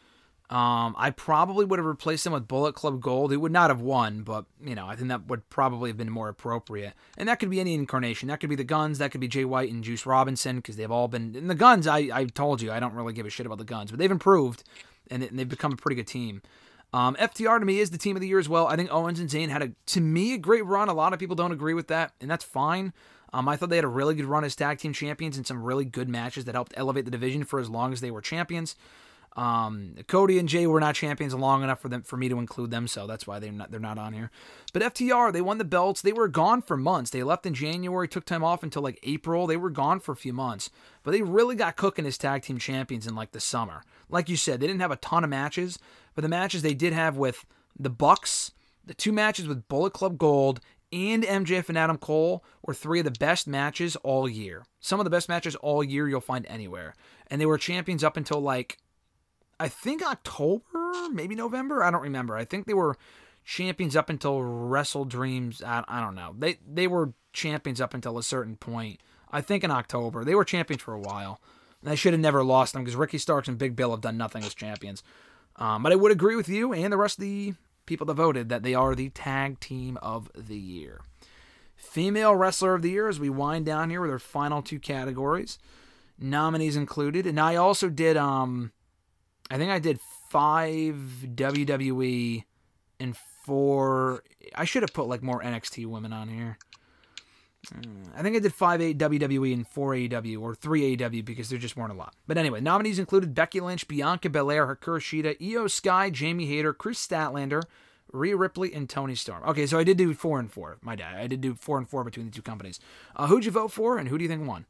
[0.54, 3.32] Um, I probably would have replaced them with Bullet Club Gold.
[3.32, 6.10] It would not have won, but you know, I think that would probably have been
[6.10, 6.92] more appropriate.
[7.18, 8.28] And that could be any incarnation.
[8.28, 8.98] That could be the Guns.
[8.98, 11.34] That could be Jay White and Juice Robinson because they've all been.
[11.34, 13.64] And the Guns, I I told you, I don't really give a shit about the
[13.64, 14.62] Guns, but they've improved
[15.10, 16.40] and, and they've become a pretty good team.
[16.92, 18.68] Um, FTR to me is the team of the year as well.
[18.68, 20.88] I think Owens and Zayn had a to me a great run.
[20.88, 22.92] A lot of people don't agree with that, and that's fine.
[23.32, 25.64] Um, I thought they had a really good run as tag team champions and some
[25.64, 28.76] really good matches that helped elevate the division for as long as they were champions.
[29.36, 32.70] Um, Cody and Jey were not champions long enough for them for me to include
[32.70, 34.30] them, so that's why they're not they're not on here.
[34.72, 36.02] But FTR, they won the belts.
[36.02, 37.10] They were gone for months.
[37.10, 39.46] They left in January, took time off until like April.
[39.46, 40.70] They were gone for a few months,
[41.02, 43.82] but they really got cooking as tag team champions in like the summer.
[44.08, 45.78] Like you said, they didn't have a ton of matches,
[46.14, 47.44] but the matches they did have with
[47.76, 48.52] the Bucks,
[48.84, 50.60] the two matches with Bullet Club Gold
[50.94, 54.64] and MJF and Adam Cole were three of the best matches all year.
[54.78, 56.94] Some of the best matches all year you'll find anywhere.
[57.26, 58.78] And they were champions up until like
[59.58, 61.82] I think October, maybe November.
[61.82, 62.36] I don't remember.
[62.36, 62.96] I think they were
[63.44, 65.62] champions up until Wrestle Dreams.
[65.62, 66.34] I, I don't know.
[66.38, 69.00] They they were champions up until a certain point.
[69.30, 71.40] I think in October they were champions for a while.
[71.82, 74.16] And I should have never lost them because Ricky Starks and Big Bill have done
[74.16, 75.02] nothing as champions.
[75.56, 77.52] Um, but I would agree with you and the rest of the
[77.84, 81.02] people that voted that they are the tag team of the year.
[81.76, 85.58] Female wrestler of the year as we wind down here with our final two categories.
[86.18, 87.26] Nominees included.
[87.26, 88.72] And I also did um
[89.50, 90.00] I think I did
[90.30, 92.44] five WWE
[93.00, 94.24] and four.
[94.54, 96.58] I should have put like more NXT women on here.
[97.74, 97.80] Uh,
[98.14, 101.58] I think I did five eight WWE and four AEW or three AEW because there
[101.58, 102.14] just weren't a lot.
[102.26, 107.04] But anyway, nominees included Becky Lynch, Bianca Belair, Hikaru Shida, Iyo Sky, Jamie Hayter, Kris
[107.04, 107.62] Statlander,
[108.12, 109.42] Rhea Ripley, and Toni Storm.
[109.44, 110.78] Okay, so I did do four and four.
[110.82, 112.80] My dad, I did do four and four between the two companies.
[113.16, 114.66] Uh, who'd you vote for, and who do you think won?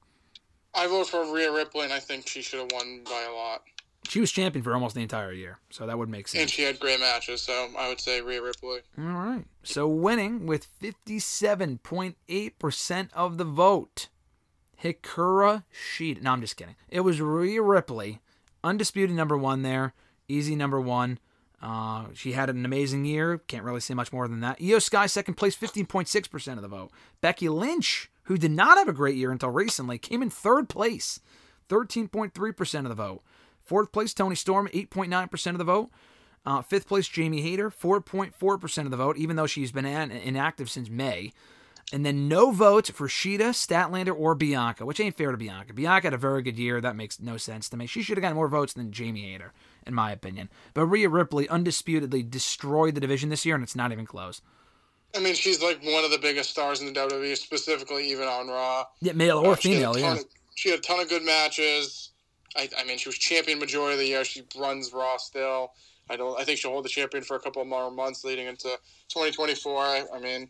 [0.75, 3.63] I vote for Rhea Ripley, and I think she should have won by a lot.
[4.09, 6.43] She was champion for almost the entire year, so that would make sense.
[6.43, 8.79] And she had great matches, so I would say Rhea Ripley.
[8.99, 9.45] All right.
[9.63, 14.09] So winning with 57.8% of the vote,
[14.83, 16.23] Hikaru Shida.
[16.23, 16.77] No, I'm just kidding.
[16.89, 18.21] It was Rhea Ripley,
[18.63, 19.95] undisputed number one there,
[20.29, 21.19] easy number one.
[21.63, 23.39] Uh, she had an amazing year.
[23.39, 24.61] Can't really say much more than that.
[24.61, 26.91] Iyo Sky, second place, 15.6% of the vote.
[27.23, 31.21] Becky Lynch, who did not have a great year until recently, came in third place,
[31.71, 33.23] 13.3% of the vote.
[33.65, 35.91] Fourth place, Toni Storm, 8.9% of the vote.
[36.47, 40.71] Uh, fifth place, Jamie Hayter, 4.4% of the vote, even though she's been an- inactive
[40.71, 41.33] since May.
[41.93, 45.73] And then no votes for Shida, Statlander, or Bianca, which ain't fair to Bianca.
[45.75, 46.81] Bianca had a very good year.
[46.81, 47.87] That makes no sense to me.
[47.87, 49.53] She should have gotten more votes than Jamie Hayter,
[49.87, 50.49] in my opinion.
[50.73, 54.41] But Rhea Ripley undisputedly destroyed the division this year, and it's not even close.
[55.15, 58.49] I mean, she's like one of the biggest stars in the WWE, specifically even on
[58.49, 58.85] Raw.
[59.01, 60.13] Yeah, male or Uh, she female, ton yeah.
[60.15, 60.25] of-
[60.57, 62.11] she had a ton of good matches.
[62.57, 64.25] I, I mean, she was champion majority of the year.
[64.25, 65.73] She runs Raw still.
[66.11, 66.39] I don't.
[66.39, 68.69] I think she'll hold the champion for a couple more months leading into
[69.09, 69.79] 2024.
[69.83, 70.49] I, I mean,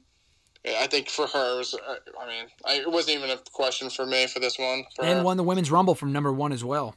[0.67, 3.89] I think for her, it was, uh, I mean, I, it wasn't even a question
[3.91, 4.85] for me for this one.
[4.97, 5.25] For And her.
[5.25, 6.97] won the Women's Rumble from number one as well.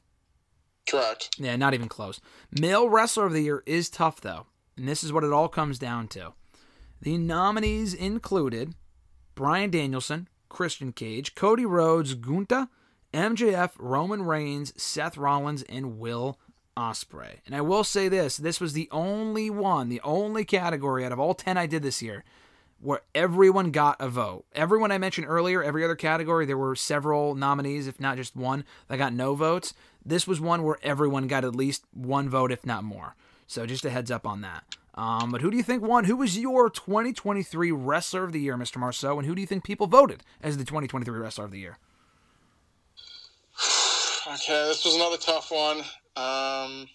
[0.90, 1.36] Correct.
[1.38, 2.20] Yeah, not even close.
[2.60, 4.46] Male Wrestler of the Year is tough, though.
[4.78, 6.34] And this is what it all comes down to.
[7.02, 8.74] The nominees included
[9.36, 12.70] Bryan Danielson, Christian Cage, Cody Rhodes, Gunther,
[13.18, 16.38] MJF, Roman Reigns, Seth Rollins, and Will
[16.78, 17.40] Ospreay.
[17.46, 21.20] And I will say this this was the only one, the only category out of
[21.20, 22.24] all 10 I did this year
[22.80, 24.46] where everyone got a vote.
[24.54, 28.64] Everyone I mentioned earlier, every other category, there were several nominees, if not just one,
[28.88, 29.74] that got no votes.
[30.06, 33.16] This was one where everyone got at least one vote, if not more.
[33.48, 34.64] So just a heads up on that.
[34.94, 36.06] Um, but who do you think won?
[36.06, 38.78] Who was your 2023 Wrestler of the Year, Mr.
[38.78, 39.18] Marceau?
[39.18, 41.78] And who do you think people voted as the 2023 Wrestler of the Year?
[44.34, 45.78] Okay, this was another tough one.
[46.18, 46.86] Um,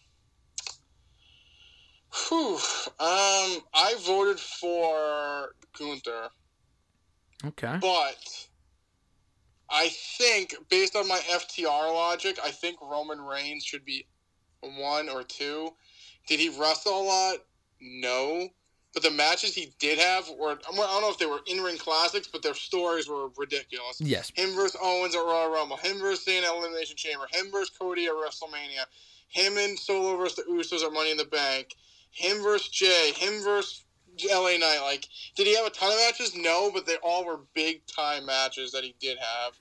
[2.29, 2.57] whew,
[3.01, 6.29] um, I voted for Gunther.
[7.47, 7.79] Okay.
[7.81, 8.47] But
[9.71, 9.89] I
[10.19, 14.07] think, based on my FTR logic, I think Roman Reigns should be
[14.61, 15.71] one or two.
[16.27, 17.37] Did he wrestle a lot?
[17.81, 18.49] No.
[18.95, 21.79] But the matches he did have were, I don't know if they were in ring
[21.79, 24.01] classics, but their stories were ridiculous.
[24.01, 24.31] Yes.
[24.35, 25.79] Him versus Owens at Royal Rumble.
[25.79, 27.27] Him versus Cena at Elimination Chamber.
[27.31, 28.85] Him versus Cody at WrestleMania.
[29.29, 31.75] Him and Solo versus the Usos at Money in the Bank.
[32.11, 33.13] Him versus Jey.
[33.17, 33.85] Him versus
[34.31, 34.81] LA Knight.
[34.83, 36.37] Like, did he have a ton of matches?
[36.37, 39.53] No, but they all were big time matches that he did have.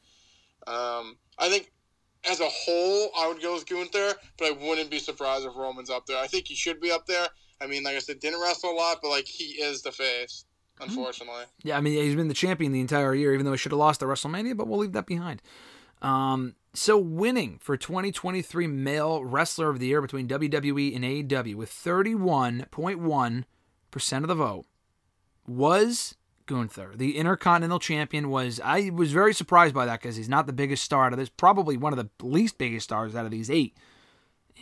[0.67, 1.71] Um, I think
[2.29, 5.89] as a whole, I would go with Gunther, but I wouldn't be surprised if Roman's
[5.89, 6.17] up there.
[6.17, 7.27] I think he should be up there.
[7.61, 10.45] I mean, like I said, didn't wrestle a lot, but like he is the face,
[10.79, 11.43] unfortunately.
[11.63, 13.79] Yeah, I mean, he's been the champion the entire year, even though he should have
[13.79, 15.41] lost at WrestleMania, but we'll leave that behind.
[16.01, 21.69] Um, so, winning for 2023 Male Wrestler of the Year between WWE and AEW with
[21.69, 24.65] 31.1% of the vote
[25.45, 26.15] was
[26.45, 26.93] Gunther.
[26.95, 30.83] The Intercontinental Champion was, I was very surprised by that because he's not the biggest
[30.83, 33.77] star out of this, probably one of the least biggest stars out of these eight.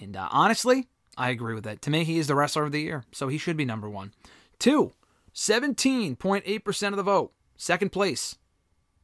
[0.01, 0.88] And uh, honestly,
[1.19, 1.81] I agree with that.
[1.81, 4.13] To me, he is the Wrestler of the Year, so he should be number one.
[4.57, 4.93] Two,
[5.35, 7.33] 17.8% of the vote.
[7.57, 8.37] Second place,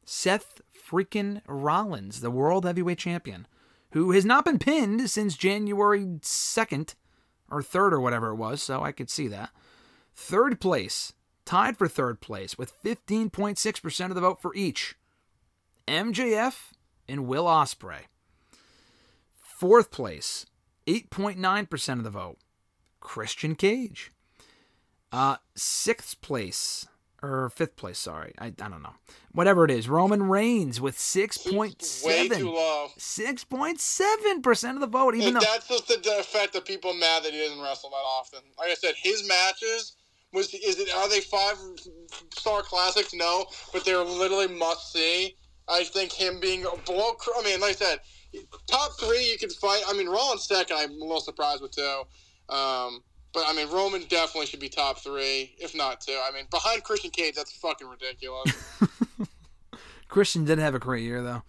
[0.06, 3.48] Seth freaking Rollins, the World Heavyweight Champion,
[3.92, 6.96] who has not been pinned since January 2nd
[7.52, 9.50] or 3rd or whatever it was, so I could see that.
[10.16, 11.12] Third place,
[11.44, 14.96] tied for third place with 15.6% of the vote for each.
[15.86, 16.72] MJF
[17.10, 18.04] and Will Ospreay.
[19.36, 20.46] Fourth place,
[20.88, 22.38] 8.9% of the vote.
[23.00, 24.12] Christian Cage.
[25.12, 26.88] Uh, sixth place,
[27.22, 28.34] or fifth place, sorry.
[28.38, 28.96] I, I don't know.
[29.32, 29.88] Whatever it is.
[29.88, 32.06] Roman Reigns with 6.7.
[32.06, 32.90] Way too low.
[32.98, 35.16] 6.7% of the vote.
[35.16, 35.40] Even And though.
[35.42, 38.40] that's just the, effect of people mad that he doesn't wrestle that often.
[38.58, 39.96] Like I said, his matches
[40.34, 41.58] was is it are they five
[42.34, 43.14] star classics?
[43.14, 45.36] No, but they're literally must see.
[45.68, 47.16] I think him being a below.
[47.38, 48.00] I mean, like I said,
[48.68, 49.84] top three you can fight.
[49.88, 50.78] I mean, Rollins second.
[50.78, 52.04] I'm a little surprised with two.
[52.50, 53.02] Um,
[53.34, 56.18] but I mean, Roman definitely should be top three, if not two.
[56.26, 58.54] I mean, behind Christian Cage, that's fucking ridiculous.
[60.08, 61.44] Christian did have a great year, though.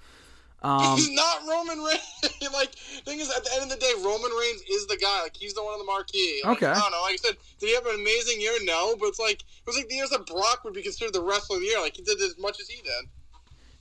[0.62, 2.50] Um, he's not Roman Reigns.
[2.52, 5.22] like, thing is, at the end of the day, Roman Reigns is the guy.
[5.22, 6.40] Like, he's the one on the marquee.
[6.44, 6.66] Like, Okay.
[6.66, 7.02] I don't know.
[7.02, 8.52] Like I said, did he have an amazing year?
[8.64, 11.22] No, but it's like it was like the years that Brock would be considered the
[11.22, 11.80] wrestler of the year.
[11.80, 13.04] Like he did as much as he did.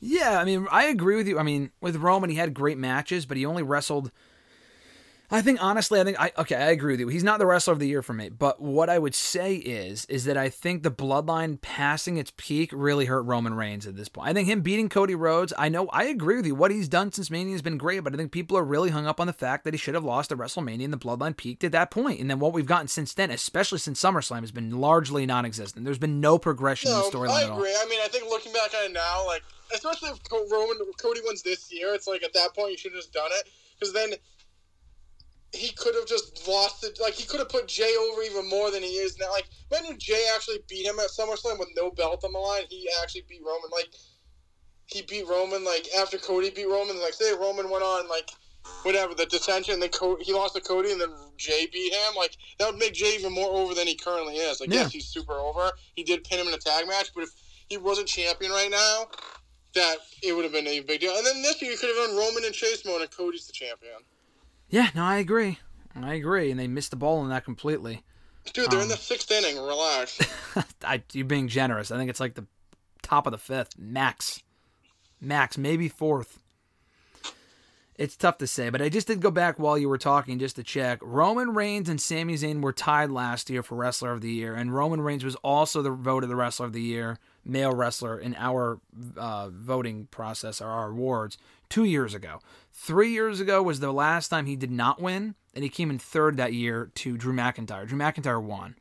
[0.08, 1.40] Yeah, I mean, I agree with you.
[1.40, 4.12] I mean, with Roman, he had great matches, but he only wrestled.
[5.36, 7.08] I think honestly, I think I okay, I agree with you.
[7.10, 10.06] He's not the wrestler of the year for me, but what I would say is
[10.06, 14.08] is that I think the bloodline passing its peak really hurt Roman Reigns at this
[14.08, 14.30] point.
[14.30, 16.56] I think him beating Cody Rhodes, I know I agree with you.
[16.56, 19.06] What he's done since Mania has been great, but I think people are really hung
[19.06, 21.64] up on the fact that he should have lost at WrestleMania and the bloodline peaked
[21.64, 22.20] at that point.
[22.22, 25.84] And then what we've gotten since then, especially since SummerSlam, has been largely non-existent.
[25.86, 27.58] There's been no progression No, in the I storyline at all.
[27.60, 27.76] agree.
[27.78, 29.44] I mean, I think looking back at it now, like
[29.74, 30.20] especially if
[30.52, 33.30] Roman Cody wins this year, it's like at that point you should have just done
[33.32, 34.12] it because then
[35.56, 37.00] he could have just lost it.
[37.02, 39.32] Like he could have put Jey over even more than he is now.
[39.32, 42.64] Like if Jey actually beat him at SummerSlam with no belt on the line.
[42.70, 43.70] He actually beat Roman.
[43.72, 43.90] Like
[44.88, 45.64] he beat Roman.
[45.64, 48.30] Like after Cody beat Roman, like say Roman went on like
[48.84, 49.80] whatever the detention.
[49.80, 49.90] then
[50.22, 52.16] he lost to Cody, and then Jey beat him.
[52.16, 54.60] Like that would make Jey even more over than he currently is.
[54.60, 54.82] Like Yeah.
[54.82, 55.72] yes, he's super over.
[55.96, 57.30] He did pin him in a tag match, but if
[57.68, 59.08] he wasn't champion right now,
[59.74, 61.16] that it would have been a big deal.
[61.16, 63.54] And then this year you could have done Roman and Chase mode, and Cody's the
[63.54, 63.94] champion.
[64.70, 65.60] Yeah, no, I agree.
[65.96, 68.04] I agree, and they missed the ball on that completely.
[68.54, 69.58] Dude, they're in Um, the sixth inning.
[69.58, 70.20] Relax.
[70.84, 71.90] I, you're being generous.
[71.92, 72.46] I think it's like the
[73.02, 74.44] top of the fifth, max,
[75.22, 76.40] max, maybe fourth.
[77.98, 80.58] It's tough to say, but I just did go back while you were talking just
[80.58, 81.00] to check.
[81.02, 84.76] Roman Reigns and Sami Zayn were tied last year for Wrestler of the Year, and
[84.76, 88.80] Roman Reigns was also the voted the Wrestler of the Year, male wrestler in our
[89.16, 91.38] uh, voting process or our awards
[91.70, 92.40] two years ago.
[92.72, 96.00] Three years ago was the last time he did not win, and he came in
[96.00, 97.88] third that year to Drew McIntyre.
[97.88, 98.76] Drew McIntyre won.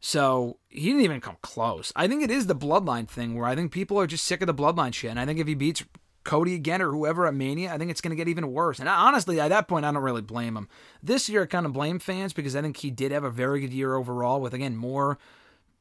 [0.00, 1.92] So he didn't even come close.
[1.94, 4.48] I think it is the bloodline thing where I think people are just sick of
[4.48, 5.10] the bloodline shit.
[5.10, 5.84] And I think if he beats
[6.24, 8.80] Cody again or whoever at Mania, I think it's going to get even worse.
[8.80, 10.68] And honestly, at that point, I don't really blame him.
[11.02, 13.60] This year, I kind of blame fans because I think he did have a very
[13.60, 15.18] good year overall with, again, more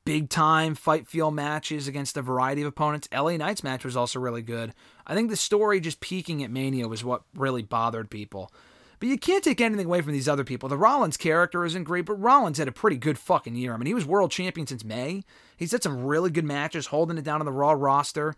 [0.06, 3.08] big time fight feel matches against a variety of opponents.
[3.14, 4.74] LA Knight's match was also really good.
[5.06, 8.52] I think the story just peaking at Mania was what really bothered people.
[9.00, 10.70] But you can't take anything away from these other people.
[10.70, 13.74] The Rollins character isn't great, but Rollins had a pretty good fucking year.
[13.74, 15.24] I mean, he was world champion since May.
[15.58, 18.36] He's had some really good matches, holding it down on the Raw roster.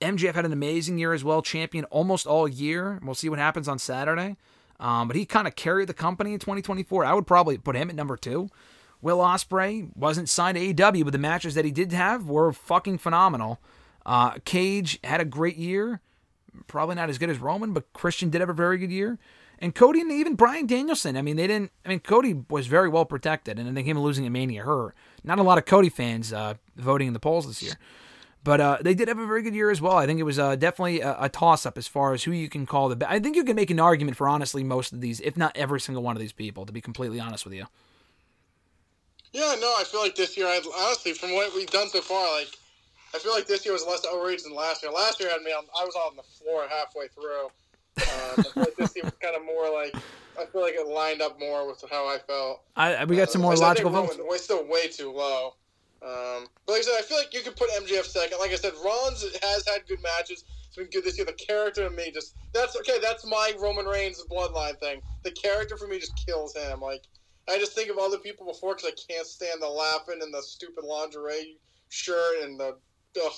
[0.00, 2.98] MJF had an amazing year as well, champion almost all year.
[3.02, 4.36] We'll see what happens on Saturday.
[4.80, 7.04] Um, but he kind of carried the company in 2024.
[7.04, 8.48] I would probably put him at number two.
[9.02, 12.98] Will Ospreay wasn't signed to AEW, but the matches that he did have were fucking
[12.98, 13.60] phenomenal.
[14.04, 16.00] Uh, Cage had a great year.
[16.66, 19.18] Probably not as good as Roman, but Christian did have a very good year.
[19.58, 21.16] And Cody and even Bryan Danielson.
[21.16, 21.72] I mean, they didn't.
[21.84, 24.94] I mean, Cody was very well protected, and I think him losing at Mania hurt.
[25.24, 27.74] Not a lot of Cody fans uh, voting in the polls this year,
[28.44, 29.96] but uh, they did have a very good year as well.
[29.96, 32.66] I think it was uh, definitely a, a toss-up as far as who you can
[32.66, 33.10] call the.
[33.10, 35.80] I think you can make an argument for honestly most of these, if not every
[35.80, 36.66] single one of these people.
[36.66, 37.66] To be completely honest with you.
[39.36, 42.24] Yeah, no, I feel like this year, I honestly, from what we've done so far,
[42.40, 42.48] like,
[43.14, 44.90] I feel like this year was less outrageous than last year.
[44.90, 47.44] Last year, had me on, I was on the floor halfway through.
[47.44, 49.94] Um, I feel like this seems kind of more like
[50.40, 52.62] I feel like it lined up more with how I felt.
[52.76, 53.90] I, we got some Uh, more I said I logical.
[53.90, 55.54] Roman, we're still way too low.
[56.02, 58.38] Um, but like I said, I feel like you could put MJF second.
[58.38, 60.44] Like I said, Rollins has had good matches.
[60.66, 61.26] It's been good this year.
[61.26, 62.98] The character in me just that's okay.
[63.02, 65.00] That's my Roman Reigns bloodline thing.
[65.24, 66.80] The character for me just kills him.
[66.80, 67.02] Like
[67.48, 70.42] I just think of other people before because I can't stand the laughing and the
[70.42, 71.58] stupid lingerie
[71.88, 72.76] shirt and the.
[73.24, 73.32] Ugh,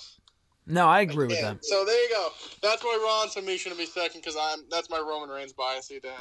[0.66, 1.60] No, I agree with can't.
[1.60, 1.64] that.
[1.64, 2.28] So there you go.
[2.62, 5.88] That's why Ron for me shouldn't be second because I'm that's my Roman Reigns bias.
[5.88, 6.02] to him.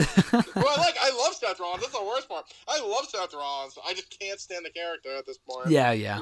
[0.55, 1.81] well, I like I love Seth Rollins.
[1.81, 2.45] That's the worst part.
[2.67, 3.77] I love Seth Rollins.
[3.87, 5.69] I just can't stand the character at this point.
[5.69, 6.19] Yeah, yeah.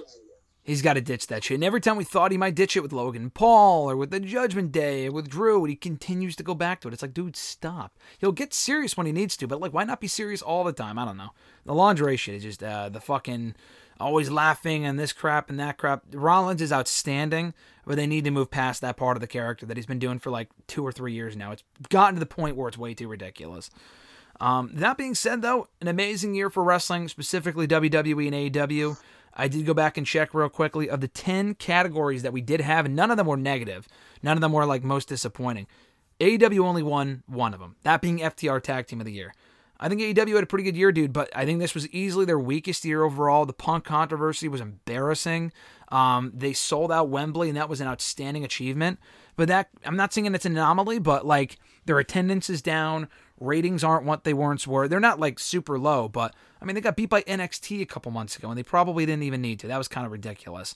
[0.66, 1.56] He's got to ditch that shit.
[1.56, 4.20] And every time we thought he might ditch it with Logan Paul or with the
[4.20, 6.94] Judgment Day or with Drew, he continues to go back to it.
[6.94, 7.94] It's like, dude, stop.
[8.18, 10.74] He'll get serious when he needs to, but like, why not be serious all the
[10.74, 10.98] time?
[10.98, 11.30] I don't know.
[11.66, 13.54] The lingerie shit is just uh, the fucking
[14.00, 16.02] always laughing and this crap and that crap.
[16.12, 17.54] Rollins is outstanding,
[17.86, 20.18] but they need to move past that part of the character that he's been doing
[20.18, 21.52] for like two or three years now.
[21.52, 23.70] It's gotten to the point where it's way too ridiculous.
[24.42, 28.98] Um, that being said, though, an amazing year for wrestling, specifically WWE and AEW.
[29.36, 32.62] I did go back and check real quickly of the 10 categories that we did
[32.62, 33.88] have, and none of them were negative.
[34.24, 35.68] None of them were like most disappointing.
[36.20, 39.34] AEW only won one of them, that being FTR Tag Team of the Year.
[39.78, 42.24] I think AEW had a pretty good year, dude, but I think this was easily
[42.24, 43.46] their weakest year overall.
[43.46, 45.52] The Punk controversy was embarrassing.
[45.90, 49.00] Um, they sold out Wembley, and that was an outstanding achievement.
[49.36, 53.10] But that I'm not saying it's an anomaly, but like their attendance is down,
[53.40, 54.88] ratings aren't what they once were.
[54.88, 58.12] They're not like super low, but I mean they got beat by NXT a couple
[58.12, 59.68] months ago, and they probably didn't even need to.
[59.68, 60.76] That was kind of ridiculous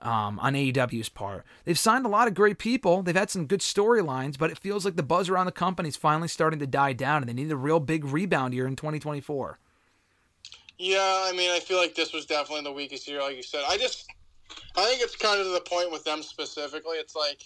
[0.00, 1.44] um, on AEW's part.
[1.64, 3.02] They've signed a lot of great people.
[3.02, 5.96] They've had some good storylines, but it feels like the buzz around the company is
[5.96, 9.58] finally starting to die down, and they need a real big rebound here in 2024.
[10.78, 13.64] Yeah, I mean, I feel like this was definitely the weakest year, like you said.
[13.68, 14.08] I just,
[14.76, 16.98] I think it's kind of to the point with them specifically.
[16.98, 17.42] It's like,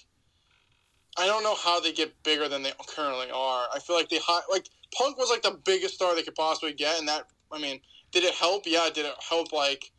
[1.19, 3.67] I don't know how they get bigger than they currently are.
[3.75, 6.73] I feel like they hi- like Punk was like the biggest star they could possibly
[6.73, 7.81] get, and that, I mean,
[8.13, 8.65] did it help?
[8.67, 9.91] Yeah, did it help like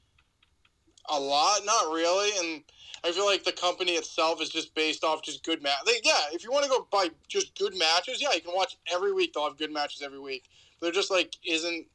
[1.10, 1.66] a lot?
[1.66, 2.64] Not really, and.
[3.06, 5.80] I feel like the company itself is just based off just good match.
[5.86, 8.78] Like, yeah, if you want to go by just good matches, yeah, you can watch
[8.90, 9.34] every week.
[9.34, 10.46] They'll have good matches every week.
[10.80, 11.86] They're just like isn't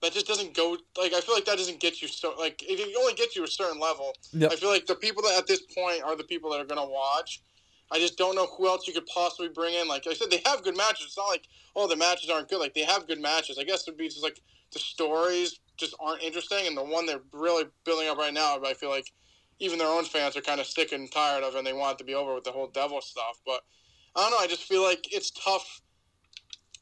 [0.00, 2.96] that just doesn't go like I feel like that doesn't get you so like it
[2.98, 4.12] only get you a certain level.
[4.32, 4.52] Yep.
[4.52, 6.88] I feel like the people that at this point are the people that are gonna
[6.88, 7.42] watch.
[7.90, 9.88] I just don't know who else you could possibly bring in.
[9.88, 11.06] Like I said, they have good matches.
[11.06, 12.60] It's not like oh the matches aren't good.
[12.60, 13.58] Like they have good matches.
[13.58, 14.40] I guess it'd be just like
[14.72, 18.58] the stories just aren't interesting, and the one they're really building up right now.
[18.64, 19.12] I feel like
[19.60, 21.98] even their own fans are kind of sick and tired of, and they want it
[21.98, 23.40] to be over with the whole devil stuff.
[23.46, 23.62] But
[24.14, 24.38] I don't know.
[24.38, 25.80] I just feel like it's tough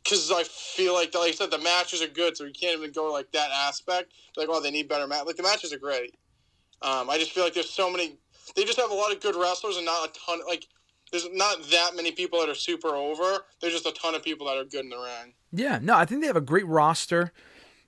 [0.02, 2.92] because I feel like, like I said, the matches are good, so you can't even
[2.92, 4.12] go like that aspect.
[4.36, 5.26] Like, oh, they need better match.
[5.26, 6.16] Like the matches are great.
[6.82, 8.16] Um, I just feel like there's so many.
[8.54, 10.40] They just have a lot of good wrestlers and not a ton.
[10.46, 10.66] Like,
[11.10, 13.44] there's not that many people that are super over.
[13.60, 15.34] There's just a ton of people that are good in the ring.
[15.52, 17.32] Yeah, no, I think they have a great roster.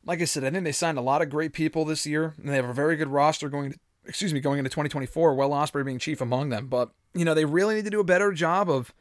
[0.05, 2.49] Like I said, I think they signed a lot of great people this year, and
[2.49, 3.73] they have a very good roster going.
[3.73, 5.35] To, excuse me, going into 2024.
[5.35, 8.05] Will Ospreay being chief among them, but you know they really need to do a
[8.05, 8.95] better job of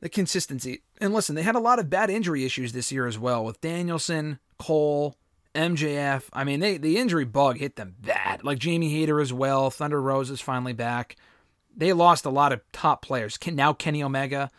[0.00, 0.82] the consistency.
[1.00, 3.60] And listen, they had a lot of bad injury issues this year as well with
[3.60, 5.16] Danielson, Cole,
[5.54, 6.24] MJF.
[6.32, 8.44] I mean, they the injury bug hit them bad.
[8.44, 9.70] Like Jamie Hayter as well.
[9.70, 11.16] Thunder Rose is finally back.
[11.76, 13.38] They lost a lot of top players.
[13.46, 14.50] Now Kenny Omega.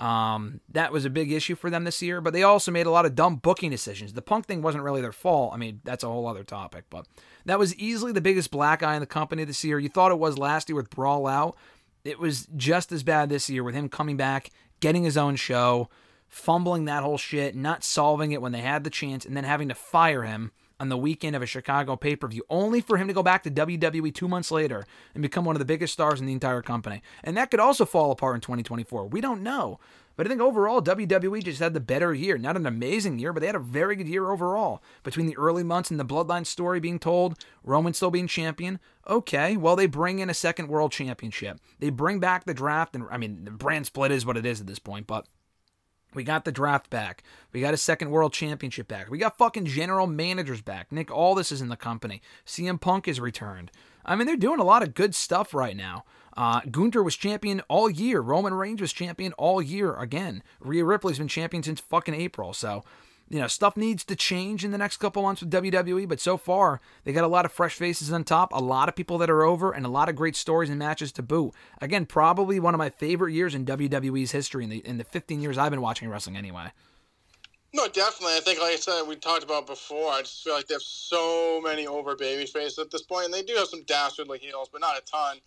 [0.00, 2.90] Um, that was a big issue for them this year, but they also made a
[2.90, 4.12] lot of dumb booking decisions.
[4.12, 5.54] The punk thing wasn't really their fault.
[5.54, 7.06] I mean, that's a whole other topic, but
[7.46, 9.78] that was easily the biggest black eye in the company this year.
[9.78, 11.56] You thought it was last year with Brawl Out.
[12.04, 15.88] It was just as bad this year with him coming back, getting his own show,
[16.28, 19.68] fumbling that whole shit, not solving it when they had the chance, and then having
[19.68, 20.50] to fire him
[20.84, 23.42] on the weekend of a Chicago pay per view, only for him to go back
[23.42, 24.84] to WWE two months later
[25.14, 27.02] and become one of the biggest stars in the entire company.
[27.22, 29.06] And that could also fall apart in 2024.
[29.06, 29.80] We don't know.
[30.14, 32.36] But I think overall, WWE just had the better year.
[32.36, 34.82] Not an amazing year, but they had a very good year overall.
[35.02, 38.78] Between the early months and the Bloodline story being told, Roman still being champion.
[39.08, 41.58] Okay, well, they bring in a second world championship.
[41.80, 44.60] They bring back the draft, and I mean, the brand split is what it is
[44.60, 45.26] at this point, but
[46.14, 47.22] we got the draft back.
[47.52, 49.10] We got a second world championship back.
[49.10, 50.90] We got fucking general managers back.
[50.90, 52.22] Nick Aldis is in the company.
[52.46, 53.70] CM Punk is returned.
[54.04, 56.04] I mean, they're doing a lot of good stuff right now.
[56.36, 58.20] Uh, Gunther was champion all year.
[58.20, 60.42] Roman Reigns was champion all year again.
[60.60, 62.52] Rhea Ripley's been champion since fucking April.
[62.52, 62.84] So,
[63.34, 66.36] you know, stuff needs to change in the next couple months with WWE, but so
[66.36, 69.28] far, they got a lot of fresh faces on top, a lot of people that
[69.28, 71.52] are over, and a lot of great stories and matches to boot.
[71.80, 75.40] Again, probably one of my favorite years in WWE's history in the in the 15
[75.40, 76.70] years I've been watching wrestling anyway.
[77.72, 78.36] No, definitely.
[78.36, 80.12] I think, like I said, we talked about before.
[80.12, 83.34] I just feel like they have so many over baby faces at this point, and
[83.34, 85.38] they do have some dastardly heels, but not a ton.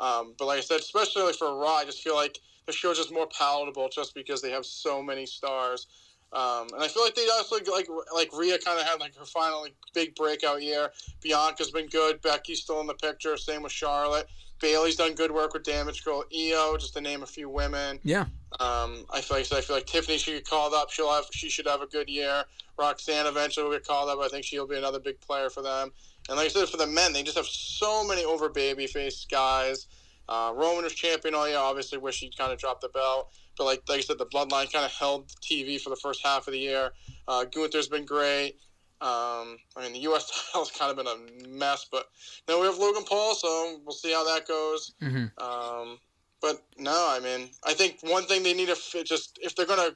[0.00, 3.12] Um, but like I said, especially for Raw, I just feel like the show's just
[3.12, 5.86] more palatable just because they have so many stars.
[6.32, 9.24] Um, and I feel like they also like like Rhea kind of had like her
[9.24, 10.90] final like, big breakout year.
[11.22, 12.20] Bianca's been good.
[12.20, 13.36] Becky's still in the picture.
[13.36, 14.28] Same with Charlotte.
[14.60, 16.24] Bayley's done good work with Damage Girl.
[16.34, 18.00] Io, just to name a few women.
[18.02, 18.24] Yeah.
[18.58, 20.90] Um, I feel like I feel like Tiffany should get called up.
[20.90, 22.44] She'll have she should have a good year.
[22.78, 24.18] Roxanne eventually will get called up.
[24.22, 25.92] I think she'll be another big player for them.
[26.28, 29.86] And like I said, for the men, they just have so many over babyface guys.
[30.28, 31.58] Uh, Roman was champion all year.
[31.58, 33.30] Obviously, wish he'd kind of dropped the belt.
[33.56, 36.46] But like, like I said, the bloodline kind of held TV for the first half
[36.46, 36.90] of the year.
[37.26, 38.56] Uh, Gunther's been great.
[39.00, 40.30] Um, I mean, the U.S.
[40.52, 42.08] title's kind of been a mess, but
[42.48, 44.94] now we have Logan Paul, so we'll see how that goes.
[45.02, 45.26] Mm-hmm.
[45.42, 45.98] Um,
[46.40, 49.90] but no, I mean, I think one thing they need to just if they're gonna,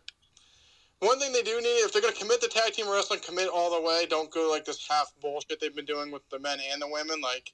[0.99, 3.71] one thing they do need if they're gonna commit to tag team wrestling, commit all
[3.71, 4.07] the way.
[4.09, 7.21] Don't go like this half bullshit they've been doing with the men and the women.
[7.23, 7.53] Like,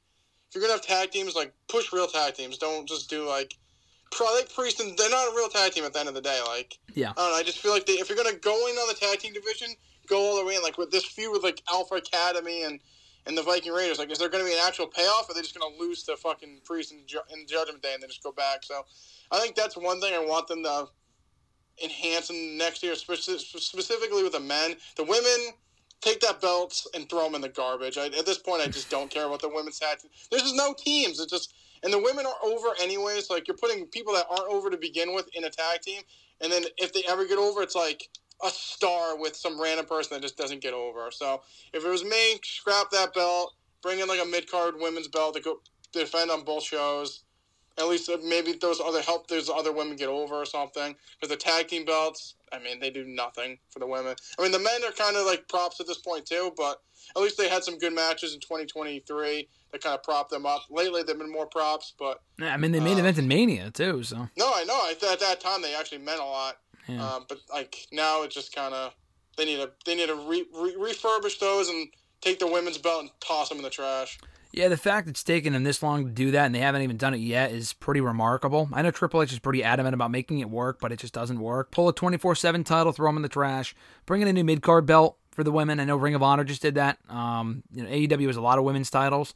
[0.48, 2.58] if you're gonna have tag teams, like push real tag teams.
[2.58, 3.54] Don't just do like.
[4.12, 6.20] Probably like Priest and they're not a real tag team at the end of the
[6.20, 6.40] day.
[6.46, 7.10] Like, Yeah.
[7.10, 7.36] I don't know.
[7.36, 9.68] I just feel like they, if you're gonna go in on the tag team division,
[10.06, 10.62] go all the way in.
[10.62, 12.78] Like with this feud with like Alpha Academy and
[13.26, 13.98] and the Viking Raiders.
[13.98, 15.80] Like, is there going to be an actual payoff, or are they just going to
[15.80, 18.62] lose to fucking Priest in, Ju- in Judgment Day and then just go back?
[18.62, 18.82] So,
[19.32, 20.86] I think that's one thing I want them to
[21.82, 24.76] enhance in next year, speci- specifically with the men.
[24.96, 25.50] The women
[26.00, 27.98] take that belt and throw them in the garbage.
[27.98, 29.98] I, at this point, I just don't care about the women's tag.
[30.30, 31.20] There's just no teams.
[31.20, 33.30] It's just and the women are over anyways.
[33.30, 36.02] Like you're putting people that aren't over to begin with in a tag team,
[36.40, 38.08] and then if they ever get over, it's like
[38.44, 41.10] a star with some random person that just doesn't get over.
[41.10, 41.42] So
[41.72, 45.34] if it was me, scrap that belt, bring in like a mid card women's belt
[45.36, 45.60] to go
[45.92, 47.22] defend on both shows.
[47.78, 50.96] At least maybe those other help those other women get over or something.
[51.20, 54.16] Because the tag team belts, I mean, they do nothing for the women.
[54.38, 56.80] I mean, the men are kind of like props at this point too, but
[57.14, 60.62] at least they had some good matches in 2023 that kind of prop them up.
[60.70, 63.70] Lately, they've been more props, but Yeah, I mean, they main Uh, event in Mania
[63.70, 64.80] too, so no, I know.
[64.82, 66.56] I th- at that time they actually meant a lot.
[66.88, 67.14] yeah.
[67.16, 68.94] Um, but like now, it just kind of
[69.36, 71.88] they need to they need to re- re- refurbish those and
[72.22, 74.18] take the women's belt and toss them in the trash.
[74.56, 76.96] Yeah, the fact it's taken them this long to do that and they haven't even
[76.96, 78.70] done it yet is pretty remarkable.
[78.72, 81.38] I know Triple H is pretty adamant about making it work, but it just doesn't
[81.38, 81.70] work.
[81.70, 83.76] Pull a 24 7 title, throw them in the trash.
[84.06, 85.78] Bring in a new mid card belt for the women.
[85.78, 86.96] I know Ring of Honor just did that.
[87.10, 89.34] Um, you know, AEW has a lot of women's titles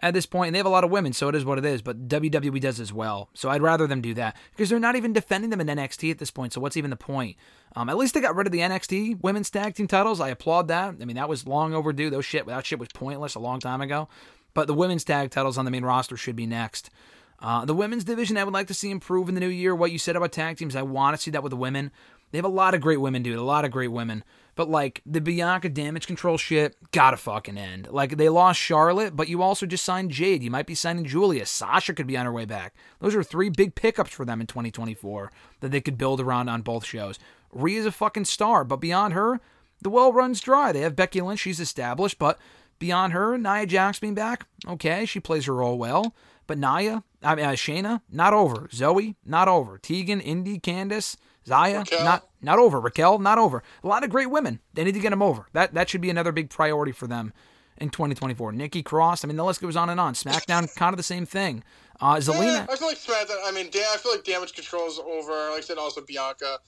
[0.00, 1.64] at this point, and they have a lot of women, so it is what it
[1.64, 1.80] is.
[1.80, 5.12] But WWE does as well, so I'd rather them do that because they're not even
[5.12, 6.52] defending them in NXT at this point.
[6.52, 7.36] So what's even the point?
[7.76, 10.20] Um, at least they got rid of the NXT women's tag team titles.
[10.20, 10.96] I applaud that.
[11.00, 12.10] I mean, that was long overdue.
[12.10, 14.08] Those shit, that shit was pointless a long time ago.
[14.58, 16.90] But the women's tag titles on the main roster should be next.
[17.38, 19.72] Uh, the women's division, I would like to see improve in the new year.
[19.72, 21.92] What you said about tag teams, I want to see that with the women.
[22.32, 23.38] They have a lot of great women, dude.
[23.38, 24.24] A lot of great women.
[24.56, 27.86] But like the Bianca damage control shit, gotta fucking end.
[27.92, 30.42] Like they lost Charlotte, but you also just signed Jade.
[30.42, 31.46] You might be signing Julia.
[31.46, 32.74] Sasha could be on her way back.
[32.98, 35.30] Those are three big pickups for them in 2024
[35.60, 37.20] that they could build around on both shows.
[37.52, 39.40] Rhea's a fucking star, but beyond her,
[39.80, 40.72] the well runs dry.
[40.72, 42.40] They have Becky Lynch, she's established, but
[42.78, 46.14] beyond her, Nia Jax being back, okay, she plays her role well.
[46.46, 48.68] But Nia, I mean uh, Shayna, not over.
[48.68, 49.76] Zoey, not over.
[49.78, 52.04] Tegan, Indy, Candice, Zaya, Raquel.
[52.04, 52.80] not not over.
[52.80, 53.62] Raquel, not over.
[53.84, 54.60] A lot of great women.
[54.74, 55.46] They need to get them over.
[55.52, 57.32] That that should be another big priority for them
[57.76, 58.52] in 2024.
[58.52, 59.24] Nikki Cross.
[59.24, 60.14] I mean, the list goes on and on.
[60.14, 61.62] SmackDown, kind of the same thing.
[62.00, 62.70] Uh, Yeah, Zelina.
[62.70, 63.36] I feel like SmackDown.
[63.44, 65.32] I mean, I feel like Damage Control's over.
[65.50, 66.58] Like I said, also Bianca.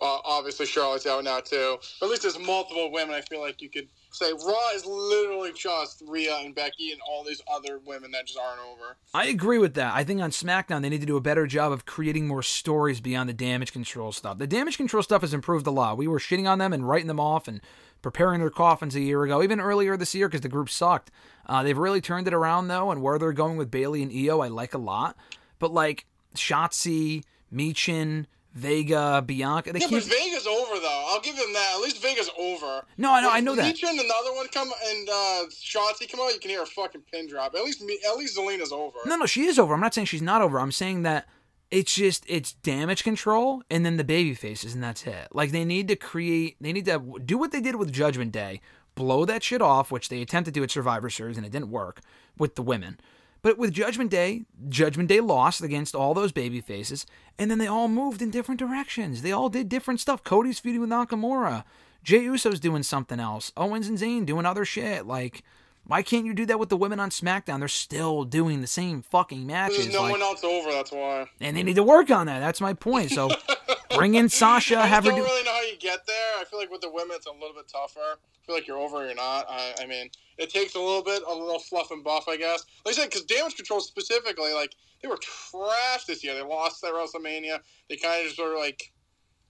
[0.00, 1.76] Uh, obviously, Charlotte's out now too.
[1.98, 3.14] But at least there's multiple women.
[3.14, 7.24] I feel like you could say Raw is literally just Rhea and Becky and all
[7.24, 8.96] these other women that just aren't over.
[9.14, 9.94] I agree with that.
[9.94, 13.00] I think on SmackDown they need to do a better job of creating more stories
[13.00, 14.38] beyond the damage control stuff.
[14.38, 15.96] The damage control stuff has improved a lot.
[15.96, 17.60] We were shitting on them and writing them off and
[18.02, 21.10] preparing their coffins a year ago, even earlier this year because the group sucked.
[21.46, 24.40] Uh, they've really turned it around though, and where they're going with Bayley and Io,
[24.40, 25.16] I like a lot.
[25.58, 29.98] But like Shotzi, Michin, Vega, Bianca, they Yeah, keep.
[30.00, 31.04] but Vega's over though.
[31.08, 31.72] I'll give them that.
[31.76, 32.84] At least Vega's over.
[32.98, 33.64] No, I know, I know that.
[33.64, 37.02] Leech and another one come and uh, Shotzi come out, you can hear a fucking
[37.12, 37.54] pin drop.
[37.54, 38.98] At least me, at least Zelina's over.
[39.06, 39.72] No, no, she is over.
[39.72, 40.58] I'm not saying she's not over.
[40.58, 41.28] I'm saying that
[41.70, 45.28] it's just it's damage control and then the baby faces and that's it.
[45.30, 48.60] Like they need to create they need to do what they did with Judgment Day,
[48.96, 51.70] blow that shit off, which they attempted to do at Survivor Series and it didn't
[51.70, 52.00] work
[52.36, 52.98] with the women.
[53.42, 57.06] But with Judgment Day, Judgment Day lost against all those baby faces,
[57.38, 59.22] and then they all moved in different directions.
[59.22, 60.22] They all did different stuff.
[60.22, 61.64] Cody's feuding with Nakamura.
[62.04, 63.52] Jey Uso's doing something else.
[63.56, 65.06] Owens and Zayn doing other shit.
[65.06, 65.42] Like,
[65.86, 67.58] why can't you do that with the women on SmackDown?
[67.60, 69.84] They're still doing the same fucking matches.
[69.84, 70.70] There's no like- one else over.
[70.70, 71.26] That's why.
[71.40, 72.40] and they need to work on that.
[72.40, 73.10] That's my point.
[73.10, 73.30] So
[73.94, 74.78] Bring in Sasha.
[74.78, 75.24] I Have her don't do.
[75.24, 76.32] really know how you get there.
[76.40, 78.00] I feel like with the women, it's a little bit tougher.
[78.00, 79.46] I feel like you're over or you're not.
[79.48, 82.64] I, I mean, it takes a little bit, a little fluff and buff, I guess.
[82.84, 86.34] Like I said, because Damage Control specifically, like, they were trash this year.
[86.34, 87.60] They lost at WrestleMania.
[87.88, 88.92] They kind of just were, like,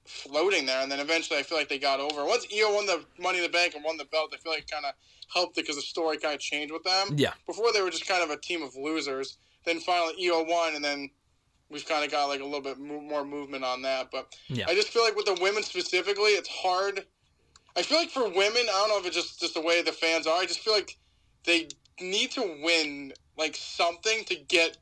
[0.04, 0.82] floating there.
[0.82, 2.24] And then eventually I feel like they got over.
[2.24, 4.62] Once Io won the Money in the Bank and won the belt, I feel like
[4.62, 4.92] it kind of
[5.32, 7.08] helped it because the story kind of changed with them.
[7.16, 7.32] Yeah.
[7.46, 9.36] Before they were just kind of a team of losers.
[9.64, 11.10] Then finally Io won, and then
[11.70, 14.10] we've kind of got like a little bit more movement on that.
[14.10, 14.66] But Yeah.
[14.68, 17.06] I just feel like with the women specifically, it's hard.
[17.76, 19.92] I feel like for women, I don't know if it's just just the way the
[19.92, 20.36] fans are.
[20.36, 20.96] I just feel like
[21.44, 21.68] they
[22.00, 24.76] need to win like something to get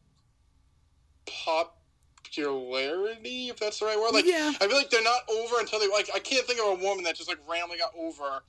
[1.27, 4.15] popularity, if that's the right word.
[4.15, 4.53] Like Yeah.
[4.61, 6.09] I feel like they're not over until they like.
[6.15, 8.43] I can't think of a woman that just like randomly got over.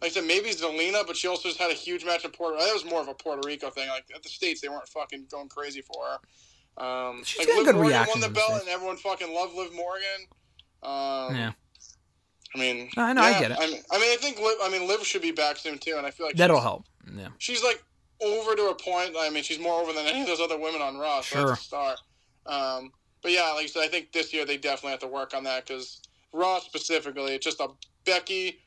[0.00, 2.58] Like I said, maybe Zelina, but she also just had a huge match in Puerto.
[2.58, 3.88] That was more of a Puerto Rico thing.
[3.88, 6.18] Like at the states, they weren't fucking going crazy for her.
[6.76, 8.96] Um, She's like getting Liv good Morgan reaction won the in the belt, and everyone
[8.96, 10.26] fucking loved Liv Morgan.
[10.82, 11.52] Um, Yeah.
[12.54, 13.58] I mean, No, I know, I get it.
[13.60, 15.94] I mean, I mean, I think Liv, I mean, Liv should be back soon too,
[15.96, 16.84] and I feel like That'll help.
[17.16, 17.28] Yeah.
[17.38, 17.82] She's like
[18.20, 19.14] over to a point.
[19.18, 21.20] I mean, she's more over than any of those other women on Raw.
[21.20, 21.46] So Sure.
[21.48, 21.98] that's a start.
[22.46, 22.92] Um,
[23.22, 25.44] but yeah, like I said, I think this year they definitely have to work on
[25.44, 26.00] that because
[26.32, 27.68] Raw specifically, it's just a
[28.04, 28.60] Becky,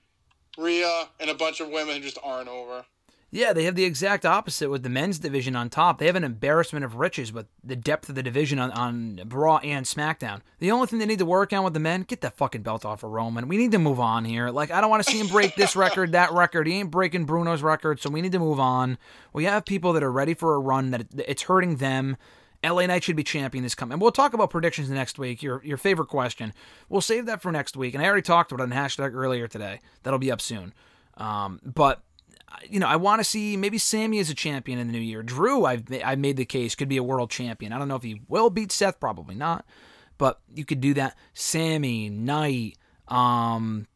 [0.58, 2.86] Rhea, and a bunch of women who just aren't over.
[3.30, 6.00] Yeah, they have the exact opposite with the men's division on top.
[6.00, 9.58] They have an embarrassment of riches with the depth of the division on, on Raw
[9.58, 10.42] and SmackDown.
[10.60, 12.86] The only thing they need to work on with the men, get that fucking belt
[12.86, 13.50] off of Roman.
[13.50, 14.50] We need to move on here.
[14.50, 16.68] Like, I don't want to see him break this record, that record.
[16.68, 18.98] He ain't breaking Bruno's record, so we need to move on.
[19.34, 22.16] We have people that are ready for a run that it's hurting them.
[22.64, 23.94] LA Knight should be champion this coming.
[23.94, 25.44] And we'll talk about predictions next week.
[25.44, 26.54] Your your favorite question.
[26.90, 27.94] We'll save that for next week.
[27.94, 29.82] And I already talked about it on hashtag earlier today.
[30.04, 30.74] That'll be up soon.
[31.18, 32.02] Um, but
[32.70, 35.24] you know, I want to see maybe Sami as a champion in the new year.
[35.24, 37.74] Drew, I've I made the case could be a world champion.
[37.74, 39.66] I don't know if he will beat Seth, probably not,
[40.18, 41.16] but you could do that.
[41.34, 43.88] Sami, Knight, um,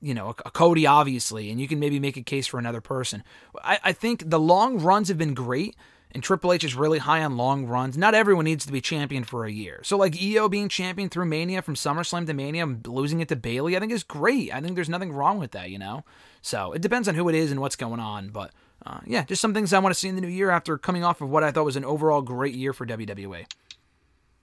[0.00, 2.80] you know, a, a Cody, obviously, and you can maybe make a case for another
[2.80, 3.22] person.
[3.62, 5.76] I, I think the long runs have been great.
[6.10, 7.98] And Triple H is really high on long runs.
[7.98, 9.80] Not everyone needs to be champion for a year.
[9.84, 13.36] So, like Iyo being champion through Mania from SummerSlam to Mania, and losing it to
[13.36, 14.50] Bayley, I think is great.
[14.50, 16.04] I think there's nothing wrong with that, you know?
[16.48, 18.30] So, it depends on who it is and what's going on.
[18.30, 18.52] But,
[18.86, 21.04] uh, yeah, just some things I want to see in the new year after coming
[21.04, 23.44] off of what I thought was an overall great year for WWE.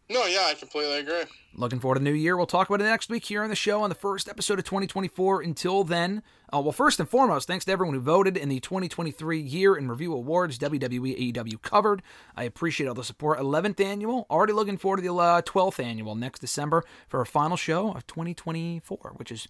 [0.07, 1.23] No, yeah, I completely agree.
[1.56, 2.38] Looking forward to the new year.
[2.38, 4.65] We'll talk about it next week here on the show on the first episode of
[4.65, 5.41] 2024.
[5.41, 6.22] Until then,
[6.53, 9.90] uh, well, first and foremost, thanks to everyone who voted in the 2023 Year in
[9.90, 12.03] Review Awards, WWE AEW covered.
[12.36, 13.40] I appreciate all the support.
[13.40, 17.57] 11th annual, already looking forward to the uh, 12th annual next December for our final
[17.57, 19.48] show of 2024, which is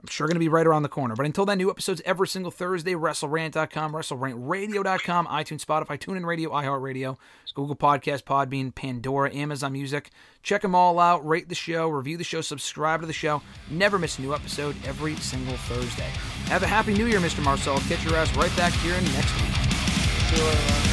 [0.00, 1.14] I'm sure going to be right around the corner.
[1.14, 2.94] But until then, new episodes every single Thursday.
[2.94, 7.18] WrestleRant.com, WrestleRantRadio.com, iTunes, Spotify, TuneIn Radio, iHeartRadio,
[7.54, 10.10] Google Podcast, Podbean, Pandora, Amazon Music.
[10.42, 11.26] Check them all out.
[11.26, 13.42] Rate the show, review the show, subscribe to the show.
[13.70, 16.08] Never miss a new episode every single Thursday.
[16.46, 17.42] Have a happy New Year, Mr.
[17.42, 17.76] Marceau.
[17.80, 19.50] Catch your ass right back here next week.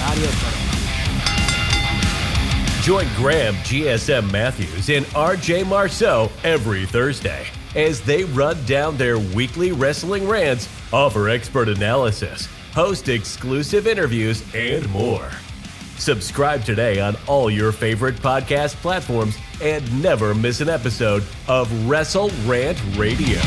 [0.04, 0.58] Adios, brother.
[2.82, 7.48] Join Graham GSM Matthews and RJ Marceau every Thursday
[7.78, 14.90] as they run down their weekly wrestling rants, offer expert analysis, host exclusive interviews, and
[14.90, 15.30] more.
[15.98, 22.30] Subscribe today on all your favorite podcast platforms and never miss an episode of Wrestle
[22.46, 23.40] Rant Radio.